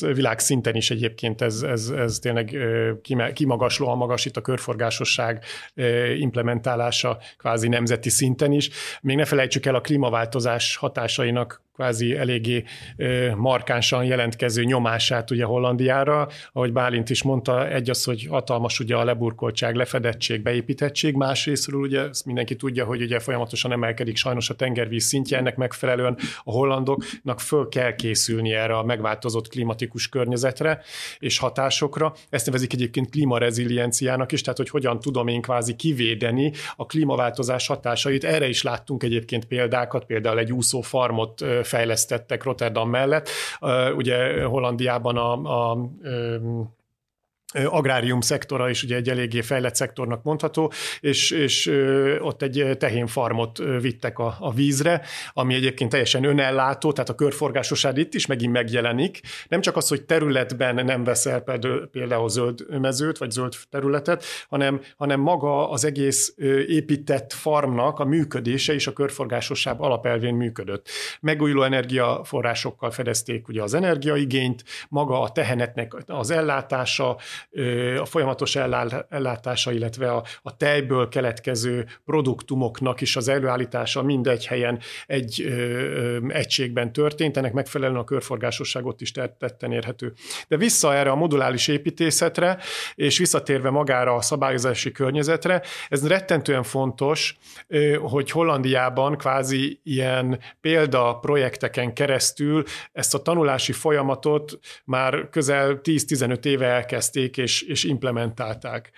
világszinten 0.00 0.74
is 0.74 0.90
egyébként 0.90 1.40
ez, 1.40 1.62
ez, 1.62 1.88
ez 1.88 2.18
tényleg 2.18 2.56
kimagaslóan 3.32 3.96
magas 3.96 4.24
itt 4.24 4.36
a 4.36 4.40
körforgásosság 4.40 5.44
implementálása 6.18 7.18
kvázi 7.36 7.68
nemzeti 7.68 8.10
szinten 8.10 8.52
is. 8.52 8.70
Még 9.00 9.16
ne 9.16 9.24
felejtsük 9.24 9.66
el 9.66 9.74
a 9.74 9.80
klímaváltozás 9.80 10.76
hatásainak 10.76 11.62
kvázi 11.78 12.16
eléggé 12.16 12.64
markánsan 13.36 14.04
jelentkező 14.04 14.64
nyomását 14.64 15.30
ugye 15.30 15.44
Hollandiára. 15.44 16.28
Ahogy 16.52 16.72
Bálint 16.72 17.10
is 17.10 17.22
mondta, 17.22 17.68
egy 17.68 17.90
az, 17.90 18.04
hogy 18.04 18.26
hatalmas 18.26 18.80
ugye 18.80 18.96
a 18.96 19.04
leburkoltság, 19.04 19.74
lefedettség, 19.74 20.42
beépítettség, 20.42 21.14
másrésztről 21.14 21.80
ugye 21.80 22.00
ezt 22.00 22.24
mindenki 22.24 22.56
tudja, 22.56 22.84
hogy 22.84 23.02
ugye 23.02 23.18
folyamatosan 23.18 23.72
emelkedik 23.72 24.16
sajnos 24.16 24.50
a 24.50 24.54
tengervíz 24.54 25.04
szintje, 25.04 25.38
ennek 25.38 25.56
megfelelően 25.56 26.18
a 26.44 26.50
hollandoknak 26.50 27.40
föl 27.40 27.68
kell 27.68 27.94
készülni 27.94 28.52
erre 28.52 28.76
a 28.76 28.82
megváltozott 28.82 29.48
klimatikus 29.48 30.08
környezetre 30.08 30.80
és 31.18 31.38
hatásokra. 31.38 32.12
Ezt 32.30 32.46
nevezik 32.46 32.72
egyébként 32.72 33.10
klímarezilienciának 33.10 34.32
is, 34.32 34.40
tehát 34.40 34.58
hogy 34.58 34.70
hogyan 34.70 35.00
tudom 35.00 35.28
én 35.28 35.40
kvázi 35.40 35.74
kivédeni 35.74 36.52
a 36.76 36.86
klímaváltozás 36.86 37.66
hatásait. 37.66 38.24
Erre 38.24 38.48
is 38.48 38.62
láttunk 38.62 39.02
egyébként 39.02 39.44
példákat, 39.44 40.04
például 40.04 40.38
egy 40.38 40.52
úszó 40.52 40.80
farmot 40.80 41.44
fejlesztettek 41.68 42.42
Rotterdam 42.42 42.90
mellett. 42.90 43.28
Ugye 43.96 44.44
Hollandiában 44.44 45.16
a, 45.16 45.32
a, 45.32 45.78
agrárium 47.54 48.20
szektora 48.20 48.70
is 48.70 48.82
ugye 48.82 48.96
egy 48.96 49.08
eléggé 49.08 49.40
fejlett 49.40 49.74
szektornak 49.74 50.22
mondható, 50.22 50.72
és, 51.00 51.30
és 51.30 51.66
ott 52.20 52.42
egy 52.42 52.76
tehénfarmot 52.78 53.58
vittek 53.80 54.18
a, 54.18 54.36
a 54.40 54.52
vízre, 54.52 55.02
ami 55.32 55.54
egyébként 55.54 55.90
teljesen 55.90 56.24
önellátó, 56.24 56.92
tehát 56.92 57.08
a 57.08 57.14
körforgásosság 57.14 57.98
itt 57.98 58.14
is 58.14 58.26
megint 58.26 58.52
megjelenik. 58.52 59.20
Nem 59.48 59.60
csak 59.60 59.76
az, 59.76 59.88
hogy 59.88 60.04
területben 60.04 60.84
nem 60.84 61.04
veszel 61.04 61.44
például 61.90 62.28
zöld 62.28 62.80
mezőt, 62.80 63.18
vagy 63.18 63.30
zöld 63.30 63.54
területet, 63.70 64.24
hanem, 64.48 64.80
hanem 64.96 65.20
maga 65.20 65.70
az 65.70 65.84
egész 65.84 66.34
épített 66.66 67.32
farmnak 67.32 67.98
a 67.98 68.04
működése 68.04 68.74
is 68.74 68.86
a 68.86 68.92
körforgásosság 68.92 69.80
alapelvén 69.80 70.34
működött. 70.34 70.88
Megújuló 71.20 71.62
energiaforrásokkal 71.62 72.90
fedezték 72.90 73.48
ugye 73.48 73.62
az 73.62 73.74
energiaigényt, 73.74 74.64
maga 74.88 75.20
a 75.20 75.32
tehenetnek 75.32 75.96
az 76.06 76.30
ellátása, 76.30 77.16
a 78.00 78.04
folyamatos 78.04 78.56
ellátása, 79.08 79.72
illetve 79.72 80.12
a, 80.12 80.24
a 80.42 80.56
tejből 80.56 81.08
keletkező 81.08 81.86
produktumoknak 82.04 83.00
is 83.00 83.16
az 83.16 83.28
előállítása 83.28 84.02
mindegy 84.02 84.46
helyen 84.46 84.80
egy 85.06 85.42
ö, 85.42 86.26
egységben 86.28 86.92
történt, 86.92 87.36
ennek 87.36 87.52
megfelelően 87.52 88.00
a 88.00 88.04
körforgásosság 88.04 88.86
ott 88.86 89.00
is 89.00 89.12
tetten 89.12 89.72
érhető. 89.72 90.12
De 90.48 90.56
vissza 90.56 90.94
erre 90.94 91.10
a 91.10 91.14
modulális 91.14 91.68
építészetre, 91.68 92.58
és 92.94 93.18
visszatérve 93.18 93.70
magára 93.70 94.14
a 94.14 94.22
szabályozási 94.22 94.92
környezetre, 94.92 95.62
ez 95.88 96.08
rettentően 96.08 96.62
fontos, 96.62 97.36
hogy 98.00 98.30
Hollandiában 98.30 99.16
kvázi 99.16 99.80
ilyen 99.82 100.40
példa 100.60 101.18
projekteken 101.20 101.94
keresztül 101.94 102.64
ezt 102.92 103.14
a 103.14 103.22
tanulási 103.22 103.72
folyamatot 103.72 104.58
már 104.84 105.28
közel 105.30 105.80
10-15 105.82 106.44
éve 106.44 106.66
elkezdték 106.66 107.27
vették 107.28 107.36
és, 107.36 107.62
és 107.62 107.84
implementálták. 107.84 108.90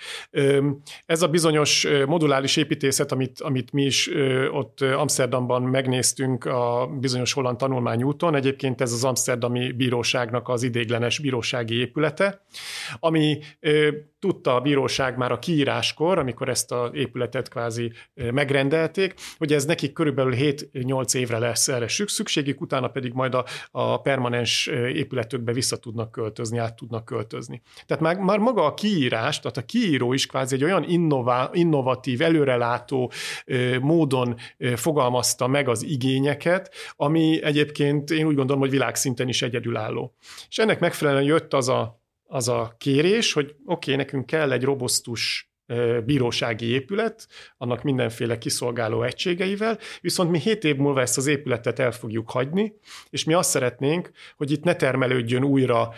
Ez 1.06 1.22
a 1.22 1.28
bizonyos 1.28 1.86
modulális 2.06 2.56
építészet, 2.56 3.12
amit, 3.12 3.40
amit 3.40 3.72
mi 3.72 3.82
is 3.82 4.10
ott 4.50 4.80
Amsterdamban 4.80 5.62
megnéztünk 5.62 6.44
a 6.44 6.90
bizonyos 7.00 7.32
holland 7.32 7.56
tanulmányúton, 7.56 8.34
egyébként 8.34 8.80
ez 8.80 8.92
az 8.92 9.04
Amsterdami 9.04 9.72
Bíróságnak 9.72 10.48
az 10.48 10.62
idéglenes 10.62 11.18
bírósági 11.18 11.74
épülete, 11.74 12.44
ami 13.00 13.38
tudta 14.20 14.54
a 14.54 14.60
bíróság 14.60 15.16
már 15.16 15.32
a 15.32 15.38
kiíráskor, 15.38 16.18
amikor 16.18 16.48
ezt 16.48 16.72
az 16.72 16.90
épületet 16.92 17.48
kvázi 17.48 17.92
megrendelték, 18.14 19.14
hogy 19.38 19.52
ez 19.52 19.64
nekik 19.64 19.92
körülbelül 19.92 20.34
7-8 20.36 21.14
évre 21.14 21.38
lesz 21.38 21.68
erre 21.68 21.88
szükségük, 21.88 22.60
utána 22.60 22.88
pedig 22.88 23.12
majd 23.12 23.34
a, 23.34 23.44
a 23.70 24.00
permanens 24.00 24.66
épületükbe 24.94 25.52
vissza 25.52 25.76
tudnak 25.76 26.10
költözni, 26.10 26.58
át 26.58 26.76
tudnak 26.76 27.04
költözni. 27.04 27.62
Tehát 27.86 28.02
már, 28.02 28.16
már 28.16 28.38
maga 28.38 28.64
a 28.64 28.74
kiírás, 28.74 29.40
tehát 29.40 29.56
a 29.56 29.64
kiíró 29.64 30.12
is 30.12 30.26
kvázi 30.26 30.54
egy 30.54 30.64
olyan 30.64 30.84
innová, 30.84 31.50
innovatív, 31.52 32.20
előrelátó 32.20 33.12
módon 33.80 34.36
fogalmazta 34.74 35.46
meg 35.46 35.68
az 35.68 35.82
igényeket, 35.82 36.74
ami 36.96 37.42
egyébként 37.42 38.10
én 38.10 38.26
úgy 38.26 38.34
gondolom, 38.34 38.60
hogy 38.60 38.70
világszinten 38.70 39.28
is 39.28 39.42
egyedülálló. 39.42 40.14
És 40.48 40.58
ennek 40.58 40.80
megfelelően 40.80 41.24
jött 41.24 41.54
az 41.54 41.68
a 41.68 41.99
az 42.32 42.48
a 42.48 42.74
kérés, 42.78 43.32
hogy 43.32 43.44
oké, 43.44 43.56
okay, 43.64 43.94
nekünk 43.94 44.26
kell 44.26 44.52
egy 44.52 44.64
robosztus 44.64 45.50
bírósági 46.04 46.66
épület, 46.66 47.28
annak 47.56 47.82
mindenféle 47.82 48.38
kiszolgáló 48.38 49.02
egységeivel, 49.02 49.78
viszont 50.00 50.30
mi 50.30 50.38
7 50.38 50.64
év 50.64 50.76
múlva 50.76 51.00
ezt 51.00 51.16
az 51.16 51.26
épületet 51.26 51.78
el 51.78 51.92
fogjuk 51.92 52.30
hagyni, 52.30 52.74
és 53.10 53.24
mi 53.24 53.32
azt 53.32 53.50
szeretnénk, 53.50 54.10
hogy 54.36 54.50
itt 54.50 54.64
ne 54.64 54.74
termelődjön 54.74 55.44
újra 55.44 55.92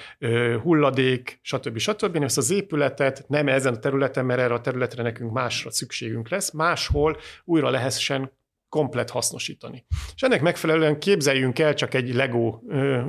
hulladék, 0.63 1.39
stb. 1.43 1.79
stb. 1.79 2.23
Ezt 2.23 2.39
az 2.39 2.51
épületet 2.51 3.25
nem 3.29 3.49
ezen 3.49 3.75
a 3.75 3.79
területen, 3.79 4.25
mert 4.25 4.41
erre 4.41 4.55
a 4.55 4.61
területre 4.61 5.03
nekünk 5.03 5.33
másra 5.33 5.71
szükségünk 5.71 6.29
lesz, 6.29 6.51
máshol 6.51 7.17
újra 7.45 7.71
lehessen 7.71 8.33
komplet 8.69 9.11
hasznosítani. 9.11 9.85
És 10.15 10.23
ennek 10.23 10.43
megfelelően 10.43 10.99
képzeljünk 10.99 11.59
el 11.59 11.75
csak 11.75 11.95
egy 11.95 12.15
Lego 12.15 12.61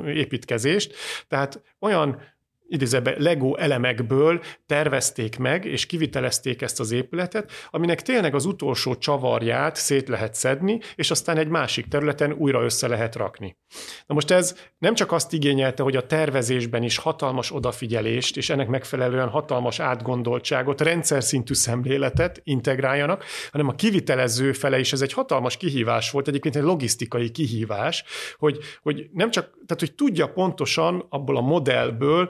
építkezést, 0.05 0.95
tehát 1.27 1.61
olyan 1.79 2.21
idézőben 2.67 3.15
Lego 3.17 3.55
elemekből 3.55 4.41
tervezték 4.65 5.37
meg, 5.37 5.65
és 5.65 5.85
kivitelezték 5.85 6.61
ezt 6.61 6.79
az 6.79 6.91
épületet, 6.91 7.51
aminek 7.71 8.01
tényleg 8.01 8.35
az 8.35 8.45
utolsó 8.45 8.95
csavarját 8.95 9.75
szét 9.75 10.07
lehet 10.07 10.35
szedni, 10.35 10.79
és 10.95 11.11
aztán 11.11 11.37
egy 11.37 11.47
másik 11.47 11.87
területen 11.87 12.31
újra 12.31 12.63
össze 12.63 12.87
lehet 12.87 13.15
rakni. 13.15 13.57
Na 14.05 14.13
most 14.13 14.31
ez 14.31 14.55
nem 14.77 14.93
csak 14.93 15.11
azt 15.11 15.33
igényelte, 15.33 15.83
hogy 15.83 15.95
a 15.95 16.05
tervezésben 16.05 16.83
is 16.83 16.97
hatalmas 16.97 17.51
odafigyelést, 17.51 18.37
és 18.37 18.49
ennek 18.49 18.67
megfelelően 18.67 19.29
hatalmas 19.29 19.79
átgondoltságot, 19.79 20.81
rendszer 20.81 21.23
szintű 21.23 21.53
szemléletet 21.53 22.41
integráljanak, 22.43 23.23
hanem 23.51 23.67
a 23.67 23.75
kivitelező 23.75 24.51
fele 24.51 24.79
is 24.79 24.93
ez 24.93 25.01
egy 25.01 25.13
hatalmas 25.13 25.57
kihívás 25.57 26.11
volt, 26.11 26.27
egyébként 26.27 26.55
egy 26.55 26.63
logisztikai 26.63 27.31
kihívás, 27.31 28.03
hogy, 28.37 28.59
hogy 28.81 29.09
nem 29.11 29.31
csak, 29.31 29.43
tehát 29.45 29.79
hogy 29.79 29.95
tudja 29.95 30.27
pontosan 30.27 31.05
abból 31.09 31.37
a 31.37 31.41
modellből, 31.41 32.29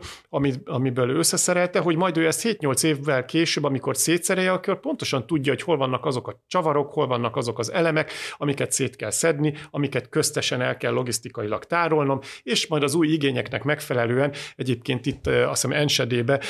amiből 0.66 1.10
ő 1.10 1.18
összeszerelte, 1.18 1.80
hogy 1.80 1.96
majd 1.96 2.18
ő 2.18 2.28
ezt 2.28 2.42
7-8 2.44 2.84
évvel 2.84 3.26
később, 3.26 3.64
amikor 3.64 3.98
szétszerelje, 3.98 4.52
akkor 4.52 4.80
pontosan 4.80 5.28
tudja, 5.28 5.52
hogy 5.52 5.62
hol 5.62 5.78
vannak 5.78 6.06
azok 6.06 6.28
a 6.28 6.44
csavarok, 6.48 6.94
hol 6.94 7.08
vannak 7.08 7.36
azok 7.36 7.60
az 7.60 7.72
elemek, 7.72 8.12
amiket 8.38 8.72
szét 8.72 8.96
kell 8.96 9.12
szedni, 9.12 9.54
amiket 9.72 10.10
köztesen 10.10 10.62
el 10.62 10.78
kell 10.78 10.94
logisztikailag 10.94 11.66
tárolnom, 11.66 12.20
és 12.44 12.68
majd 12.68 12.84
az 12.84 12.96
új 12.96 13.08
igényeknek 13.08 13.64
megfelelően, 13.64 14.34
egyébként 14.56 15.06
itt 15.06 15.28
azt 15.28 15.62
hiszem 15.62 15.72
Ensedébe, 15.72 16.42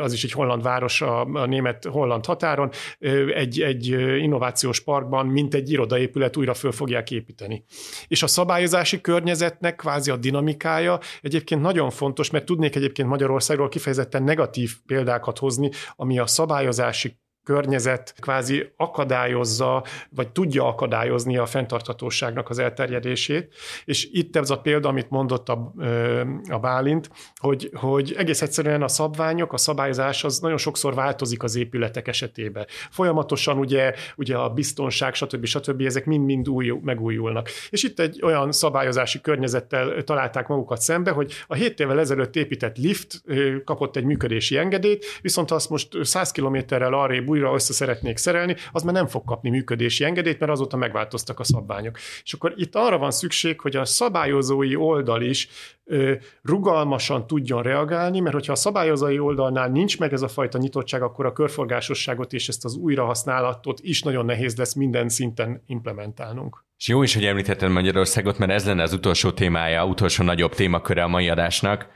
az 0.00 0.12
is 0.12 0.24
egy 0.24 0.32
holland 0.32 0.62
város 0.62 1.00
a, 1.00 1.20
a 1.20 1.46
német-holland 1.46 2.26
határon, 2.26 2.70
egy, 3.34 3.60
egy 3.60 3.86
innovációs 4.18 4.80
parkban, 4.80 5.26
mint 5.26 5.54
egy 5.54 5.70
irodaépület 5.70 6.36
újra 6.36 6.54
föl 6.54 6.72
fogják 6.72 7.10
építeni. 7.10 7.64
És 8.08 8.22
a 8.22 8.26
szabályozási 8.26 9.00
környezetnek 9.00 9.76
kvázi 9.76 10.10
a 10.10 10.16
dinamikája 10.16 10.98
egyébként 11.22 11.60
nagyon 11.60 11.90
fontos, 11.90 12.30
mert 12.30 12.44
tudnék 12.44 12.76
egyébként 12.76 12.97
egyébként 12.98 13.08
Magyarországról 13.08 13.68
kifejezetten 13.68 14.22
negatív 14.22 14.76
példákat 14.86 15.38
hozni, 15.38 15.70
ami 15.96 16.18
a 16.18 16.26
szabályozási 16.26 17.20
környezet 17.48 18.14
kvázi 18.20 18.72
akadályozza, 18.76 19.84
vagy 20.10 20.28
tudja 20.28 20.66
akadályozni 20.66 21.36
a 21.36 21.46
fenntarthatóságnak 21.46 22.48
az 22.48 22.58
elterjedését. 22.58 23.54
És 23.84 24.08
itt 24.12 24.36
ez 24.36 24.50
a 24.50 24.58
példa, 24.60 24.88
amit 24.88 25.10
mondott 25.10 25.48
a, 25.48 25.72
a 26.48 26.58
Bálint, 26.58 27.10
hogy, 27.34 27.70
hogy 27.74 28.14
egész 28.18 28.42
egyszerűen 28.42 28.82
a 28.82 28.88
szabványok, 28.88 29.52
a 29.52 29.56
szabályozás 29.56 30.24
az 30.24 30.38
nagyon 30.38 30.56
sokszor 30.56 30.94
változik 30.94 31.42
az 31.42 31.56
épületek 31.56 32.08
esetében. 32.08 32.66
Folyamatosan 32.90 33.58
ugye, 33.58 33.94
ugye 34.16 34.36
a 34.36 34.48
biztonság, 34.48 35.14
stb. 35.14 35.44
stb. 35.44 35.80
ezek 35.80 36.04
mind-mind 36.04 36.48
új, 36.48 36.72
megújulnak. 36.82 37.48
És 37.70 37.82
itt 37.82 38.00
egy 38.00 38.20
olyan 38.22 38.52
szabályozási 38.52 39.20
környezettel 39.20 40.02
találták 40.04 40.46
magukat 40.46 40.80
szembe, 40.80 41.10
hogy 41.10 41.32
a 41.46 41.54
7 41.54 41.80
évvel 41.80 41.98
ezelőtt 41.98 42.36
épített 42.36 42.76
lift 42.76 43.22
kapott 43.64 43.96
egy 43.96 44.04
működési 44.04 44.56
engedélyt, 44.56 45.04
viszont 45.22 45.50
azt 45.50 45.70
most 45.70 45.88
100 46.02 46.30
kilométerrel 46.30 46.94
arrébb 46.94 47.28
újra 47.38 47.54
össze 47.54 47.72
szeretnék 47.72 48.16
szerelni, 48.16 48.56
az 48.72 48.82
már 48.82 48.94
nem 48.94 49.06
fog 49.06 49.24
kapni 49.24 49.50
működési 49.50 50.04
engedélyt, 50.04 50.38
mert 50.38 50.52
azóta 50.52 50.76
megváltoztak 50.76 51.40
a 51.40 51.44
szabványok. 51.44 51.98
És 52.22 52.32
akkor 52.32 52.52
itt 52.56 52.74
arra 52.74 52.98
van 52.98 53.10
szükség, 53.10 53.60
hogy 53.60 53.76
a 53.76 53.84
szabályozói 53.84 54.76
oldal 54.76 55.22
is 55.22 55.48
rugalmasan 56.42 57.26
tudjon 57.26 57.62
reagálni, 57.62 58.20
mert 58.20 58.34
hogyha 58.34 58.52
a 58.52 58.56
szabályozói 58.56 59.18
oldalnál 59.18 59.68
nincs 59.68 59.98
meg 59.98 60.12
ez 60.12 60.22
a 60.22 60.28
fajta 60.28 60.58
nyitottság, 60.58 61.02
akkor 61.02 61.26
a 61.26 61.32
körforgásosságot 61.32 62.32
és 62.32 62.48
ezt 62.48 62.64
az 62.64 62.76
újrahasználatot 62.76 63.80
is 63.82 64.02
nagyon 64.02 64.24
nehéz 64.24 64.56
lesz 64.56 64.74
minden 64.74 65.08
szinten 65.08 65.62
implementálnunk. 65.66 66.64
És 66.78 66.88
jó 66.88 67.02
is, 67.02 67.14
hogy 67.14 67.24
említetted 67.24 67.70
Magyarországot, 67.70 68.38
mert 68.38 68.52
ez 68.52 68.66
lenne 68.66 68.82
az 68.82 68.92
utolsó 68.92 69.30
témája, 69.30 69.86
utolsó 69.86 70.24
nagyobb 70.24 70.54
témaköre 70.54 71.02
a 71.02 71.08
mai 71.08 71.28
adásnak. 71.28 71.88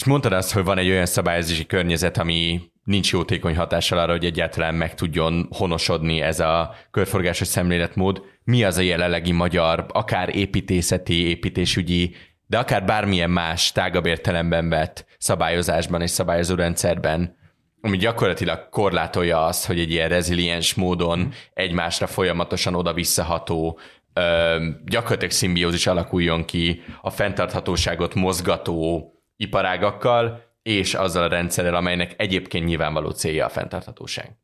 És 0.00 0.06
mondtad 0.06 0.32
azt, 0.32 0.52
hogy 0.52 0.64
van 0.64 0.78
egy 0.78 0.90
olyan 0.90 1.06
szabályozási 1.06 1.66
környezet, 1.66 2.18
ami 2.18 2.60
nincs 2.84 3.12
jótékony 3.12 3.56
hatással 3.56 3.98
arra, 3.98 4.12
hogy 4.12 4.24
egyáltalán 4.24 4.74
meg 4.74 4.94
tudjon 4.94 5.48
honosodni 5.50 6.20
ez 6.20 6.40
a 6.40 6.74
körforgásos 6.90 7.46
szemléletmód. 7.46 8.22
Mi 8.44 8.64
az 8.64 8.76
a 8.76 8.80
jelenlegi 8.80 9.32
magyar, 9.32 9.86
akár 9.88 10.36
építészeti, 10.36 11.28
építésügyi, 11.28 12.14
de 12.46 12.58
akár 12.58 12.84
bármilyen 12.84 13.30
más 13.30 13.72
tágabb 13.72 14.06
értelemben 14.06 14.68
vett 14.68 15.06
szabályozásban 15.18 16.02
és 16.02 16.10
szabályozó 16.10 16.54
rendszerben, 16.54 17.36
ami 17.80 17.96
gyakorlatilag 17.96 18.68
korlátolja 18.68 19.44
azt, 19.44 19.66
hogy 19.66 19.78
egy 19.78 19.90
ilyen 19.90 20.08
reziliens 20.08 20.74
módon 20.74 21.32
egymásra 21.52 22.06
folyamatosan 22.06 22.74
oda-visszaható 22.74 23.78
gyakorlatilag 24.84 25.30
szimbiózis 25.30 25.86
alakuljon 25.86 26.44
ki 26.44 26.82
a 27.02 27.10
fenntarthatóságot 27.10 28.14
mozgató 28.14 29.14
iparágakkal, 29.40 30.42
és 30.62 30.94
azzal 30.94 31.22
a 31.22 31.28
rendszerrel, 31.28 31.74
amelynek 31.74 32.14
egyébként 32.16 32.64
nyilvánvaló 32.64 33.10
célja 33.10 33.44
a 33.44 33.48
fenntarthatóság. 33.48 34.36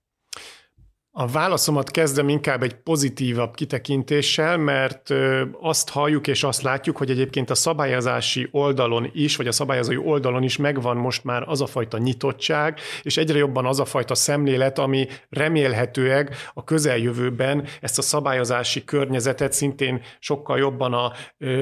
A 1.19 1.27
válaszomat 1.27 1.91
kezdem 1.91 2.29
inkább 2.29 2.63
egy 2.63 2.75
pozitívabb 2.75 3.55
kitekintéssel, 3.55 4.57
mert 4.57 5.15
azt 5.61 5.91
halljuk 5.91 6.27
és 6.27 6.43
azt 6.43 6.63
látjuk, 6.63 6.97
hogy 6.97 7.11
egyébként 7.11 7.51
a 7.51 7.55
szabályozási 7.55 8.49
oldalon 8.51 9.11
is, 9.13 9.37
vagy 9.37 9.47
a 9.47 9.53
szabályozói 9.53 9.97
oldalon 9.97 10.43
is 10.43 10.57
megvan 10.57 10.97
most 10.97 11.25
már 11.25 11.43
az 11.47 11.61
a 11.61 11.67
fajta 11.67 11.99
nyitottság, 11.99 12.79
és 13.03 13.17
egyre 13.17 13.39
jobban 13.39 13.67
az 13.67 13.81
a 13.81 13.85
fajta 13.85 14.15
szemlélet, 14.15 14.79
ami 14.79 15.07
remélhetőleg 15.31 16.37
a 16.55 16.65
közeljövőben 16.65 17.65
ezt 17.81 17.99
a 17.99 18.03
szabályozási 18.03 18.85
környezetet 18.85 19.53
szintén 19.53 20.03
sokkal 20.19 20.59
jobban 20.59 20.93
a 20.93 21.13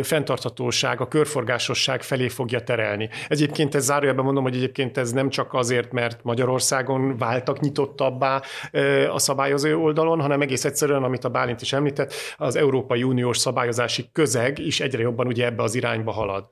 fenntarthatóság, 0.02 1.00
a 1.00 1.09
körforgásosság 1.09 2.02
felé 2.02 2.28
fogja 2.28 2.61
terelni. 2.61 3.09
Egyébként 3.28 3.74
ez 3.74 3.84
zárójelben 3.84 4.24
mondom, 4.24 4.42
hogy 4.42 4.57
egyébként 4.57 4.98
ez 4.98 5.12
nem 5.12 5.28
csak 5.28 5.52
azért, 5.52 5.92
mert 5.92 6.22
Magyarországon 6.22 7.16
váltak 7.16 7.61
nyitottabbá 7.61 8.42
a 9.12 9.18
szabályozások, 9.18 9.42
szabályozó 9.45 9.82
oldalon, 9.82 10.20
hanem 10.20 10.40
egész 10.40 10.64
egyszerűen, 10.64 11.03
amit 11.03 11.24
a 11.24 11.28
Bálint 11.28 11.61
is 11.61 11.72
említett, 11.72 12.12
az 12.36 12.57
Európai 12.57 13.03
Uniós 13.03 13.38
szabályozási 13.38 14.09
közeg 14.12 14.59
is 14.59 14.80
egyre 14.80 15.03
jobban 15.03 15.26
ugye 15.26 15.45
ebbe 15.45 15.62
az 15.62 15.74
irányba 15.74 16.12
halad. 16.12 16.45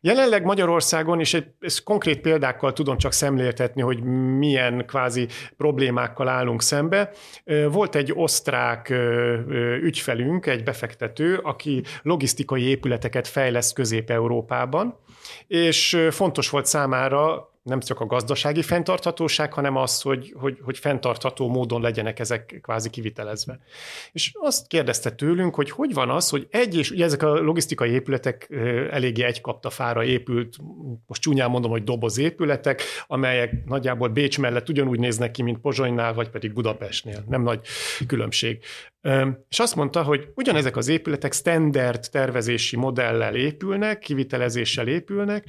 Jelenleg 0.00 0.44
Magyarországon, 0.44 1.20
és 1.20 1.34
egy, 1.34 1.46
ezt 1.60 1.82
konkrét 1.82 2.20
példákkal 2.20 2.72
tudom 2.72 2.96
csak 2.96 3.12
szemléltetni, 3.12 3.82
hogy 3.82 4.02
milyen 4.38 4.84
kvázi 4.86 5.26
problémákkal 5.56 6.28
állunk 6.28 6.62
szembe. 6.62 7.10
Volt 7.70 7.94
egy 7.94 8.12
osztrák 8.14 8.94
ügyfelünk, 9.80 10.46
egy 10.46 10.62
befektető, 10.62 11.38
aki 11.42 11.82
logisztikai 12.02 12.62
épületeket 12.62 13.28
fejleszt 13.28 13.74
Közép-Európában, 13.74 14.98
és 15.46 16.06
fontos 16.10 16.50
volt 16.50 16.66
számára 16.66 17.48
nem 17.68 17.80
csak 17.80 18.00
a 18.00 18.06
gazdasági 18.06 18.62
fenntarthatóság, 18.62 19.52
hanem 19.52 19.76
az, 19.76 20.00
hogy, 20.00 20.34
hogy, 20.36 20.58
hogy 20.62 20.78
fenntartható 20.78 21.48
módon 21.48 21.80
legyenek 21.80 22.18
ezek 22.18 22.58
kvázi 22.62 22.90
kivitelezve. 22.90 23.60
És 24.12 24.32
azt 24.34 24.66
kérdezte 24.66 25.10
tőlünk, 25.10 25.54
hogy 25.54 25.70
hogy 25.70 25.94
van 25.94 26.10
az, 26.10 26.28
hogy 26.28 26.46
egy, 26.50 26.76
és 26.76 26.90
ugye 26.90 27.04
ezek 27.04 27.22
a 27.22 27.40
logisztikai 27.40 27.90
épületek 27.90 28.46
eléggé 28.90 29.22
egy 29.22 29.40
kapta 29.40 29.70
fára 29.70 30.04
épült, 30.04 30.56
most 31.06 31.22
csúnyán 31.22 31.50
mondom, 31.50 31.70
hogy 31.70 31.84
doboz 31.84 32.18
épületek, 32.18 32.82
amelyek 33.06 33.64
nagyjából 33.64 34.08
Bécs 34.08 34.38
mellett 34.38 34.68
ugyanúgy 34.68 34.98
néznek 34.98 35.30
ki, 35.30 35.42
mint 35.42 35.58
Pozsonynál, 35.58 36.14
vagy 36.14 36.28
pedig 36.28 36.52
Budapestnél. 36.52 37.24
Nem 37.28 37.42
nagy 37.42 37.60
különbség. 38.06 38.62
És 39.48 39.58
azt 39.58 39.74
mondta, 39.74 40.02
hogy 40.02 40.28
ugyanezek 40.34 40.76
az 40.76 40.88
épületek 40.88 41.32
standard 41.32 42.08
tervezési 42.10 42.76
modellel 42.76 43.34
épülnek, 43.34 43.98
kivitelezéssel 43.98 44.88
épülnek, 44.88 45.44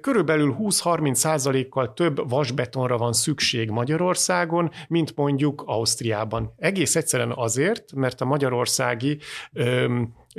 körülbelül 0.00 0.56
20-30 0.58 1.14
százalékkal 1.14 1.92
több 1.92 2.28
vasbetonra 2.28 2.96
van 2.96 3.12
szükség 3.12 3.70
Magyarországon, 3.70 4.70
mint 4.88 5.16
mondjuk 5.16 5.62
Ausztriában. 5.66 6.54
Egész 6.56 6.96
egyszerűen 6.96 7.32
azért, 7.34 7.92
mert 7.92 8.20
a 8.20 8.24
magyarországi 8.24 9.18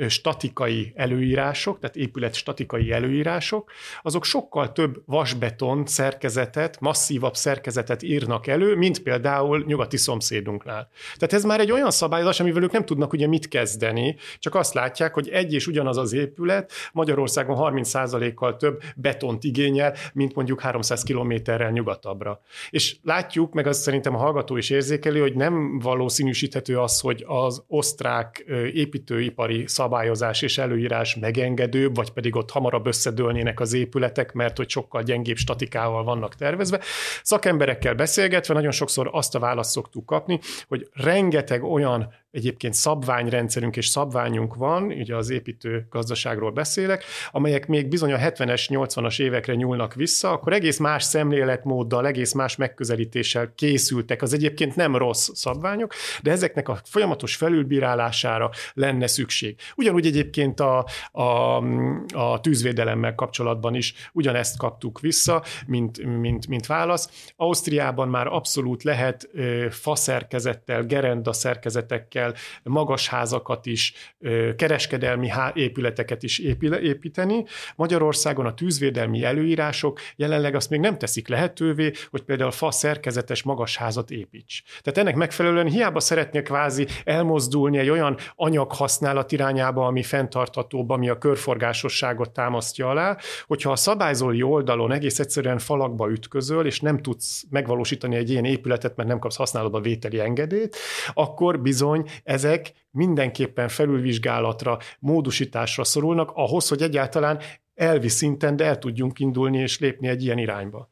statikai 0.08 0.92
előírások, 0.94 1.78
tehát 1.78 1.96
épület 1.96 2.34
statikai 2.34 2.92
előírások, 2.92 3.70
azok 4.02 4.24
sokkal 4.24 4.72
több 4.72 5.02
vasbeton 5.06 5.86
szerkezetet, 5.86 6.80
masszívabb 6.80 7.34
szerkezetet 7.34 8.02
írnak 8.02 8.46
elő, 8.46 8.76
mint 8.76 9.02
például 9.02 9.64
nyugati 9.66 9.96
szomszédunknál. 9.96 10.88
Tehát 11.16 11.32
ez 11.32 11.44
már 11.44 11.60
egy 11.60 11.72
olyan 11.72 11.90
szabályozás, 11.90 12.40
amivel 12.40 12.62
ők 12.62 12.72
nem 12.72 12.84
tudnak 12.84 13.12
ugye 13.12 13.26
mit 13.26 13.48
kezdeni, 13.48 14.16
csak 14.38 14.54
azt 14.54 14.74
látják, 14.74 15.14
hogy 15.14 15.28
egy 15.28 15.52
és 15.52 15.66
ugyanaz 15.66 15.96
az 15.96 16.12
épület 16.12 16.72
Magyarországon 16.92 17.56
30%-kal 17.58 18.56
több 18.56 18.82
betont 18.96 19.44
igényel, 19.44 19.94
mint 20.12 20.34
mondjuk 20.34 20.60
300 20.60 21.02
kilométerrel 21.02 21.70
nyugatabbra. 21.70 22.40
És 22.70 22.96
látjuk, 23.02 23.52
meg 23.52 23.66
azt 23.66 23.80
szerintem 23.80 24.14
a 24.14 24.18
hallgató 24.18 24.56
is 24.56 24.70
érzékeli, 24.70 25.20
hogy 25.20 25.34
nem 25.34 25.78
valószínűsíthető 25.78 26.78
az, 26.78 27.00
hogy 27.00 27.24
az 27.26 27.64
osztrák 27.66 28.44
építőipari 28.72 29.66
szabályozás 29.80 30.42
és 30.42 30.58
előírás 30.58 31.16
megengedőbb, 31.16 31.94
vagy 31.94 32.10
pedig 32.10 32.36
ott 32.36 32.50
hamarabb 32.50 32.86
összedőlnének 32.86 33.60
az 33.60 33.72
épületek, 33.72 34.32
mert 34.32 34.56
hogy 34.56 34.68
sokkal 34.68 35.02
gyengébb 35.02 35.36
statikával 35.36 36.04
vannak 36.04 36.34
tervezve. 36.34 36.80
Szakemberekkel 37.22 37.94
beszélgetve 37.94 38.54
nagyon 38.54 38.70
sokszor 38.70 39.08
azt 39.12 39.34
a 39.34 39.38
választ 39.38 39.70
szoktuk 39.70 40.06
kapni, 40.06 40.40
hogy 40.68 40.88
rengeteg 40.92 41.64
olyan 41.64 42.12
egyébként 42.30 42.74
szabványrendszerünk 42.74 43.76
és 43.76 43.86
szabványunk 43.86 44.54
van, 44.54 44.82
ugye 44.82 45.16
az 45.16 45.30
építő 45.30 45.86
gazdaságról 45.90 46.50
beszélek, 46.50 47.04
amelyek 47.30 47.66
még 47.66 47.88
bizony 47.88 48.12
a 48.12 48.16
70-es, 48.16 48.66
80-as 48.68 49.20
évekre 49.20 49.54
nyúlnak 49.54 49.94
vissza, 49.94 50.30
akkor 50.30 50.52
egész 50.52 50.78
más 50.78 51.02
szemléletmóddal, 51.02 52.06
egész 52.06 52.32
más 52.32 52.56
megközelítéssel 52.56 53.52
készültek. 53.54 54.22
Az 54.22 54.32
egyébként 54.32 54.76
nem 54.76 54.96
rossz 54.96 55.28
szabványok, 55.32 55.94
de 56.22 56.30
ezeknek 56.30 56.68
a 56.68 56.80
folyamatos 56.84 57.36
felülbírálására 57.36 58.50
lenne 58.74 59.06
szükség. 59.06 59.56
Ugyanúgy 59.76 60.06
egyébként 60.06 60.60
a, 60.60 60.86
a, 61.12 61.56
a 62.14 62.40
tűzvédelemmel 62.40 63.14
kapcsolatban 63.14 63.74
is 63.74 63.94
ugyanezt 64.12 64.58
kaptuk 64.58 65.00
vissza, 65.00 65.42
mint, 65.66 66.20
mint, 66.20 66.46
mint 66.46 66.66
válasz. 66.66 67.32
Ausztriában 67.36 68.08
már 68.08 68.26
abszolút 68.26 68.82
lehet 68.82 69.30
faszerkezettel, 69.70 70.82
gerenda 70.82 71.32
szerkezetekkel 71.32 72.19
épületekkel, 72.20 72.34
magas 72.62 73.08
házakat 73.08 73.66
is, 73.66 73.92
kereskedelmi 74.56 75.30
épületeket 75.54 76.22
is 76.22 76.38
építeni. 76.38 77.44
Magyarországon 77.76 78.46
a 78.46 78.54
tűzvédelmi 78.54 79.24
előírások 79.24 80.00
jelenleg 80.16 80.54
azt 80.54 80.70
még 80.70 80.80
nem 80.80 80.98
teszik 80.98 81.28
lehetővé, 81.28 81.92
hogy 82.10 82.22
például 82.22 82.50
fa 82.50 82.70
szerkezetes 82.70 83.42
magas 83.42 83.76
házat 83.76 84.10
építs. 84.10 84.62
Tehát 84.82 84.98
ennek 84.98 85.14
megfelelően 85.14 85.66
hiába 85.66 86.00
szeretnél 86.00 86.42
kvázi 86.42 86.86
elmozdulni 87.04 87.78
egy 87.78 87.88
olyan 87.88 88.16
anyaghasználat 88.36 89.32
irányába, 89.32 89.86
ami 89.86 90.02
fenntarthatóbb, 90.02 90.90
ami 90.90 91.08
a 91.08 91.18
körforgásosságot 91.18 92.30
támasztja 92.30 92.88
alá, 92.88 93.16
hogyha 93.46 93.70
a 93.70 93.76
szabályzói 93.76 94.42
oldalon 94.42 94.92
egész 94.92 95.18
egyszerűen 95.18 95.58
falakba 95.58 96.10
ütközöl, 96.10 96.66
és 96.66 96.80
nem 96.80 96.98
tudsz 96.98 97.44
megvalósítani 97.50 98.16
egy 98.16 98.30
ilyen 98.30 98.44
épületet, 98.44 98.96
mert 98.96 99.08
nem 99.08 99.18
kapsz 99.18 99.36
használatba 99.36 99.80
vételi 99.80 100.20
engedélyt, 100.20 100.76
akkor 101.14 101.60
bizony 101.60 102.09
ezek 102.24 102.72
mindenképpen 102.90 103.68
felülvizsgálatra, 103.68 104.78
módosításra 104.98 105.84
szorulnak 105.84 106.30
ahhoz, 106.34 106.68
hogy 106.68 106.82
egyáltalán 106.82 107.40
elvi 107.74 108.08
szinten, 108.08 108.56
de 108.56 108.64
el 108.64 108.78
tudjunk 108.78 109.18
indulni 109.18 109.58
és 109.58 109.78
lépni 109.78 110.08
egy 110.08 110.24
ilyen 110.24 110.38
irányba. 110.38 110.90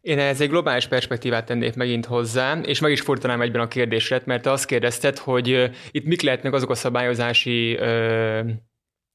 Én 0.00 0.18
ez 0.18 0.40
egy 0.40 0.48
globális 0.48 0.86
perspektívát 0.86 1.46
tennék 1.46 1.74
megint 1.74 2.06
hozzá, 2.06 2.58
és 2.58 2.80
meg 2.80 2.90
is 2.90 3.00
fordítanám 3.00 3.40
egyben 3.40 3.60
a 3.60 3.68
kérdésre, 3.68 4.22
mert 4.24 4.42
te 4.42 4.50
azt 4.50 4.66
kérdezted, 4.66 5.18
hogy 5.18 5.70
itt 5.90 6.04
mik 6.04 6.22
lehetnek 6.22 6.52
azok 6.52 6.70
a 6.70 6.74
szabályozási 6.74 7.78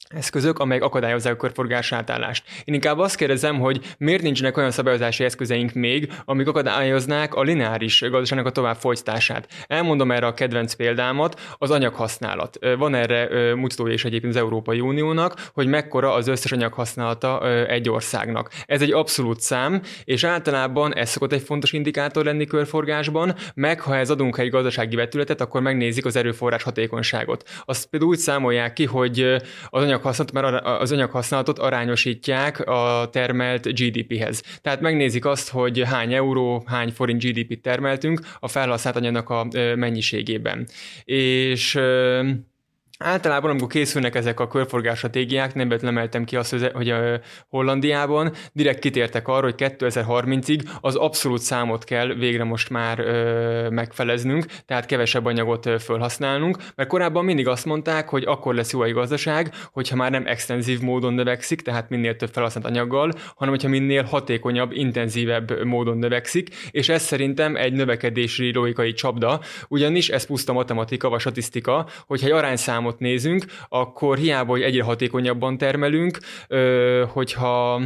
eszközök, 0.08 0.60
amelyek 0.60 0.84
akadályozzák 0.84 1.34
a 1.34 1.38
körforgás 1.38 1.92
átállást. 1.92 2.44
Én 2.64 2.74
inkább 2.74 3.00
azt 3.00 3.16
kérdezem, 3.16 3.60
hogy 3.60 3.96
miért 3.98 4.22
nincsenek 4.22 4.58
olyan 4.58 4.72
szabályozási 4.72 5.24
eszközeink 5.24 5.74
még, 5.74 6.12
amik 6.26 6.48
akadályoznák 6.48 7.36
a 7.36 7.42
lineáris 7.42 8.02
gazdaságnak 8.02 8.46
a 8.48 8.52
tovább 8.52 8.76
folytatását. 8.76 9.48
Elmondom 9.68 10.12
erre 10.12 10.26
a 10.26 10.34
kedvenc 10.34 10.74
példámat, 10.74 11.40
az 11.58 11.72
anyaghasználat. 11.72 12.58
Van 12.78 12.96
erre 12.96 13.56
mutatója 13.56 13.94
is 13.94 14.06
egyébként 14.06 14.36
az 14.36 14.40
Európai 14.40 14.80
Uniónak, 14.80 15.50
hogy 15.54 15.68
mekkora 15.68 16.14
az 16.14 16.28
összes 16.28 16.52
anyaghasználata 16.52 17.50
egy 17.68 17.90
országnak. 17.90 18.52
Ez 18.66 18.82
egy 18.82 18.92
abszolút 18.92 19.40
szám, 19.40 19.82
és 20.04 20.24
általában 20.24 20.96
ez 20.96 21.10
szokott 21.10 21.32
egy 21.32 21.42
fontos 21.42 21.72
indikátor 21.72 22.26
lenni 22.26 22.46
körforgásban, 22.46 23.36
meg 23.54 23.82
ha 23.82 23.96
ez 23.96 24.10
adunk 24.10 24.38
egy 24.38 24.50
gazdasági 24.50 24.96
vetületet, 24.96 25.42
akkor 25.42 25.62
megnézik 25.62 26.06
az 26.06 26.16
erőforrás 26.16 26.64
hatékonyságot. 26.64 27.50
Azt 27.66 27.86
például 27.86 28.12
úgy 28.12 28.18
számolják 28.18 28.74
ki, 28.74 28.86
hogy 28.86 29.22
az 29.70 29.84
anyag 29.84 29.97
anyaghasználatot, 30.06 30.32
mert 30.32 30.66
az 30.82 30.92
anyaghasználatot 30.92 31.60
arányosítják 31.60 32.68
a 32.68 33.10
termelt 33.12 33.66
GDP-hez. 33.66 34.44
Tehát 34.62 34.82
megnézik 34.82 35.26
azt, 35.26 35.50
hogy 35.50 35.84
hány 35.86 36.14
euró, 36.14 36.64
hány 36.66 36.92
forint 36.92 37.24
GDP-t 37.24 37.62
termeltünk 37.62 38.20
a 38.40 38.48
felhasznált 38.48 38.96
anyagnak 38.96 39.30
a 39.30 39.48
mennyiségében. 39.76 40.68
És 41.04 41.80
Általában, 43.00 43.50
amikor 43.50 43.68
készülnek 43.68 44.16
ezek 44.16 44.40
a 44.40 44.48
körforgás 44.48 44.98
stratégiák, 44.98 45.54
nem 45.54 45.72
emeltem 45.82 46.24
ki 46.24 46.36
azt, 46.36 46.56
hogy 46.74 46.90
a 46.90 47.20
Hollandiában 47.50 48.32
direkt 48.54 48.80
kitértek 48.80 49.28
arra, 49.28 49.44
hogy 49.44 49.56
2030-ig 49.58 50.60
az 50.82 50.96
abszolút 50.96 51.42
számot 51.42 51.84
kell 51.84 52.08
végre 52.14 52.44
most 52.44 52.70
már 52.70 53.00
ö, 53.00 53.70
megfeleznünk, 53.70 54.46
tehát 54.66 54.86
kevesebb 54.86 55.26
anyagot 55.26 55.66
ö, 55.66 55.78
felhasználnunk, 55.80 56.58
mert 56.76 56.90
korábban 56.90 57.26
mindig 57.26 57.48
azt 57.48 57.66
mondták, 57.66 58.10
hogy 58.10 58.24
akkor 58.26 58.56
lesz 58.56 58.74
jó 58.74 58.84
egy 58.84 58.94
gazdaság, 58.94 59.54
hogyha 59.72 59.96
már 59.96 60.12
nem 60.12 60.28
extenzív 60.28 60.82
módon 60.82 61.14
növekszik, 61.14 61.62
tehát 61.62 61.90
minél 61.90 62.16
több 62.16 62.30
felhasznált 62.30 62.68
anyaggal, 62.68 63.12
hanem 63.36 63.54
hogyha 63.54 63.70
minél 63.70 64.04
hatékonyabb, 64.04 64.72
intenzívebb 64.72 65.64
módon 65.64 65.98
növekszik, 65.98 66.50
és 66.72 66.90
ez 66.90 67.02
szerintem 67.02 67.56
egy 67.56 67.74
növekedési 67.74 68.54
logikai 68.54 68.94
csapda, 68.94 69.40
ugyanis 69.68 70.10
ez 70.10 70.26
puszta 70.26 70.54
matematika 70.54 71.10
vagy 71.10 71.20
statisztika, 71.20 71.88
hogyha 72.06 72.28
egy 72.28 72.34
arányszám 72.34 72.86
számot 72.88 73.00
nézünk, 73.00 73.46
akkor 73.70 74.18
hiába, 74.18 74.52
hogy 74.52 74.62
egyre 74.62 74.84
hatékonyabban 74.84 75.58
termelünk, 75.58 76.20
hogyha 77.08 77.82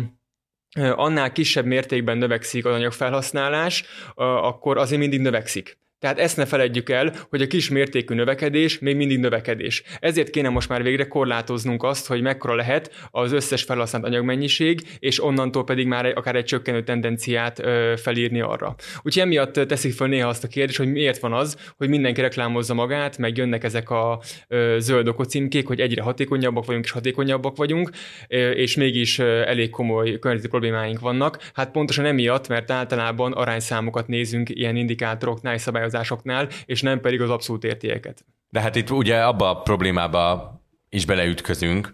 annál 0.95 1.31
kisebb 1.31 1.65
mértékben 1.65 2.17
növekszik 2.17 2.65
az 2.65 2.73
anyagfelhasználás, 2.73 3.83
akkor 4.15 4.77
azért 4.77 4.99
mindig 4.99 5.21
növekszik. 5.21 5.77
Tehát 6.01 6.19
ezt 6.19 6.37
ne 6.37 6.45
feledjük 6.45 6.89
el, 6.89 7.13
hogy 7.29 7.41
a 7.41 7.47
kis 7.47 7.69
mértékű 7.69 8.15
növekedés 8.15 8.79
még 8.79 8.95
mindig 8.95 9.19
növekedés. 9.19 9.83
Ezért 9.99 10.29
kéne 10.29 10.49
most 10.49 10.69
már 10.69 10.83
végre 10.83 11.07
korlátoznunk 11.07 11.83
azt, 11.83 12.07
hogy 12.07 12.21
mekkora 12.21 12.55
lehet 12.55 12.91
az 13.11 13.31
összes 13.31 13.63
felhasznált 13.63 14.05
anyagmennyiség, 14.05 14.81
és 14.99 15.23
onnantól 15.23 15.63
pedig 15.63 15.87
már 15.87 16.05
akár 16.05 16.35
egy 16.35 16.45
csökkenő 16.45 16.83
tendenciát 16.83 17.59
ö, 17.59 17.93
felírni 17.97 18.41
arra. 18.41 18.75
Úgyhogy 19.01 19.21
emiatt 19.21 19.53
teszik 19.53 19.93
föl 19.93 20.07
néha 20.07 20.27
azt 20.27 20.43
a 20.43 20.47
kérdést, 20.47 20.77
hogy 20.77 20.91
miért 20.91 21.19
van 21.19 21.33
az, 21.33 21.57
hogy 21.77 21.89
mindenki 21.89 22.21
reklámozza 22.21 22.73
magát, 22.73 23.17
meg 23.17 23.37
jönnek 23.37 23.63
ezek 23.63 23.89
a 23.89 24.21
ö, 24.47 24.75
zöld 24.79 25.07
okocímkék, 25.07 25.67
hogy 25.67 25.79
egyre 25.79 26.01
hatékonyabbak 26.01 26.65
vagyunk 26.65 26.85
és 26.85 26.91
hatékonyabbak 26.91 27.57
vagyunk, 27.57 27.89
ö, 28.27 28.49
és 28.49 28.75
mégis 28.75 29.19
ö, 29.19 29.41
elég 29.41 29.69
komoly 29.69 30.19
környezeti 30.19 30.49
problémáink 30.49 30.99
vannak. 30.99 31.49
Hát 31.53 31.71
pontosan 31.71 32.05
emiatt, 32.05 32.47
mert 32.47 32.71
általában 32.71 33.31
arányszámokat 33.31 34.07
nézünk 34.07 34.49
ilyen 34.49 34.75
indikátoroknál 34.75 35.53
és 35.53 35.61
szabályozásoknál, 35.91 36.47
és 36.65 36.81
nem 36.81 37.01
pedig 37.01 37.21
az 37.21 37.29
abszolút 37.29 37.63
értékeket. 37.63 38.25
De 38.49 38.61
hát 38.61 38.75
itt 38.75 38.89
ugye 38.89 39.23
abba 39.23 39.49
a 39.49 39.61
problémába 39.61 40.53
is 40.89 41.05
beleütközünk, 41.05 41.93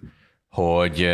hogy, 0.50 1.08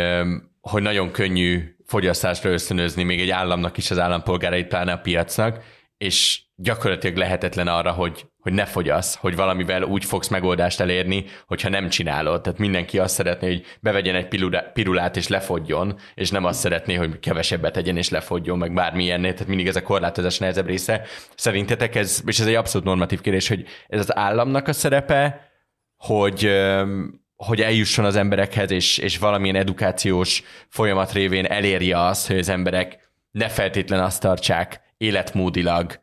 hogy 0.60 0.82
nagyon 0.82 1.10
könnyű 1.10 1.76
fogyasztásra 1.86 2.50
ösztönözni 2.50 3.02
még 3.02 3.20
egy 3.20 3.30
államnak 3.30 3.76
is 3.76 3.90
az 3.90 3.98
állampolgárait, 3.98 4.68
pláne 4.68 4.92
a 4.92 4.98
piacnak, 4.98 5.64
és 5.96 6.42
gyakorlatilag 6.56 7.16
lehetetlen 7.16 7.68
arra, 7.68 7.92
hogy, 7.92 8.26
hogy 8.44 8.52
ne 8.52 8.64
fogyasz, 8.64 9.14
hogy 9.14 9.36
valamivel 9.36 9.82
úgy 9.82 10.04
fogsz 10.04 10.28
megoldást 10.28 10.80
elérni, 10.80 11.24
hogyha 11.46 11.68
nem 11.68 11.88
csinálod. 11.88 12.42
Tehát 12.42 12.58
mindenki 12.58 12.98
azt 12.98 13.14
szeretné, 13.14 13.46
hogy 13.46 13.64
bevegyen 13.80 14.14
egy 14.14 14.28
pirulát 14.72 15.16
és 15.16 15.28
lefogjon, 15.28 15.98
és 16.14 16.30
nem 16.30 16.44
azt 16.44 16.58
szeretné, 16.58 16.94
hogy 16.94 17.18
kevesebbet 17.18 17.72
tegyen 17.72 17.96
és 17.96 18.08
lefogjon, 18.08 18.58
meg 18.58 18.74
bármilyennél, 18.74 19.32
tehát 19.32 19.48
mindig 19.48 19.66
ez 19.66 19.76
a 19.76 19.82
korlátozás 19.82 20.38
nehezebb 20.38 20.66
része. 20.66 21.02
Szerintetek 21.36 21.94
ez, 21.94 22.22
és 22.26 22.40
ez 22.40 22.46
egy 22.46 22.54
abszolút 22.54 22.86
normatív 22.86 23.20
kérdés, 23.20 23.48
hogy 23.48 23.64
ez 23.88 24.00
az 24.00 24.16
államnak 24.16 24.68
a 24.68 24.72
szerepe, 24.72 25.50
hogy 25.96 26.50
hogy 27.36 27.60
eljusson 27.60 28.04
az 28.04 28.16
emberekhez, 28.16 28.70
és, 28.70 28.98
és 28.98 29.18
valamilyen 29.18 29.56
edukációs 29.56 30.42
folyamat 30.68 31.12
révén 31.12 31.44
elérje 31.44 32.00
azt, 32.00 32.26
hogy 32.26 32.38
az 32.38 32.48
emberek 32.48 33.10
ne 33.30 33.48
feltétlen 33.48 34.00
azt 34.00 34.20
tartsák 34.20 34.80
életmódilag 34.96 36.02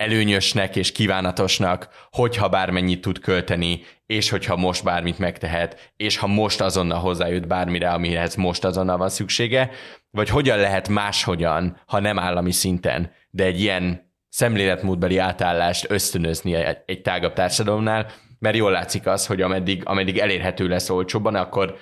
előnyösnek 0.00 0.76
és 0.76 0.92
kívánatosnak, 0.92 1.88
hogyha 2.10 2.48
bármennyit 2.48 3.00
tud 3.00 3.18
költeni, 3.18 3.82
és 4.06 4.30
hogyha 4.30 4.56
most 4.56 4.84
bármit 4.84 5.18
megtehet, 5.18 5.92
és 5.96 6.16
ha 6.16 6.26
most 6.26 6.60
azonnal 6.60 6.98
hozzájut 6.98 7.46
bármire, 7.46 7.90
amihez 7.90 8.34
most 8.34 8.64
azonnal 8.64 8.96
van 8.96 9.08
szüksége, 9.08 9.70
vagy 10.10 10.28
hogyan 10.28 10.58
lehet 10.58 10.88
máshogyan, 10.88 11.80
ha 11.86 12.00
nem 12.00 12.18
állami 12.18 12.52
szinten, 12.52 13.12
de 13.30 13.44
egy 13.44 13.60
ilyen 13.60 14.12
szemléletmódbeli 14.28 15.18
átállást 15.18 15.90
ösztönözni 15.90 16.54
egy, 16.86 17.02
tágabb 17.02 17.32
társadalomnál, 17.32 18.06
mert 18.38 18.56
jól 18.56 18.70
látszik 18.70 19.06
az, 19.06 19.26
hogy 19.26 19.42
ameddig, 19.42 19.82
ameddig 19.84 20.18
elérhető 20.18 20.68
lesz 20.68 20.90
olcsóbban, 20.90 21.34
akkor 21.34 21.76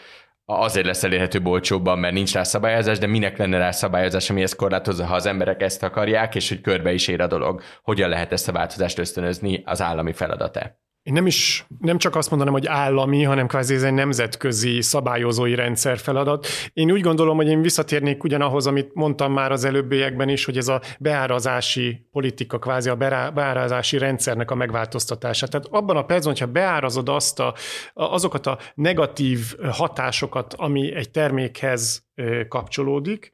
azért 0.51 0.87
lesz 0.87 1.03
elérhető 1.03 1.41
olcsóbban, 1.45 1.99
mert 1.99 2.15
nincs 2.15 2.33
rá 2.33 2.43
szabályozás, 2.43 2.99
de 2.99 3.07
minek 3.07 3.37
lenne 3.37 3.59
rá 3.59 3.71
szabályozás, 3.71 4.31
ami 4.31 4.43
ezt 4.43 4.57
korlátozza, 4.57 5.07
ha 5.07 5.15
az 5.15 5.27
emberek 5.27 5.63
ezt 5.63 5.83
akarják, 5.83 6.35
és 6.35 6.49
hogy 6.49 6.61
körbe 6.61 6.93
is 6.93 7.09
ér 7.09 7.21
a 7.21 7.27
dolog. 7.27 7.63
Hogyan 7.83 8.09
lehet 8.09 8.33
ezt 8.33 8.49
a 8.49 8.53
változást 8.53 8.99
ösztönözni 8.99 9.63
az 9.67 9.83
állami 9.83 10.13
feladata? 10.13 10.79
Én 11.09 11.15
nem 11.15 11.27
is, 11.27 11.67
nem 11.81 11.99
csak 11.99 12.17
azt 12.17 12.31
mondanám, 12.31 12.55
hogy 12.55 12.67
állami, 12.67 13.23
hanem 13.23 13.47
kvázi 13.47 13.75
ez 13.75 13.83
egy 13.83 13.93
nemzetközi 13.93 14.81
szabályozói 14.81 15.55
rendszer 15.55 15.99
feladat. 15.99 16.47
Én 16.73 16.91
úgy 16.91 17.01
gondolom, 17.01 17.37
hogy 17.37 17.49
én 17.49 17.63
visszatérnék 17.63 18.25
ugyanahoz, 18.25 18.67
amit 18.67 18.95
mondtam 18.95 19.33
már 19.33 19.53
az 19.53 19.65
előbbiekben 19.65 20.29
is, 20.29 20.45
hogy 20.45 20.57
ez 20.57 20.69
a 20.69 20.81
beárazási 20.99 22.07
politika, 22.13 22.59
kvázi 22.59 22.89
a 22.89 22.97
beárazási 23.35 23.99
rendszernek 23.99 24.51
a 24.51 24.55
megváltoztatása. 24.55 25.47
Tehát 25.47 25.67
abban 25.71 25.97
a 25.97 26.05
percben, 26.05 26.33
hogyha 26.33 26.53
beárazod 26.53 27.09
azt 27.09 27.41
a, 27.41 27.55
azokat 27.95 28.47
a 28.47 28.59
negatív 28.75 29.55
hatásokat, 29.71 30.55
ami 30.57 30.95
egy 30.95 31.11
termékhez 31.11 32.07
kapcsolódik, 32.49 33.33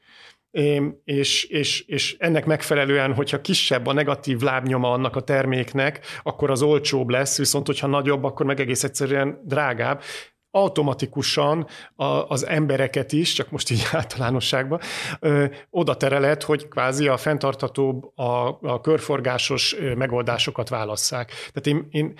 és, 1.04 1.44
és, 1.44 1.80
és 1.80 2.16
ennek 2.18 2.46
megfelelően, 2.46 3.14
hogyha 3.14 3.40
kisebb 3.40 3.86
a 3.86 3.92
negatív 3.92 4.40
lábnyoma 4.40 4.92
annak 4.92 5.16
a 5.16 5.20
terméknek, 5.20 6.00
akkor 6.22 6.50
az 6.50 6.62
olcsóbb 6.62 7.08
lesz, 7.08 7.38
viszont 7.38 7.66
hogyha 7.66 7.86
nagyobb, 7.86 8.24
akkor 8.24 8.46
meg 8.46 8.60
egész 8.60 8.84
egyszerűen 8.84 9.40
drágább 9.44 10.02
automatikusan 10.50 11.66
a, 11.96 12.04
az 12.04 12.46
embereket 12.46 13.12
is, 13.12 13.32
csak 13.32 13.50
most 13.50 13.70
így 13.70 13.86
általánosságban, 13.92 14.80
ö, 15.20 15.44
oda 15.70 15.96
terelhet, 15.96 16.42
hogy 16.42 16.68
kvázi 16.68 17.08
a 17.08 17.16
fenntartatóbb, 17.16 18.18
a, 18.18 18.58
a 18.62 18.80
körforgásos 18.80 19.76
megoldásokat 19.96 20.68
válasszák. 20.68 21.28
Tehát 21.28 21.66
én, 21.66 21.86
én 21.90 22.14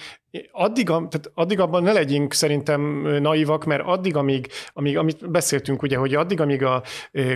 addig, 0.53 0.87
tehát 0.87 1.31
addig 1.35 1.61
abban 1.61 1.83
ne 1.83 1.93
legyünk 1.93 2.33
szerintem 2.33 2.81
naivak, 3.21 3.65
mert 3.65 3.83
addig, 3.85 4.17
amíg, 4.17 4.47
amíg, 4.73 4.99
amit 4.99 5.31
beszéltünk 5.31 5.83
ugye, 5.83 5.97
hogy 5.97 6.15
addig, 6.15 6.41
amíg 6.41 6.65
a 6.65 6.83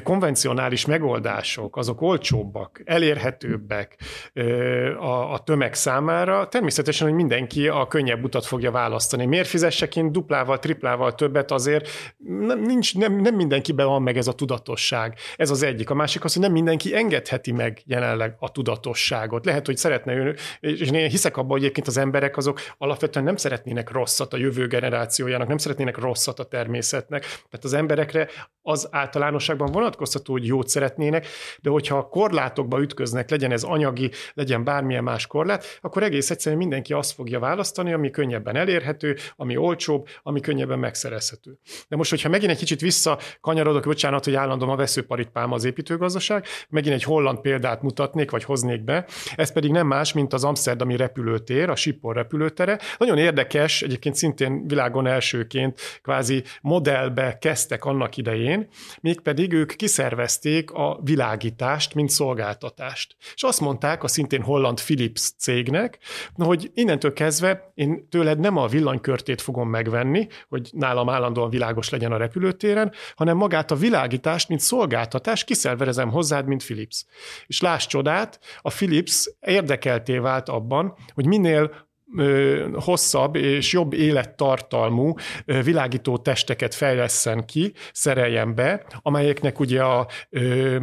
konvencionális 0.03 0.87
megoldások, 0.87 1.77
azok 1.77 2.03
olcsóbbak, 2.03 2.83
elérhetőbbek 2.85 3.97
a, 4.99 5.33
a 5.33 5.39
tömeg 5.39 5.75
számára, 5.75 6.49
természetesen, 6.49 7.07
hogy 7.07 7.17
mindenki 7.17 7.69
a 7.69 7.87
könnyebb 7.87 8.25
utat 8.25 8.47
fogja 8.47 8.71
választani. 8.71 9.27
Miért 9.27 9.49
fizessek 9.49 9.97
én 9.97 10.13
duplával, 10.13 10.59
triplával 10.59 11.15
többet 11.15 11.51
azért? 11.51 11.89
Nem, 12.17 12.61
nincs, 12.61 12.97
nem, 12.97 13.21
nem 13.21 13.35
mindenkiben 13.35 13.87
van 13.87 14.03
meg 14.03 14.17
ez 14.17 14.27
a 14.27 14.33
tudatosság. 14.33 15.15
Ez 15.37 15.51
az 15.51 15.63
egyik. 15.63 15.91
A 15.91 15.95
másik 15.95 16.25
az, 16.25 16.33
hogy 16.33 16.43
nem 16.43 16.53
mindenki 16.53 16.95
engedheti 16.95 17.53
meg 17.53 17.83
jelenleg 17.85 18.35
a 18.39 18.53
tudatosságot. 18.53 19.45
Lehet, 19.45 19.67
hogy 19.67 19.77
szeretne 19.77 20.15
ő, 20.15 20.37
és 20.61 20.91
én 20.91 21.09
hiszek 21.09 21.37
abban, 21.37 21.51
hogy 21.51 21.61
egyébként 21.61 21.87
az 21.87 21.97
emberek 21.97 22.37
azok 22.37 22.61
alapvetően 22.89 23.25
nem 23.25 23.37
szeretnének 23.37 23.91
rosszat 23.91 24.33
a 24.33 24.37
jövő 24.37 24.67
generációjának, 24.67 25.49
nem 25.49 25.59
szeretnének 25.59 25.97
rosszat 25.99 26.39
a 26.39 26.45
természetnek. 26.45 27.21
Tehát 27.21 27.65
az 27.65 27.73
emberekre 27.73 28.29
az 28.63 28.89
általánosságban 28.91 29.73
vonatkoztató, 29.73 30.33
hogy 30.33 30.47
jót 30.47 30.69
szeretnének, 30.69 31.27
de 31.63 31.71
hogyha 31.71 31.97
a 31.97 32.09
korlátokba 32.09 32.81
ütköznek, 32.81 33.31
legyen 33.31 33.53
ez 33.53 33.63
anyagi, 33.63 34.11
legyen 34.35 34.65
bármilyen 34.65 35.03
más 35.03 35.27
korlát, 35.27 35.79
akkor 35.81 36.03
egész 36.03 36.31
egyszerűen 36.31 36.61
mindenki 36.61 36.93
azt 36.93 37.13
fogja 37.13 37.39
választani, 37.39 37.93
ami 37.93 38.11
könnyebben 38.11 38.57
elérhető, 38.57 39.17
ami 39.37 39.57
olcsóbb, 39.57 40.09
ami 40.23 40.41
könnyebben 40.41 40.79
megszerezhető. 40.79 41.59
De 41.89 41.97
most, 41.97 42.11
hogyha 42.11 42.29
megint 42.29 42.51
egy 42.51 42.59
kicsit 42.59 42.81
visszakanyarodok, 42.81 43.85
bocsánat, 43.85 44.25
hogy 44.25 44.35
állandóan 44.35 44.73
a 44.73 44.77
veszőparipám 44.77 45.53
az 45.53 45.65
építőgazdaság, 45.65 46.47
megint 46.69 46.95
egy 46.95 47.03
holland 47.03 47.41
példát 47.41 47.83
mutatnék, 47.83 48.31
vagy 48.31 48.45
hoznék 48.45 48.85
be, 48.85 49.07
ez 49.37 49.53
pedig 49.53 49.71
nem 49.71 49.87
más, 49.87 50.13
mint 50.13 50.33
az 50.33 50.45
Amsterdami 50.45 50.97
repülőtér, 50.97 51.71
a 51.71 51.77
Schiphol 51.77 52.15
repülőtere. 52.15 52.78
Nagyon 52.99 53.19
érdekes, 53.19 53.83
egyébként 53.83 54.15
szintén 54.15 54.67
világon 54.67 55.07
elsőként 55.07 55.81
kvázi 56.03 56.43
modellbe 56.61 57.39
kezdtek 57.39 57.85
annak 57.85 58.17
idején, 58.17 58.69
mégpedig 59.01 59.53
ők 59.53 59.73
kiszervezték 59.77 60.71
a 60.71 61.01
világítást, 61.03 61.95
mint 61.95 62.11
szolgáltatást. 62.11 63.17
És 63.35 63.43
azt 63.43 63.61
mondták 63.61 64.03
a 64.03 64.09
szintén 64.09 64.43
holland 64.43 64.81
Philips 64.81 65.31
cégnek, 65.39 65.99
hogy 66.35 66.71
innentől 66.75 67.13
kezdve 67.13 67.73
én 67.75 68.09
tőled 68.09 68.39
nem 68.39 68.57
a 68.57 68.67
villanykörtét 68.67 69.41
fogom 69.41 69.69
megvenni, 69.69 70.27
hogy 70.49 70.71
nálam 70.73 71.09
állandóan 71.09 71.51
világos 71.51 71.89
legyen 71.89 72.13
a 72.13 72.17
repülőtéren, 72.17 72.93
hanem 73.17 73.37
magát 73.37 73.71
a 73.71 73.75
világítást, 73.77 74.49
mint 74.49 74.61
szolgáltatást 74.61 75.45
kiszervezem 75.45 76.11
hozzád, 76.11 76.47
mint 76.47 76.65
Philips. 76.65 77.05
És 77.47 77.61
láss 77.61 77.87
csodát, 77.87 78.41
a 78.61 78.71
Philips 78.71 79.31
érdekelté 79.41 80.19
vált 80.19 80.49
abban, 80.49 80.95
hogy 81.15 81.27
minél 81.27 81.88
hosszabb 82.73 83.37
és 83.37 83.73
jobb 83.73 83.93
élettartalmú 83.93 85.15
világító 85.45 86.19
testeket 86.19 86.75
fejleszen 86.75 87.45
ki, 87.45 87.73
szereljen 87.93 88.55
be, 88.55 88.85
amelyeknek 89.03 89.61
ugye 89.61 89.83
a 89.83 90.07
ö, 90.31 90.77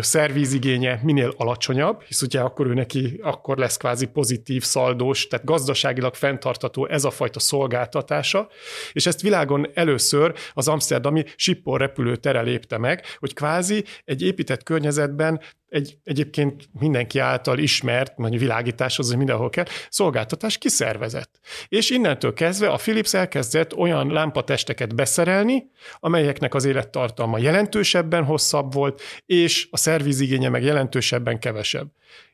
szervízigénye 0.00 1.00
minél 1.02 1.34
alacsonyabb, 1.36 2.02
hisz 2.02 2.22
ugye 2.22 2.40
akkor 2.40 2.66
ő 2.66 2.74
neki 2.74 3.20
akkor 3.22 3.58
lesz 3.58 3.76
kvázi 3.76 4.06
pozitív 4.06 4.62
szaldós, 4.62 5.26
tehát 5.26 5.46
gazdaságilag 5.46 6.14
fenntartató 6.14 6.86
ez 6.86 7.04
a 7.04 7.10
fajta 7.10 7.40
szolgáltatása, 7.40 8.48
és 8.92 9.06
ezt 9.06 9.20
világon 9.20 9.70
először 9.74 10.34
az 10.52 10.68
amsterdami 10.68 11.24
Schiphol 11.36 11.78
repülőtere 11.78 12.40
lépte 12.40 12.78
meg, 12.78 13.04
hogy 13.18 13.34
kvázi 13.34 13.84
egy 14.04 14.22
épített 14.22 14.62
környezetben 14.62 15.40
egy 15.70 15.98
egyébként 16.04 16.68
mindenki 16.80 17.18
által 17.18 17.58
ismert, 17.58 18.12
vagy 18.16 18.38
világításhoz, 18.38 19.08
hogy 19.08 19.16
mindenhol 19.16 19.50
kell, 19.50 19.64
szolgáltatás 19.88 20.58
kiszervezett. 20.58 21.40
És 21.68 21.90
innentől 21.90 22.32
kezdve 22.32 22.68
a 22.68 22.76
Philips 22.76 23.14
elkezdett 23.14 23.76
olyan 23.76 24.12
lámpatesteket 24.12 24.94
beszerelni, 24.94 25.70
amelyeknek 26.00 26.54
az 26.54 26.64
élettartalma 26.64 27.38
jelentősebben 27.38 28.24
hosszabb 28.24 28.72
volt, 28.72 29.02
és 29.26 29.68
a 29.70 29.76
szervizigénye 29.76 30.48
meg 30.48 30.62
jelentősebben 30.62 31.38
kevesebb 31.38 31.88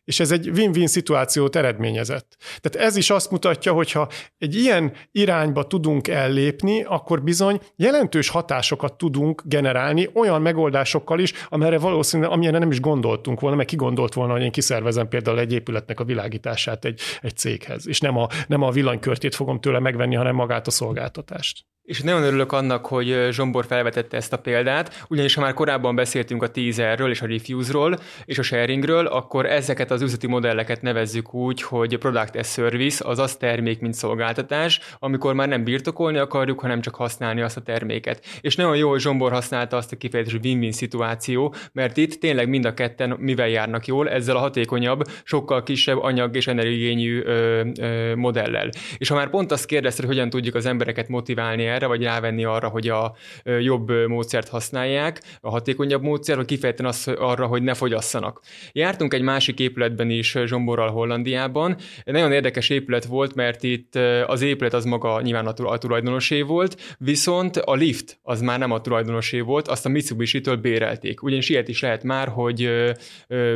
és 0.06 0.20
ez 0.20 0.30
egy 0.30 0.48
win-win 0.48 0.86
szituációt 0.86 1.56
eredményezett. 1.56 2.36
Tehát 2.60 2.88
ez 2.88 2.96
is 2.96 3.10
azt 3.10 3.30
mutatja, 3.30 3.72
hogy 3.72 3.92
ha 3.92 4.08
egy 4.38 4.54
ilyen 4.54 4.92
irányba 5.12 5.66
tudunk 5.66 6.08
ellépni, 6.08 6.82
akkor 6.82 7.22
bizony 7.22 7.60
jelentős 7.76 8.28
hatásokat 8.28 8.94
tudunk 8.94 9.42
generálni 9.44 10.08
olyan 10.14 10.42
megoldásokkal 10.42 11.18
is, 11.18 11.32
amelyre 11.48 11.78
valószínűleg, 11.78 12.32
amilyenre 12.32 12.58
nem 12.58 12.70
is 12.70 12.80
gondoltunk 12.80 13.40
volna, 13.40 13.56
meg 13.56 13.66
ki 13.66 13.76
gondolt 13.76 14.14
volna, 14.14 14.32
hogy 14.32 14.42
én 14.42 14.50
kiszervezem 14.50 15.08
például 15.08 15.38
egy 15.38 15.52
épületnek 15.52 16.00
a 16.00 16.04
világítását 16.04 16.84
egy, 16.84 17.00
egy 17.20 17.36
céghez, 17.36 17.88
és 17.88 18.00
nem 18.00 18.16
a, 18.16 18.28
nem 18.48 18.62
a 18.62 18.70
villanykörtét 18.70 19.34
fogom 19.34 19.60
tőle 19.60 19.78
megvenni, 19.78 20.14
hanem 20.14 20.34
magát 20.34 20.66
a 20.66 20.70
szolgáltatást. 20.70 21.64
És 21.86 22.00
nagyon 22.00 22.22
örülök 22.22 22.52
annak, 22.52 22.86
hogy 22.86 23.28
Zsombor 23.30 23.66
felvetette 23.66 24.16
ezt 24.16 24.32
a 24.32 24.38
példát, 24.38 25.04
ugyanis 25.08 25.34
ha 25.34 25.40
már 25.40 25.54
korábban 25.54 25.94
beszéltünk 25.94 26.42
a 26.42 26.50
teaserről 26.50 27.10
és 27.10 27.22
a 27.22 27.26
refuse-ról 27.26 27.98
és 28.24 28.38
a 28.38 28.42
sharingről, 28.42 29.06
akkor 29.06 29.46
ezeket 29.46 29.90
az 29.90 30.02
üzleti 30.02 30.26
modelleket 30.26 30.82
nevezzük 30.82 31.34
úgy, 31.34 31.62
hogy 31.62 31.98
product 31.98 32.36
as 32.36 32.52
service, 32.52 33.08
azaz 33.08 33.36
termék, 33.36 33.80
mint 33.80 33.94
szolgáltatás, 33.94 34.80
amikor 34.98 35.34
már 35.34 35.48
nem 35.48 35.64
birtokolni 35.64 36.18
akarjuk, 36.18 36.60
hanem 36.60 36.80
csak 36.80 36.94
használni 36.94 37.40
azt 37.40 37.56
a 37.56 37.60
terméket. 37.60 38.24
És 38.40 38.56
nagyon 38.56 38.76
jó, 38.76 38.88
hogy 38.88 39.00
Zsombor 39.00 39.32
használta 39.32 39.76
azt 39.76 39.92
a 39.92 39.96
kifejezést, 39.96 40.44
win-win 40.44 40.72
szituáció, 40.72 41.54
mert 41.72 41.96
itt 41.96 42.20
tényleg 42.20 42.48
mind 42.48 42.64
a 42.64 42.74
ketten 42.74 43.16
mivel 43.18 43.48
járnak 43.48 43.86
jól, 43.86 44.10
ezzel 44.10 44.36
a 44.36 44.40
hatékonyabb, 44.40 45.02
sokkal 45.24 45.62
kisebb 45.62 45.98
anyag 46.02 46.36
és 46.36 46.46
energiigényű 46.46 47.22
ö, 47.22 47.62
modellel. 48.14 48.68
És 48.98 49.08
ha 49.08 49.14
már 49.14 49.30
pont 49.30 49.52
azt 49.52 49.66
kérdezted, 49.66 50.04
hogy 50.04 50.14
hogyan 50.14 50.30
tudjuk 50.30 50.54
az 50.54 50.66
embereket 50.66 51.08
motiválni 51.08 51.74
erre, 51.76 51.86
vagy 51.86 52.02
rávenni 52.02 52.44
arra, 52.44 52.68
hogy 52.68 52.88
a 52.88 53.14
jobb 53.60 54.06
módszert 54.06 54.48
használják, 54.48 55.20
a 55.40 55.50
hatékonyabb 55.50 56.02
módszer, 56.02 56.36
hogy 56.36 56.44
kifejezetten 56.44 56.86
az 56.86 57.10
arra, 57.18 57.46
hogy 57.46 57.62
ne 57.62 57.74
fogyasszanak. 57.74 58.40
Jártunk 58.72 59.14
egy 59.14 59.22
másik 59.22 59.60
épületben 59.60 60.10
is 60.10 60.36
Zsomborral 60.44 60.90
Hollandiában. 60.90 61.76
Nagyon 62.04 62.32
érdekes 62.32 62.68
épület 62.68 63.04
volt, 63.04 63.34
mert 63.34 63.62
itt 63.62 63.94
az 64.26 64.42
épület 64.42 64.74
az 64.74 64.84
maga 64.84 65.20
nyilván 65.20 65.46
a 65.46 65.78
tulajdonosé 65.78 66.40
volt, 66.40 66.96
viszont 66.98 67.56
a 67.56 67.74
lift 67.74 68.18
az 68.22 68.40
már 68.40 68.58
nem 68.58 68.70
a 68.70 68.80
tulajdonosé 68.80 69.40
volt, 69.40 69.68
azt 69.68 69.86
a 69.86 69.88
Mitsubishi-től 69.88 70.56
bérelték. 70.56 71.22
Ugyanis 71.22 71.48
ilyet 71.48 71.68
is 71.68 71.82
lehet 71.82 72.02
már, 72.02 72.28
hogy 72.28 72.70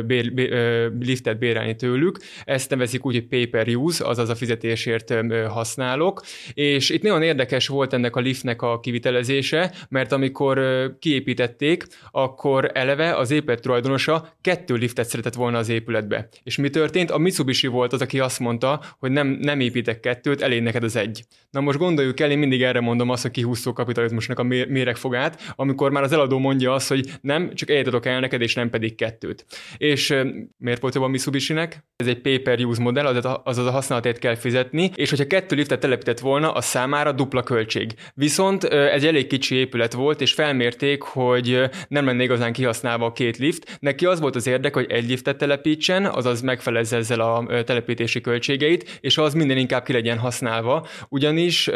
bér, 0.05 0.33
bér, 0.33 0.51
liftet 0.99 1.39
bérelni 1.39 1.75
tőlük. 1.75 2.19
Ezt 2.43 2.69
nevezik 2.69 3.05
úgy, 3.05 3.13
hogy 3.13 3.49
pay 3.51 3.75
use, 3.75 4.05
azaz 4.05 4.29
a 4.29 4.35
fizetésért 4.35 5.13
használok. 5.47 6.21
És 6.53 6.89
itt 6.89 7.01
nagyon 7.01 7.21
érdekes 7.21 7.67
volt 7.67 7.93
ennek 7.93 8.10
ennek 8.11 8.25
a 8.25 8.29
liftnek 8.29 8.61
a 8.61 8.79
kivitelezése, 8.79 9.71
mert 9.89 10.11
amikor 10.11 10.59
kiépítették, 10.99 11.85
akkor 12.11 12.71
eleve 12.73 13.15
az 13.15 13.31
épület 13.31 13.61
tulajdonosa 13.61 14.33
kettő 14.41 14.75
liftet 14.75 15.09
szeretett 15.09 15.33
volna 15.33 15.57
az 15.57 15.69
épületbe. 15.69 16.27
És 16.43 16.57
mi 16.57 16.69
történt? 16.69 17.11
A 17.11 17.17
Mitsubishi 17.17 17.67
volt 17.67 17.93
az, 17.93 18.01
aki 18.01 18.19
azt 18.19 18.39
mondta, 18.39 18.81
hogy 18.99 19.11
nem, 19.11 19.27
nem 19.27 19.59
építek 19.59 19.99
kettőt, 19.99 20.41
elég 20.41 20.61
neked 20.61 20.83
az 20.83 20.95
egy. 20.95 21.23
Na 21.51 21.61
most 21.61 21.77
gondoljuk 21.77 22.19
el, 22.19 22.31
én 22.31 22.37
mindig 22.37 22.63
erre 22.63 22.79
mondom 22.79 23.09
azt, 23.09 23.21
hogy 23.21 23.31
kihúzó 23.31 23.73
kapitalizmusnak 23.73 24.39
a 24.39 24.43
méregfogát, 24.43 25.53
amikor 25.55 25.91
már 25.91 26.03
az 26.03 26.11
eladó 26.11 26.37
mondja 26.37 26.73
azt, 26.73 26.87
hogy 26.87 27.09
nem, 27.21 27.53
csak 27.53 27.69
egyet 27.69 27.87
adok 27.87 28.05
el 28.05 28.19
neked, 28.19 28.41
és 28.41 28.55
nem 28.55 28.69
pedig 28.69 28.95
kettőt. 28.95 29.45
És 29.77 30.15
miért 30.57 30.81
volt 30.81 30.95
jobb 30.95 31.03
a 31.03 31.07
Mitsubishi-nek? 31.07 31.85
Ez 31.95 32.07
egy 32.07 32.21
pay-per-use 32.21 32.81
modell, 32.81 33.05
azaz 33.43 33.65
a 33.65 33.71
használatét 33.71 34.19
kell 34.19 34.35
fizetni, 34.35 34.91
és 34.95 35.09
hogyha 35.09 35.27
kettő 35.27 35.55
liftet 35.55 35.79
telepített 35.79 36.19
volna, 36.19 36.51
az 36.51 36.65
számára 36.65 37.11
dupla 37.11 37.43
költség. 37.43 37.93
Viszont 38.13 38.63
ez 38.63 39.03
elég 39.03 39.27
kicsi 39.27 39.55
épület 39.55 39.93
volt, 39.93 40.21
és 40.21 40.33
felmérték, 40.33 41.01
hogy 41.01 41.59
nem 41.87 42.05
lenne 42.05 42.23
igazán 42.23 42.53
kihasználva 42.53 43.05
a 43.05 43.11
két 43.11 43.37
lift. 43.37 43.77
Neki 43.79 44.05
az 44.05 44.19
volt 44.19 44.35
az 44.35 44.47
érdek, 44.47 44.73
hogy 44.73 44.91
egy 44.91 45.09
liftet 45.09 45.37
telepítsen, 45.37 46.05
azaz 46.05 46.41
megfelezze 46.41 46.97
ezzel 46.97 47.19
a 47.19 47.63
telepítési 47.63 48.21
költségeit, 48.21 48.97
és 49.01 49.17
az 49.17 49.33
minden 49.33 49.57
inkább 49.57 49.83
ki 49.83 49.93
legyen 49.93 50.17
használva, 50.17 50.87
ugyanis 51.09 51.67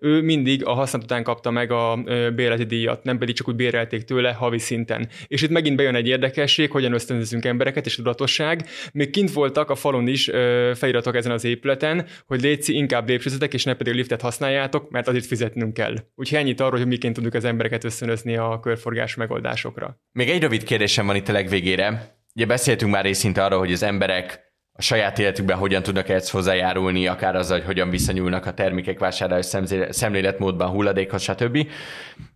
ő 0.00 0.20
mindig 0.22 0.64
a 0.64 0.72
használat 0.72 1.10
után 1.10 1.22
kapta 1.22 1.50
meg 1.50 1.70
a 1.70 1.96
bérleti 2.34 2.64
díjat, 2.64 3.04
nem 3.04 3.18
pedig 3.18 3.34
csak 3.34 3.48
úgy 3.48 3.56
bérelték 3.56 4.02
tőle 4.02 4.32
havi 4.32 4.58
szinten. 4.58 5.08
És 5.26 5.42
itt 5.42 5.50
megint 5.50 5.76
bejön 5.76 5.94
egy 5.94 6.08
érdekesség, 6.08 6.70
hogyan 6.70 6.92
ösztönzünk 6.92 7.44
embereket, 7.44 7.86
és 7.86 7.94
tudatosság. 7.94 8.68
Még 8.92 9.10
kint 9.10 9.32
voltak 9.32 9.70
a 9.70 9.74
falon 9.74 10.06
is 10.06 10.30
feliratok 10.74 11.16
ezen 11.16 11.32
az 11.32 11.44
épületen, 11.44 12.06
hogy 12.26 12.40
létszi 12.40 12.74
inkább 12.74 13.08
lépcsőzetek, 13.08 13.54
és 13.54 13.64
ne 13.64 13.74
pedig 13.74 13.94
liftet 13.94 14.20
használjátok, 14.20 14.90
mert 14.90 15.08
az 15.08 15.14
itt 15.14 15.26
fizetni 15.26 15.61
fizetnünk 15.62 15.72
kell. 15.74 16.06
Úgyhogy 16.14 16.38
ennyit 16.38 16.60
arról, 16.60 16.78
hogy 16.78 16.86
miként 16.86 17.14
tudjuk 17.14 17.34
az 17.34 17.44
embereket 17.44 17.84
összönözni 17.84 18.36
a 18.36 18.60
körforgás 18.60 19.14
megoldásokra. 19.14 20.00
Még 20.12 20.30
egy 20.30 20.40
rövid 20.40 20.62
kérdésem 20.62 21.06
van 21.06 21.16
itt 21.16 21.28
a 21.28 21.32
legvégére. 21.32 22.16
Ugye 22.34 22.46
beszéltünk 22.46 22.92
már 22.92 23.04
részint 23.04 23.38
arról, 23.38 23.58
hogy 23.58 23.72
az 23.72 23.82
emberek 23.82 24.50
a 24.74 24.82
saját 24.82 25.18
életükben 25.18 25.56
hogyan 25.56 25.82
tudnak 25.82 26.08
ezt 26.08 26.30
hozzájárulni, 26.30 27.06
akár 27.06 27.36
azzal, 27.36 27.56
hogy 27.56 27.66
hogyan 27.66 27.90
viszonyulnak 27.90 28.46
a 28.46 28.54
termékek 28.54 28.98
vásárlás 28.98 29.46
szemléletmódban, 29.90 30.70
hulladékhoz, 30.70 31.22
stb. 31.22 31.68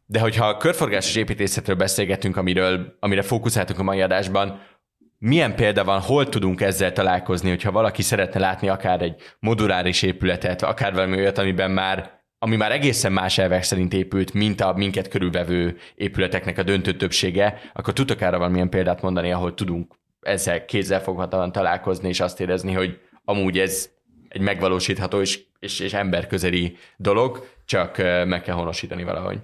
De 0.07 0.20
hogyha 0.20 0.47
a 0.49 0.57
körforgásos 0.57 1.16
építészetről 1.16 1.77
beszélgetünk, 1.77 2.37
amiről, 2.37 2.97
amire 3.01 3.22
fókuszáltunk 3.22 3.79
a 3.79 3.83
mai 3.83 4.01
adásban, 4.01 4.61
milyen 5.18 5.55
példa 5.55 5.85
van, 5.85 6.01
hol 6.01 6.29
tudunk 6.29 6.61
ezzel 6.61 6.93
találkozni, 6.93 7.49
hogyha 7.49 7.72
valaki 7.72 8.03
szeretne 8.03 8.41
látni 8.41 8.68
akár 8.68 9.03
egy 9.03 9.22
moduláris 9.39 10.03
épületet, 10.03 10.62
akár 10.62 10.93
valami 10.93 11.16
olyat, 11.16 11.39
amiben 11.39 11.70
már 11.70 12.15
ami 12.39 12.57
már 12.57 12.72
egészen 12.72 13.12
más 13.12 13.39
elvek 13.39 13.62
szerint 13.62 13.93
épült, 13.93 14.32
mint 14.32 14.61
a 14.61 14.72
minket 14.72 15.09
körülvevő 15.09 15.76
épületeknek 15.95 16.59
a 16.59 16.62
döntő 16.62 16.97
többsége, 16.97 17.61
akkor 17.74 17.93
tudok 17.93 18.20
arra 18.20 18.39
valamilyen 18.39 18.70
példát 18.70 19.03
mondani, 19.03 19.32
ahol 19.32 19.55
tudunk 19.55 19.95
ezzel 20.20 20.64
kézzelfoghatóan 20.64 21.53
találkozni, 21.53 22.09
és 22.09 22.20
azt 22.20 22.41
érezni, 22.41 22.72
hogy 22.72 23.01
amúgy 23.24 23.59
ez 23.59 23.91
egy 24.28 24.41
megvalósítható 24.41 25.20
és, 25.20 25.41
és, 25.59 25.80
és 25.80 25.93
emberközeli 25.93 26.76
dolog, 26.97 27.49
csak 27.64 27.97
meg 28.26 28.43
kell 28.43 28.55
honosítani 28.55 29.05
valahogy. 29.05 29.39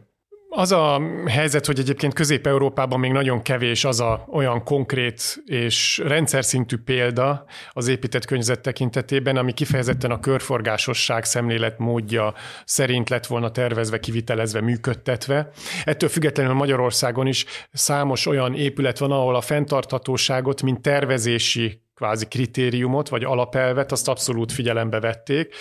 Az 0.54 0.72
a 0.72 1.02
helyzet, 1.26 1.66
hogy 1.66 1.78
egyébként 1.78 2.14
Közép-Európában 2.14 3.00
még 3.00 3.12
nagyon 3.12 3.42
kevés 3.42 3.84
az 3.84 4.00
a 4.00 4.24
olyan 4.30 4.64
konkrét 4.64 5.42
és 5.46 5.98
rendszer 5.98 6.44
szintű 6.44 6.76
példa 6.76 7.44
az 7.70 7.88
épített 7.88 8.24
környezet 8.24 8.60
tekintetében, 8.60 9.36
ami 9.36 9.52
kifejezetten 9.52 10.10
a 10.10 10.20
körforgásosság 10.20 11.24
szemlélet 11.24 11.78
módja 11.78 12.34
szerint 12.64 13.08
lett 13.08 13.26
volna 13.26 13.50
tervezve, 13.50 14.00
kivitelezve, 14.00 14.60
működtetve. 14.60 15.50
Ettől 15.84 16.08
függetlenül 16.08 16.54
Magyarországon 16.54 17.26
is 17.26 17.44
számos 17.72 18.26
olyan 18.26 18.54
épület 18.54 18.98
van, 18.98 19.10
ahol 19.10 19.34
a 19.34 19.40
fenntarthatóságot, 19.40 20.62
mint 20.62 20.82
tervezési 20.82 21.82
kvázi 22.02 22.26
kritériumot, 22.26 23.08
vagy 23.08 23.24
alapelvet, 23.24 23.92
azt 23.92 24.08
abszolút 24.08 24.52
figyelembe 24.52 25.00
vették. 25.00 25.54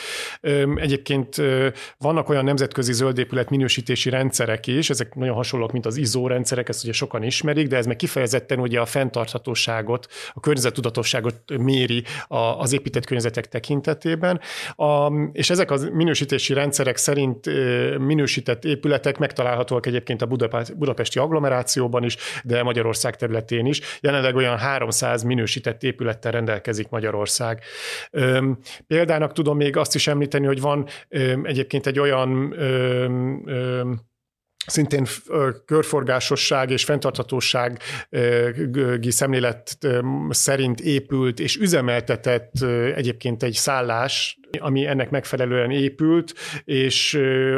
Egyébként 0.75 1.41
vannak 1.97 2.29
olyan 2.29 2.43
nemzetközi 2.43 2.93
zöldépület 2.93 3.49
minősítési 3.49 4.09
rendszerek 4.09 4.67
is, 4.67 4.89
ezek 4.89 5.15
nagyon 5.15 5.35
hasonlók, 5.35 5.71
mint 5.71 5.85
az 5.85 5.97
ISO 5.97 6.27
rendszerek, 6.27 6.69
ezt 6.69 6.83
ugye 6.83 6.93
sokan 6.93 7.23
ismerik, 7.23 7.67
de 7.67 7.77
ez 7.77 7.85
meg 7.85 7.95
kifejezetten 7.95 8.59
ugye 8.59 8.79
a 8.79 8.85
fenntarthatóságot, 8.85 10.07
a 10.33 10.39
környezettudatosságot 10.39 11.35
méri 11.57 12.03
az 12.57 12.73
épített 12.73 13.05
környezetek 13.05 13.47
tekintetében. 13.47 14.39
A, 14.75 15.11
és 15.31 15.49
ezek 15.49 15.71
a 15.71 15.77
minősítési 15.93 16.53
rendszerek 16.53 16.97
szerint 16.97 17.45
minősített 17.97 18.65
épületek 18.65 19.17
megtalálhatóak 19.17 19.85
egyébként 19.85 20.21
a 20.21 20.25
budapesti 20.77 21.19
agglomerációban 21.19 22.03
is, 22.03 22.17
de 22.43 22.63
Magyarország 22.63 23.15
területén 23.15 23.65
is. 23.65 23.81
Jelenleg 23.99 24.35
olyan 24.35 24.57
300 24.57 25.23
minősített 25.23 25.83
épülettel 25.83 26.29
rendelkezik 26.31 26.89
Magyarország. 26.89 27.61
Példának 28.87 29.33
tudom 29.33 29.57
még 29.57 29.77
azt 29.77 29.95
is 29.95 30.07
említeni, 30.07 30.45
hogy 30.45 30.61
van 30.61 30.87
egyébként 31.43 31.87
egy 31.87 31.99
olyan 31.99 32.55
szintén 34.67 35.05
körforgásosság 35.65 36.69
és 36.69 36.83
fenntarthatósági 36.83 37.77
szemlélet 39.11 39.77
szerint 40.29 40.79
épült 40.79 41.39
és 41.39 41.55
üzemeltetett 41.55 42.61
egyébként 42.95 43.43
egy 43.43 43.53
szállás, 43.53 44.39
ami 44.59 44.85
ennek 44.85 45.09
megfelelően 45.09 45.71
épült, 45.71 46.33
és 46.65 47.13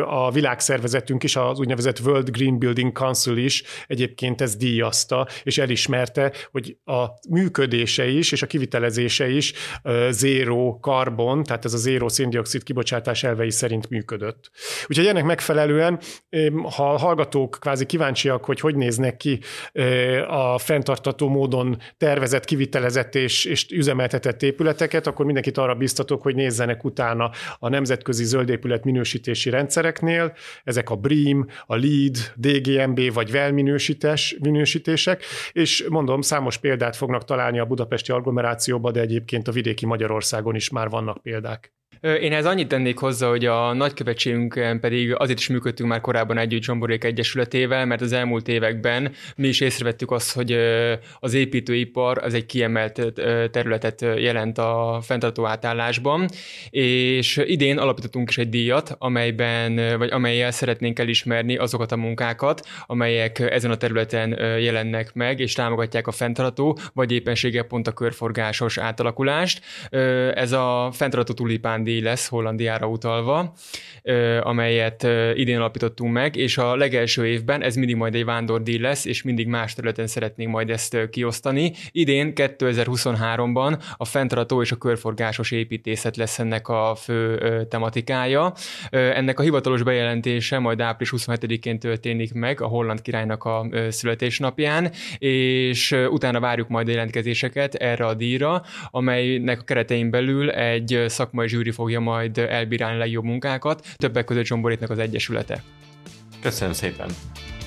a 0.05 0.31
világszervezetünk 0.31 1.23
is, 1.23 1.35
az 1.35 1.59
úgynevezett 1.59 1.99
World 1.99 2.29
Green 2.29 2.59
Building 2.59 2.91
Council 2.91 3.37
is 3.37 3.63
egyébként 3.87 4.41
ezt 4.41 4.57
díjazta, 4.57 5.27
és 5.43 5.57
elismerte, 5.57 6.31
hogy 6.51 6.77
a 6.85 7.05
működése 7.29 8.07
is, 8.07 8.31
és 8.31 8.41
a 8.41 8.47
kivitelezése 8.47 9.29
is 9.29 9.53
zéró 10.09 10.79
karbon, 10.81 11.43
tehát 11.43 11.65
ez 11.65 11.73
a 11.73 11.77
zéró 11.77 12.07
széndiokszid 12.07 12.63
kibocsátás 12.63 13.23
elvei 13.23 13.51
szerint 13.51 13.89
működött. 13.89 14.51
Úgyhogy 14.87 15.07
ennek 15.07 15.23
megfelelően, 15.23 15.99
ha 16.75 16.93
a 16.93 16.97
hallgatók 16.97 17.57
kvázi 17.59 17.85
kíváncsiak, 17.85 18.45
hogy 18.45 18.59
hogy 18.59 18.75
néznek 18.75 19.17
ki 19.17 19.39
a 20.27 20.57
fenntartató 20.57 21.29
módon 21.29 21.77
tervezett, 21.97 22.45
kivitelezett 22.45 23.15
és, 23.15 23.45
és 23.45 23.65
üzemeltetett 23.71 24.43
épületeket, 24.43 25.07
akkor 25.07 25.25
mindenkit 25.25 25.57
arra 25.57 25.75
biztatok, 25.75 26.21
hogy 26.21 26.35
nézzenek 26.35 26.82
utána 26.85 27.31
a 27.59 27.69
nemzetközi 27.69 28.23
zöldépület 28.23 28.83
minősítési 28.83 29.49
rendszereknél, 29.49 30.33
ezek 30.63 30.89
a 30.89 30.95
BREEAM, 30.95 31.47
a 31.65 31.75
LEED, 31.75 32.17
DGMB 32.35 33.13
vagy 33.13 33.31
WELL 33.31 33.51
minősítés, 33.51 34.37
minősítések, 34.39 35.23
és 35.51 35.85
mondom, 35.89 36.21
számos 36.21 36.57
példát 36.57 36.95
fognak 36.95 37.25
találni 37.25 37.59
a 37.59 37.65
budapesti 37.65 38.11
agglomerációban, 38.11 38.91
de 38.91 38.99
egyébként 38.99 39.47
a 39.47 39.51
vidéki 39.51 39.85
Magyarországon 39.85 40.55
is 40.55 40.69
már 40.69 40.89
vannak 40.89 41.21
példák. 41.21 41.73
Én 42.01 42.33
ez 42.33 42.45
annyit 42.45 42.67
tennék 42.67 42.97
hozzá, 42.97 43.27
hogy 43.27 43.45
a 43.45 43.73
nagykövetségünkön 43.73 44.79
pedig 44.79 45.15
azért 45.15 45.39
is 45.39 45.47
működtünk 45.47 45.89
már 45.89 46.01
korábban 46.01 46.37
együtt 46.37 46.61
Zsomborék 46.61 47.03
Egyesületével, 47.03 47.85
mert 47.85 48.01
az 48.01 48.11
elmúlt 48.11 48.47
években 48.47 49.11
mi 49.35 49.47
is 49.47 49.59
észrevettük 49.59 50.11
azt, 50.11 50.33
hogy 50.33 50.57
az 51.19 51.33
építőipar 51.33 52.17
az 52.17 52.33
egy 52.33 52.45
kiemelt 52.45 53.13
területet 53.51 54.01
jelent 54.01 54.57
a 54.57 54.99
fenntartó 55.01 55.45
átállásban, 55.45 56.29
és 56.69 57.41
idén 57.45 57.77
alapítottunk 57.77 58.29
is 58.29 58.37
egy 58.37 58.49
díjat, 58.49 58.95
amelyben, 58.97 59.97
vagy 59.97 60.11
amelyel 60.11 60.51
szeretnénk 60.51 60.99
elismerni 60.99 61.57
azokat 61.57 61.91
a 61.91 61.97
munkákat, 61.97 62.67
amelyek 62.85 63.39
ezen 63.39 63.71
a 63.71 63.77
területen 63.77 64.29
jelennek 64.59 65.13
meg, 65.13 65.39
és 65.39 65.53
támogatják 65.53 66.07
a 66.07 66.11
fenntartó, 66.11 66.77
vagy 66.93 67.11
éppenséggel 67.11 67.63
pont 67.63 67.87
a 67.87 67.91
körforgásos 67.91 68.77
átalakulást. 68.77 69.61
Ez 70.33 70.51
a 70.51 70.89
fenntartó 70.91 71.33
tulipán 71.33 71.82
díj 71.83 72.01
lesz 72.01 72.27
Hollandiára 72.27 72.87
utalva, 72.87 73.53
amelyet 74.41 75.07
idén 75.35 75.57
alapítottunk 75.57 76.13
meg, 76.13 76.35
és 76.35 76.57
a 76.57 76.75
legelső 76.75 77.25
évben 77.25 77.63
ez 77.63 77.75
mindig 77.75 77.95
majd 77.95 78.15
egy 78.15 78.25
vándordíj 78.25 78.77
lesz, 78.77 79.05
és 79.05 79.23
mindig 79.23 79.47
más 79.47 79.73
területen 79.73 80.07
szeretnénk 80.07 80.51
majd 80.51 80.69
ezt 80.69 81.09
kiosztani. 81.09 81.73
Idén 81.91 82.33
2023-ban 82.35 83.83
a 83.97 84.05
fenntartó 84.05 84.61
és 84.61 84.71
a 84.71 84.75
körforgásos 84.75 85.51
építészet 85.51 86.17
lesz 86.17 86.39
ennek 86.39 86.67
a 86.67 86.95
fő 86.95 87.37
tematikája. 87.69 88.53
Ennek 88.89 89.39
a 89.39 89.43
hivatalos 89.43 89.83
bejelentése 89.83 90.59
majd 90.59 90.81
április 90.81 91.13
27-én 91.17 91.79
történik 91.79 92.33
meg 92.33 92.61
a 92.61 92.67
holland 92.67 93.01
királynak 93.01 93.43
a 93.43 93.67
születésnapján, 93.89 94.91
és 95.17 95.91
utána 96.09 96.39
várjuk 96.39 96.67
majd 96.67 96.87
a 96.87 96.91
jelentkezéseket 96.91 97.75
erre 97.75 98.05
a 98.05 98.13
díjra, 98.13 98.63
amelynek 98.91 99.59
a 99.59 99.63
keretein 99.63 100.09
belül 100.09 100.49
egy 100.51 101.03
szakmai 101.07 101.47
zsűri 101.47 101.71
fogja 101.73 101.99
majd 101.99 102.37
elbírálni 102.37 102.95
a 102.95 102.99
legjobb 102.99 103.23
munkákat, 103.23 103.87
többek 103.95 104.25
között 104.25 104.45
Zsomborétnek 104.45 104.89
az 104.89 104.99
Egyesülete. 104.99 105.63
Köszönöm 106.41 106.73
szépen! 106.73 107.09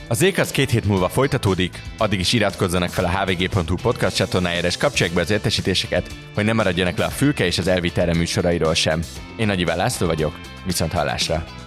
Az 0.08 0.22
Ékasz 0.22 0.50
két 0.50 0.70
hét 0.70 0.84
múlva 0.84 1.08
folytatódik, 1.08 1.82
addig 1.98 2.20
is 2.20 2.32
iratkozzanak 2.32 2.88
fel 2.88 3.04
a 3.04 3.08
hvg.hu 3.08 3.76
podcast 3.82 4.16
csatornájára 4.16 4.66
és 4.66 4.76
kapcsolják 4.76 5.14
be 5.14 5.20
az 5.20 5.30
értesítéseket, 5.30 6.14
hogy 6.34 6.44
ne 6.44 6.52
maradjanak 6.52 6.96
le 6.96 7.04
a 7.04 7.10
fülke 7.10 7.46
és 7.46 7.58
az 7.58 7.66
elvitelre 7.66 8.14
műsorairól 8.14 8.74
sem. 8.74 9.00
Én 9.36 9.46
Nagy 9.46 9.60
Iván 9.60 9.76
László 9.76 10.06
vagyok, 10.06 10.40
viszont 10.64 10.92
hallásra! 10.92 11.65